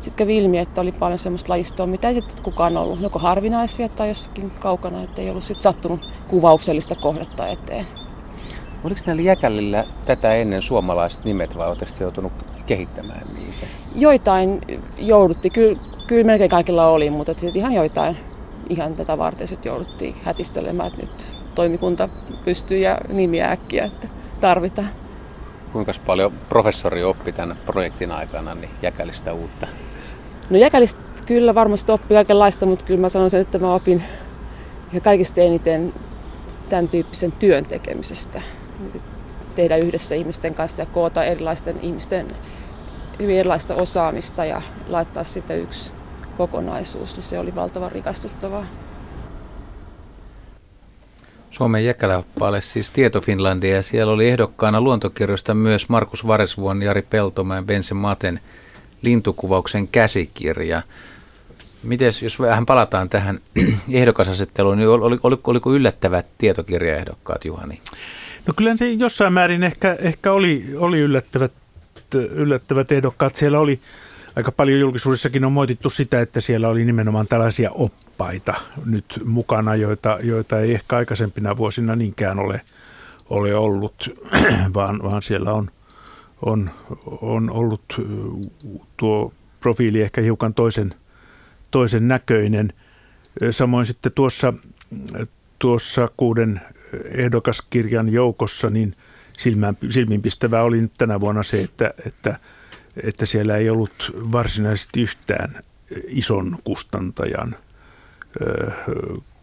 [0.00, 3.88] sitten kävi ilmi, että oli paljon semmoista lajistoa, mitä ei sitten kukaan ollut, joko harvinaisia
[3.88, 7.86] tai jossakin kaukana, että ei ollut sitten sattunut kuvauksellista kohdetta eteen.
[8.84, 12.32] Oliko näillä jäkälillä tätä ennen suomalaiset nimet vai oletteko joutunut
[12.66, 13.66] kehittämään niitä?
[13.94, 14.60] Joitain
[14.98, 18.16] jouduttiin, kyllä, kyllä melkein kaikilla oli, mutta sitten ihan joitain
[18.68, 22.08] ihan tätä varten sitten jouduttiin hätistelemään, että nyt toimikunta
[22.44, 24.08] pystyy ja nimiä äkkiä, että
[24.40, 24.88] tarvitaan.
[25.72, 29.66] Kuinka paljon professori oppi tämän projektin aikana niin jäkälistä uutta?
[30.50, 34.02] No jäkälistä kyllä varmasti oppi kaikenlaista, mutta kyllä mä sanoisin, että mä opin
[34.92, 35.94] ja kaikista eniten
[36.68, 38.42] tämän tyyppisen työn tekemisestä.
[39.54, 42.26] Tehdä yhdessä ihmisten kanssa ja koota erilaisten ihmisten
[43.18, 45.92] hyvin erilaista osaamista ja laittaa sitten yksi
[46.36, 48.66] kokonaisuus, niin se oli valtavan rikastuttavaa.
[51.50, 57.66] Suomen jäkäläoppaalle siis Tieto Finlandia ja siellä oli ehdokkaana luontokirjoista myös Markus Varesvuon, Jari Peltomäen,
[57.66, 58.40] Bense Maten
[59.02, 60.82] lintukuvauksen käsikirja.
[61.82, 63.40] Miten jos vähän palataan tähän
[63.92, 67.80] ehdokasasetteluun, niin oli, oli, oliko yllättävät tietokirjaehdokkaat, Juhani?
[68.46, 71.52] No kyllä se jossain määrin ehkä, ehkä oli, oli yllättävät,
[72.14, 73.34] yllättävät ehdokkaat.
[73.34, 73.80] Siellä oli,
[74.36, 78.54] aika paljon julkisuudessakin on moitittu sitä, että siellä oli nimenomaan tällaisia oppaita
[78.84, 82.60] nyt mukana, joita, joita ei ehkä aikaisempina vuosina niinkään ole,
[83.30, 84.10] ole ollut,
[84.74, 85.70] vaan, vaan siellä on,
[86.42, 86.70] on,
[87.06, 87.82] on ollut
[88.96, 90.94] tuo profiili ehkä hiukan toisen,
[91.70, 92.72] toisen näköinen.
[93.50, 94.54] Samoin sitten tuossa,
[95.58, 96.60] tuossa kuuden
[97.04, 98.96] ehdokaskirjan joukossa, niin
[99.38, 102.38] silmään, silmiinpistävää oli nyt tänä vuonna se, että, että,
[103.02, 105.54] että siellä ei ollut varsinaisesti yhtään
[106.08, 107.56] ison kustantajan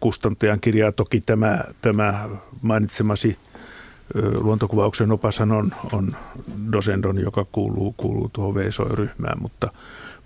[0.00, 0.92] kustantajan kirjaa.
[0.92, 2.28] Toki tämä, tämä
[2.62, 3.38] mainitsemasi
[4.40, 6.12] luontokuvauksen opashan on, on
[6.72, 9.68] Dosendon, joka kuuluu, kuuluu tuohon VSO-ryhmään, mutta,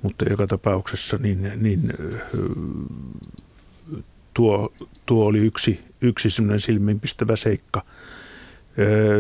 [0.03, 1.93] mutta joka tapauksessa niin, niin
[4.35, 4.73] tuo,
[5.07, 6.29] tuo oli yksi, yksi
[6.59, 7.83] silmiinpistävä seikka.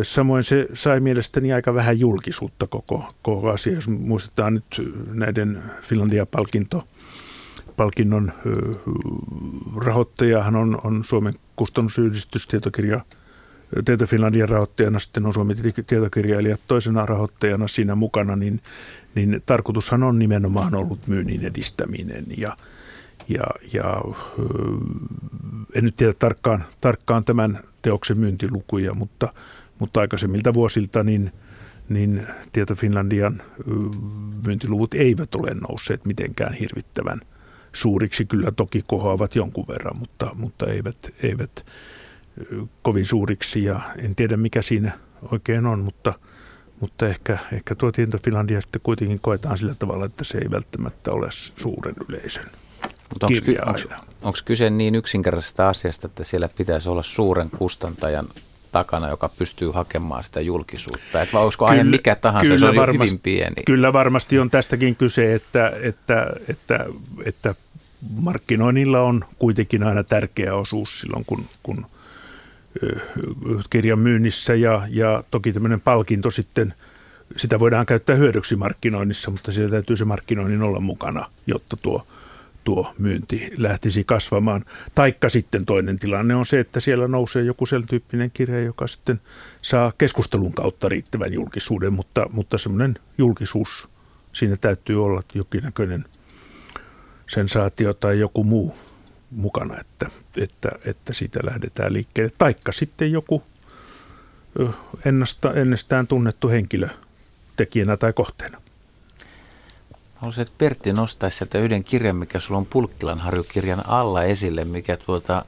[0.02, 3.72] Samoin se sai mielestäni aika vähän julkisuutta koko, koko asia.
[3.72, 6.82] Jos muistetaan nyt näiden Finlandia-palkinto,
[7.76, 8.32] palkinnon
[9.76, 13.00] rahoittajahan on, on Suomen kustannusyhdistys, tietokirja
[13.84, 18.60] Tieto Finlandian rahoittajana, sitten on Suomen tietokirjailijat toisena rahoittajana siinä mukana, niin,
[19.14, 22.56] niin tarkoitushan on nimenomaan ollut myynnin edistäminen ja,
[23.28, 24.02] ja, ja
[25.74, 29.32] en nyt tiedä tarkkaan, tarkkaan tämän teoksen myyntilukuja, mutta,
[29.78, 31.32] mutta aikaisemmilta vuosilta niin,
[31.88, 33.42] niin Tieto Finlandian
[34.46, 37.20] myyntiluvut eivät ole nousseet mitenkään hirvittävän
[37.72, 38.24] suuriksi.
[38.24, 41.64] Kyllä toki kohoavat jonkun verran, mutta, mutta eivät, eivät
[42.82, 44.92] kovin suuriksi ja en tiedä mikä siinä
[45.32, 46.14] oikein on, mutta,
[46.80, 51.12] mutta ehkä, ehkä tuo Tieto Finlandia sitten kuitenkin koetaan sillä tavalla, että se ei välttämättä
[51.12, 52.46] ole suuren yleisön
[53.12, 53.26] mutta
[54.22, 58.28] onko kyse niin yksinkertaisesta asiasta, että siellä pitäisi olla suuren kustantajan
[58.72, 61.22] takana, joka pystyy hakemaan sitä julkisuutta?
[61.22, 63.54] Et vai olisiko aihe mikä tahansa, kyllä se on varmasti, hyvin pieni?
[63.66, 66.86] Kyllä varmasti on tästäkin kyse, että, että, että,
[67.24, 67.54] että
[68.14, 71.86] markkinoinnilla on kuitenkin aina tärkeä osuus silloin, kun, kun
[73.70, 76.74] kirjan myynnissä ja, ja toki tämmöinen palkinto sitten,
[77.36, 82.06] sitä voidaan käyttää hyödyksi markkinoinnissa, mutta siellä täytyy se markkinoinnin olla mukana, jotta tuo
[82.64, 84.64] tuo myynti lähtisi kasvamaan.
[84.94, 89.20] Taikka sitten toinen tilanne on se, että siellä nousee joku sen tyyppinen kirja, joka sitten
[89.62, 93.88] saa keskustelun kautta riittävän julkisuuden, mutta, mutta semmoinen julkisuus,
[94.32, 96.04] siinä täytyy olla jokinäköinen
[97.28, 98.76] sensaatio tai joku muu
[99.36, 100.06] mukana, että,
[100.36, 102.34] että, että siitä lähdetään liikkeelle.
[102.38, 103.42] Taikka sitten joku
[105.04, 106.88] ennasta, ennestään tunnettu henkilö
[107.56, 108.62] tekijänä tai kohteena.
[110.14, 114.96] Haluaisin, että Pertti nostaisi sieltä yhden kirjan, mikä sulla on Pulkkilan harjukirjan alla esille, mikä
[114.96, 115.44] tuota,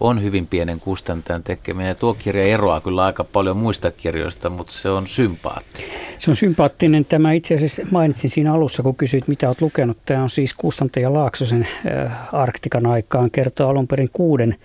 [0.00, 1.88] on hyvin pienen kustantajan tekeminen.
[1.88, 5.90] Ja tuo kirja eroaa kyllä aika paljon muista kirjoista, mutta se on sympaattinen.
[6.18, 7.04] Se on sympaattinen.
[7.04, 9.98] Tämä itse asiassa mainitsin siinä alussa, kun kysyit, mitä olet lukenut.
[10.06, 13.30] Tämä on siis kustantaja Laaksosen äh, Arktikan aikaan.
[13.30, 14.56] Kertoo alun perin kuuden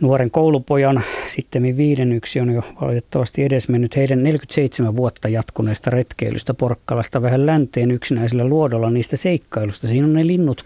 [0.00, 1.02] nuoren koulupojan,
[1.34, 8.44] sitten viidennyksi on jo valitettavasti edesmennyt heidän 47 vuotta jatkuneesta retkeilystä Porkkalasta vähän länteen yksinäisellä
[8.44, 9.86] luodolla niistä seikkailusta.
[9.86, 10.64] Siinä on ne linnut.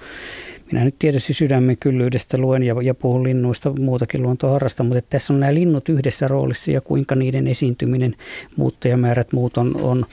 [0.72, 5.40] Minä nyt tietysti sydämen kyllyydestä luen ja, ja puhun linnuista muutakin luontoharrasta, mutta tässä on
[5.40, 8.16] nämä linnut yhdessä roolissa ja kuinka niiden esiintyminen,
[8.56, 10.06] muuttajamäärät muut on, on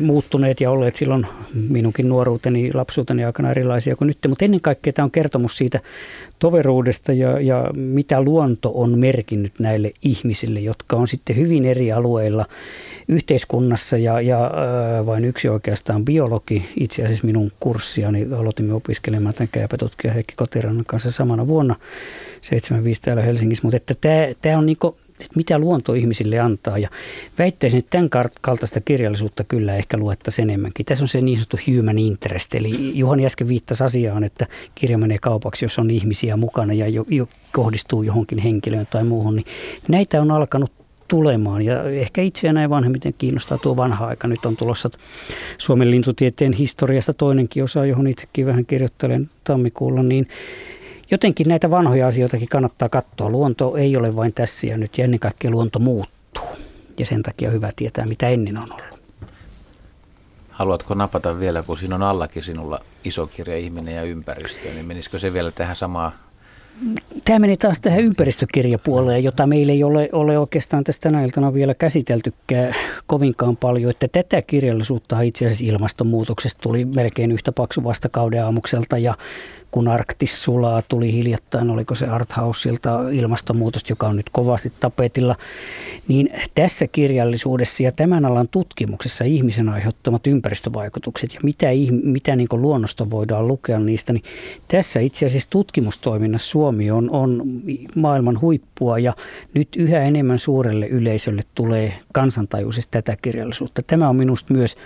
[0.00, 1.26] muuttuneet ja olleet silloin
[1.68, 4.18] minunkin nuoruuteni, lapsuuteni aikana erilaisia kuin nyt.
[4.28, 5.80] Mutta ennen kaikkea tämä on kertomus siitä
[6.38, 12.46] toveruudesta ja, ja mitä luonto on merkinnyt näille ihmisille, jotka on sitten hyvin eri alueilla
[13.08, 14.50] yhteiskunnassa ja, ja
[15.06, 16.68] vain yksi oikeastaan biologi.
[16.80, 21.74] Itse asiassa minun kurssiani aloitimme opiskelemaan tämän käypätutkija Heikki Kotirannan kanssa samana vuonna
[22.42, 24.78] 75 täällä Helsingissä, mutta että tämä, tämä on niin
[25.20, 26.78] että mitä luonto ihmisille antaa.
[26.78, 26.88] Ja
[27.38, 30.86] väittäisin, että tämän kaltaista kirjallisuutta kyllä ehkä luettaisiin enemmänkin.
[30.86, 35.18] Tässä on se niin sanottu human interest, eli Juhani äsken viittasi asiaan, että kirja menee
[35.18, 39.36] kaupaksi, jos on ihmisiä mukana ja jo, jo kohdistuu johonkin henkilöön tai muuhun.
[39.36, 39.46] Niin
[39.88, 40.77] näitä on alkanut
[41.08, 41.62] tulemaan.
[41.62, 44.28] Ja ehkä itseä näin vanhemmiten kiinnostaa tuo vanha aika.
[44.28, 44.90] Nyt on tulossa
[45.58, 50.28] Suomen lintutieteen historiasta toinenkin osa, johon itsekin vähän kirjoittelen tammikuulla, niin
[51.10, 53.30] jotenkin näitä vanhoja asioitakin kannattaa katsoa.
[53.30, 56.48] Luonto ei ole vain tässä ja nyt ja ennen kaikkea luonto muuttuu.
[56.98, 58.98] Ja sen takia on hyvä tietää, mitä ennen on ollut.
[60.50, 65.18] Haluatko napata vielä, kun siinä on allakin sinulla iso kirja Ihminen ja ympäristö, niin menisikö
[65.18, 66.12] se vielä tähän samaan
[67.24, 71.74] Tämä meni taas tähän ympäristökirjapuoleen, jota meillä ei ole, ole oikeastaan tästä tänä iltana vielä
[71.74, 72.74] käsiteltykään
[73.06, 73.90] kovinkaan paljon.
[73.90, 79.14] Että tätä kirjallisuutta itse asiassa ilmastonmuutoksesta tuli melkein yhtä paksu vastakauden aamukselta ja
[79.70, 85.36] kun Arktis sulaa, tuli hiljattain, oliko se Arthausilta ilmastonmuutos, joka on nyt kovasti tapetilla,
[86.08, 91.66] niin tässä kirjallisuudessa ja tämän alan tutkimuksessa ihmisen aiheuttamat ympäristövaikutukset ja mitä,
[92.02, 94.24] mitä niin luonnosta voidaan lukea niistä, niin
[94.68, 97.42] tässä itse asiassa tutkimustoiminnassa Suomi on, on
[97.94, 99.14] maailman huippua ja
[99.54, 103.82] nyt yhä enemmän suurelle yleisölle tulee kansantajuisesti tätä kirjallisuutta.
[103.82, 104.76] Tämä on minusta myös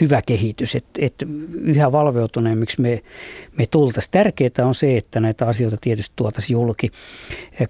[0.00, 1.26] hyvä kehitys, että, että
[1.60, 3.02] yhä valveutuneemmiksi me,
[3.58, 4.12] me tultaisiin.
[4.12, 6.90] Tärkeää on se, että näitä asioita tietysti tuotaisiin julki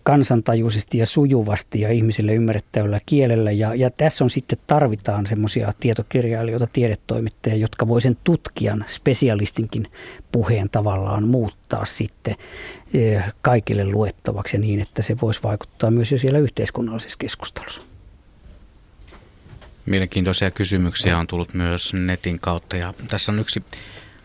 [0.03, 3.53] kansantajuisesti ja sujuvasti ja ihmisille ymmärrettävällä kielellä.
[3.53, 9.87] Ja, ja tässä on sitten tarvitaan semmoisia tietokirjailijoita, tiedetoimittajia, jotka voi sen tutkijan, spesialistinkin
[10.33, 12.37] puheen tavallaan muuttaa sitten
[12.95, 17.96] eh, kaikille luettavaksi niin, että se voisi vaikuttaa myös jo siellä yhteiskunnallisessa keskustelussa.
[19.87, 23.65] Mielenkiintoisia kysymyksiä on tullut myös netin kautta ja tässä on yksi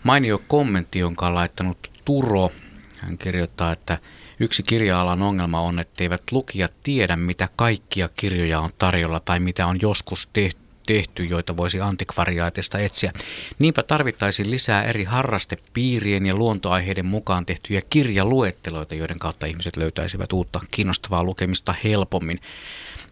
[0.04, 2.52] mainio kommentti, jonka on laittanut Turo.
[2.98, 3.98] Hän kirjoittaa, että
[4.40, 9.78] yksi kirja-alan ongelma on, etteivät lukijat tiedä, mitä kaikkia kirjoja on tarjolla tai mitä on
[9.82, 13.14] joskus tehty tehty, joita voisi antikvariaatista etsiä.
[13.60, 20.60] Niinpä tarvittaisiin lisää eri harrastepiirien ja luontoaiheiden mukaan tehtyjä kirjaluetteloita, joiden kautta ihmiset löytäisivät uutta
[20.72, 22.40] kiinnostavaa lukemista helpommin.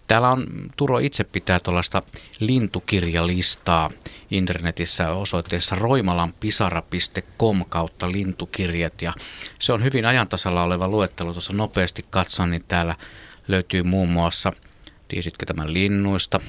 [0.09, 0.45] Täällä on,
[0.75, 2.01] Turo itse pitää tuollaista
[2.39, 3.89] lintukirjalistaa
[4.31, 9.13] internetissä osoitteessa roimalanpisara.com kautta lintukirjat ja
[9.59, 11.31] se on hyvin ajantasalla oleva luettelo.
[11.31, 12.95] Tuossa nopeasti katson, niin täällä
[13.47, 14.53] löytyy muun muassa,
[15.07, 16.39] tiesitkö tämän linnuista,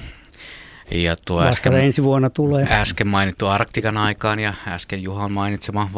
[0.91, 2.67] ja tuo äsken, ensi vuonna tulee.
[2.71, 5.89] Äsken mainittu Arktikan aikaan ja äsken Juhan mainitsema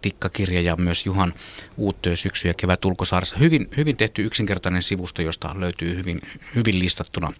[0.00, 1.34] Valkoselkätikkakirja ja myös Juhan
[1.76, 3.36] uuttyö syksy- ja kevät ulkosaaressa.
[3.36, 6.20] Hyvin, hyvin tehty yksinkertainen sivusto, josta löytyy hyvin,
[6.54, 7.32] hyvin listattuna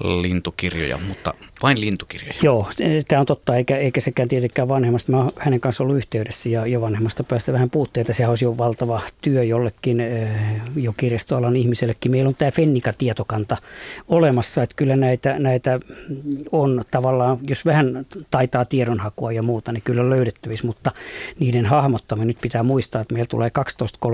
[0.00, 2.34] lintukirjoja, mutta vain lintukirjoja.
[2.42, 2.68] Joo,
[3.08, 5.12] tämä on totta, eikä, eikä sekään tietenkään vanhemmasta.
[5.12, 8.12] Mä olen hänen kanssa ollut yhteydessä ja, ja vanhemmasta päästä vähän puutteita.
[8.12, 10.28] Se olisi jo valtava työ jollekin, eh,
[10.76, 12.10] jo kirjastoalan ihmisellekin.
[12.10, 13.56] Meillä on tämä Fennika-tietokanta
[14.08, 15.80] olemassa, että kyllä näitä, näitä
[16.52, 20.92] on tavallaan, jos vähän taitaa tiedonhakua ja muuta, niin kyllä löydettävissä, mutta
[21.38, 23.50] niiden hahmottaminen nyt pitää muistaa, että meillä tulee
[24.06, 24.12] 12-13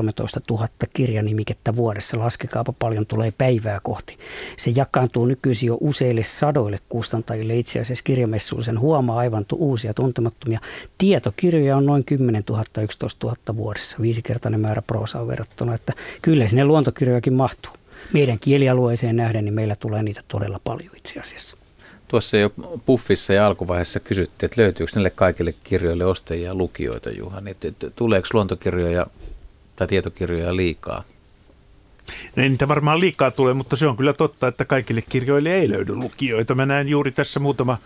[0.50, 2.18] 000 kirjanimikettä vuodessa.
[2.18, 4.18] Laskekaapa paljon tulee päivää kohti.
[4.56, 8.64] Se jakaantuu nykyisin jo useille sadoille kustantajille itse asiassa kirjamessuun.
[8.64, 10.60] Sen huomaa aivan uusia tuntemattomia.
[10.98, 15.74] Tietokirjoja on noin 10 000, 11 000 vuodessa, viisikertainen määrä proosaan verrattuna.
[15.74, 15.92] Että
[16.22, 17.72] kyllä sinne luontokirjojakin mahtuu.
[18.12, 21.56] Meidän kielialueeseen nähden, niin meillä tulee niitä todella paljon itse asiassa.
[22.08, 22.50] Tuossa jo
[22.86, 27.50] puffissa ja alkuvaiheessa kysyttiin, että löytyykö näille kaikille kirjoille ostajia ja lukijoita, Juhani.
[27.50, 29.06] Että tuleeko luontokirjoja
[29.76, 31.04] tai tietokirjoja liikaa?
[32.36, 35.94] Ei niitä varmaan liikaa tule, mutta se on kyllä totta, että kaikille kirjoille ei löydy
[35.94, 36.54] lukijoita.
[36.54, 37.78] Mä näin juuri tässä muutama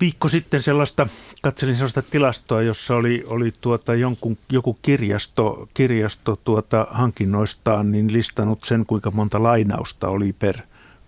[0.00, 1.06] viikko sitten sellaista,
[1.42, 8.64] katselin sellaista tilastoa, jossa oli, oli tuota jonkun, joku kirjasto, kirjasto tuota hankinnoistaan niin listannut
[8.64, 10.56] sen, kuinka monta lainausta oli per,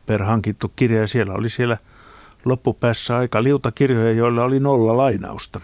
[0.07, 1.01] per hankittu kirja.
[1.01, 1.77] Ja siellä oli siellä
[2.45, 5.61] loppupäässä aika liuta kirjoja, joilla oli nolla lainausta.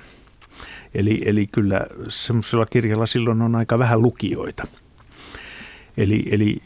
[0.94, 4.66] Eli, eli kyllä semmoisella kirjalla silloin on aika vähän lukijoita.
[5.96, 6.62] Eli, eli,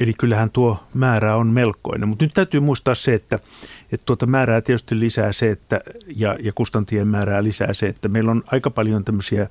[0.00, 2.08] eli kyllähän tuo määrä on melkoinen.
[2.08, 3.38] Mutta nyt täytyy muistaa se, että,
[3.92, 5.80] että tuota määrää tietysti lisää se, että,
[6.16, 9.48] ja, ja kustantien määrää lisää se, että meillä on aika paljon tämmöisiä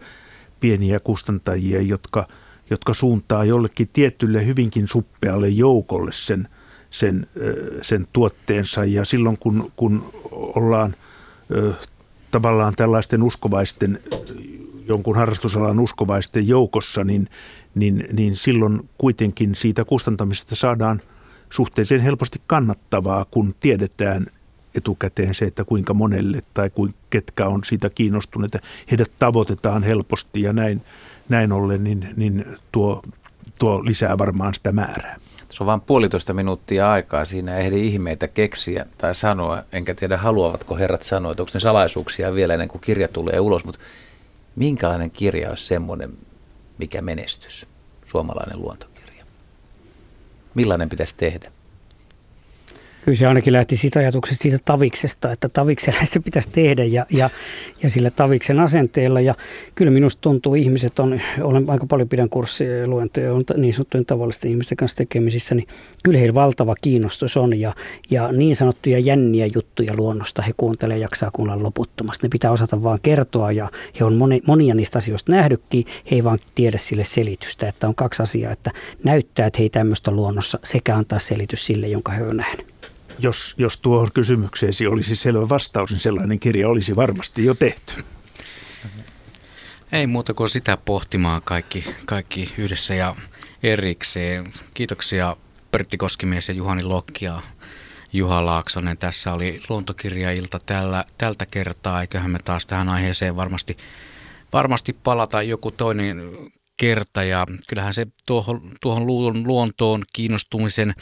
[0.60, 2.28] pieniä kustantajia, jotka,
[2.70, 6.48] jotka suuntaa jollekin tietylle hyvinkin suppealle joukolle sen,
[6.90, 7.28] sen,
[7.82, 8.86] sen tuotteensa.
[8.86, 10.95] Ja silloin kun, kun ollaan
[12.32, 13.99] tavallaan tällaisten uskovaisten,
[14.88, 17.30] jonkun harrastusalan uskovaisten joukossa, niin,
[17.80, 21.02] niin, niin silloin kuitenkin siitä kustantamisesta saadaan
[21.49, 24.28] suhteellisen helposti kannattavaa, kun tiedetään
[24.76, 28.60] etukäteen se, että kuinka monelle tai kuin, ketkä on siitä kiinnostuneita.
[28.91, 30.82] Heidät tavoitetaan helposti ja näin,
[31.30, 33.04] näin ollen niin, niin tuo,
[33.60, 35.20] tuo lisää varmaan sitä määrää.
[35.49, 37.26] Se on vain puolitoista minuuttia aikaa.
[37.26, 39.64] Siinä ehdi ihmeitä keksiä tai sanoa.
[39.72, 43.66] Enkä tiedä, haluavatko herrat sanoa, että onko ne salaisuuksia vielä ennen kuin kirja tulee ulos.
[43.66, 43.82] Mutta
[44.56, 46.14] minkälainen kirja olisi semmoinen,
[46.78, 47.68] mikä menestys,
[48.06, 49.26] suomalainen luontokirja?
[50.54, 51.52] Millainen pitäisi tehdä?
[53.07, 57.29] Kyllä se ainakin lähti siitä ajatuksesta siitä taviksesta, että taviksella se pitäisi tehdä ja, ja,
[57.84, 59.21] ja sillä taviksen asenteella.
[59.21, 59.35] Ja
[59.75, 64.05] kyllä minusta tuntuu, ihmiset on, olen aika paljon pidän kursseja ja luentoja, on niin sanottujen
[64.05, 65.67] tavallisten ihmisten kanssa tekemisissä, niin
[66.03, 67.75] kyllä heillä valtava kiinnostus on ja,
[68.09, 72.27] ja niin sanottuja jänniä juttuja luonnosta he kuuntelee jaksaa kuulla loputtomasti.
[72.27, 73.69] Ne pitää osata vaan kertoa ja
[73.99, 77.95] he on moni, monia niistä asioista nähdytkin, he ei vaan tiedä sille selitystä, että on
[77.95, 78.71] kaksi asiaa, että
[79.03, 82.77] näyttää, että hei tämmöistä luonnossa sekä antaa selitys sille, jonka he on nähnyt
[83.19, 87.94] jos, jos tuohon kysymykseesi olisi selvä vastaus, niin sellainen kirja olisi varmasti jo tehty.
[89.91, 93.15] Ei muuta kuin sitä pohtimaan kaikki, kaikki yhdessä ja
[93.64, 94.45] erikseen.
[94.73, 95.35] Kiitoksia
[95.72, 97.41] Pertti Koskimies ja Juhani Lokki ja
[98.14, 98.98] Juha Laaksonen.
[98.98, 102.02] Tässä oli luontokirjailta tällä, tältä kertaa.
[102.02, 103.77] Eiköhän me taas tähän aiheeseen varmasti,
[104.53, 106.31] varmasti palata joku toinen
[106.77, 107.23] kerta.
[107.23, 109.07] Ja kyllähän se tuohon, tuohon
[109.48, 110.94] luontoon kiinnostumisen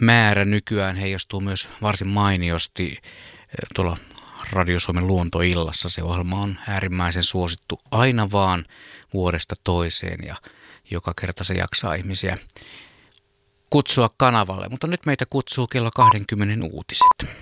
[0.00, 2.96] määrä nykyään heijastuu myös varsin mainiosti
[3.74, 3.96] tuolla
[4.52, 5.88] Radio Suomen luontoillassa.
[5.88, 8.64] Se ohjelma on äärimmäisen suosittu aina vaan
[9.14, 10.36] vuodesta toiseen ja
[10.90, 12.36] joka kerta se jaksaa ihmisiä
[13.70, 14.68] kutsua kanavalle.
[14.68, 17.38] Mutta nyt meitä kutsuu kello 20 uutiset.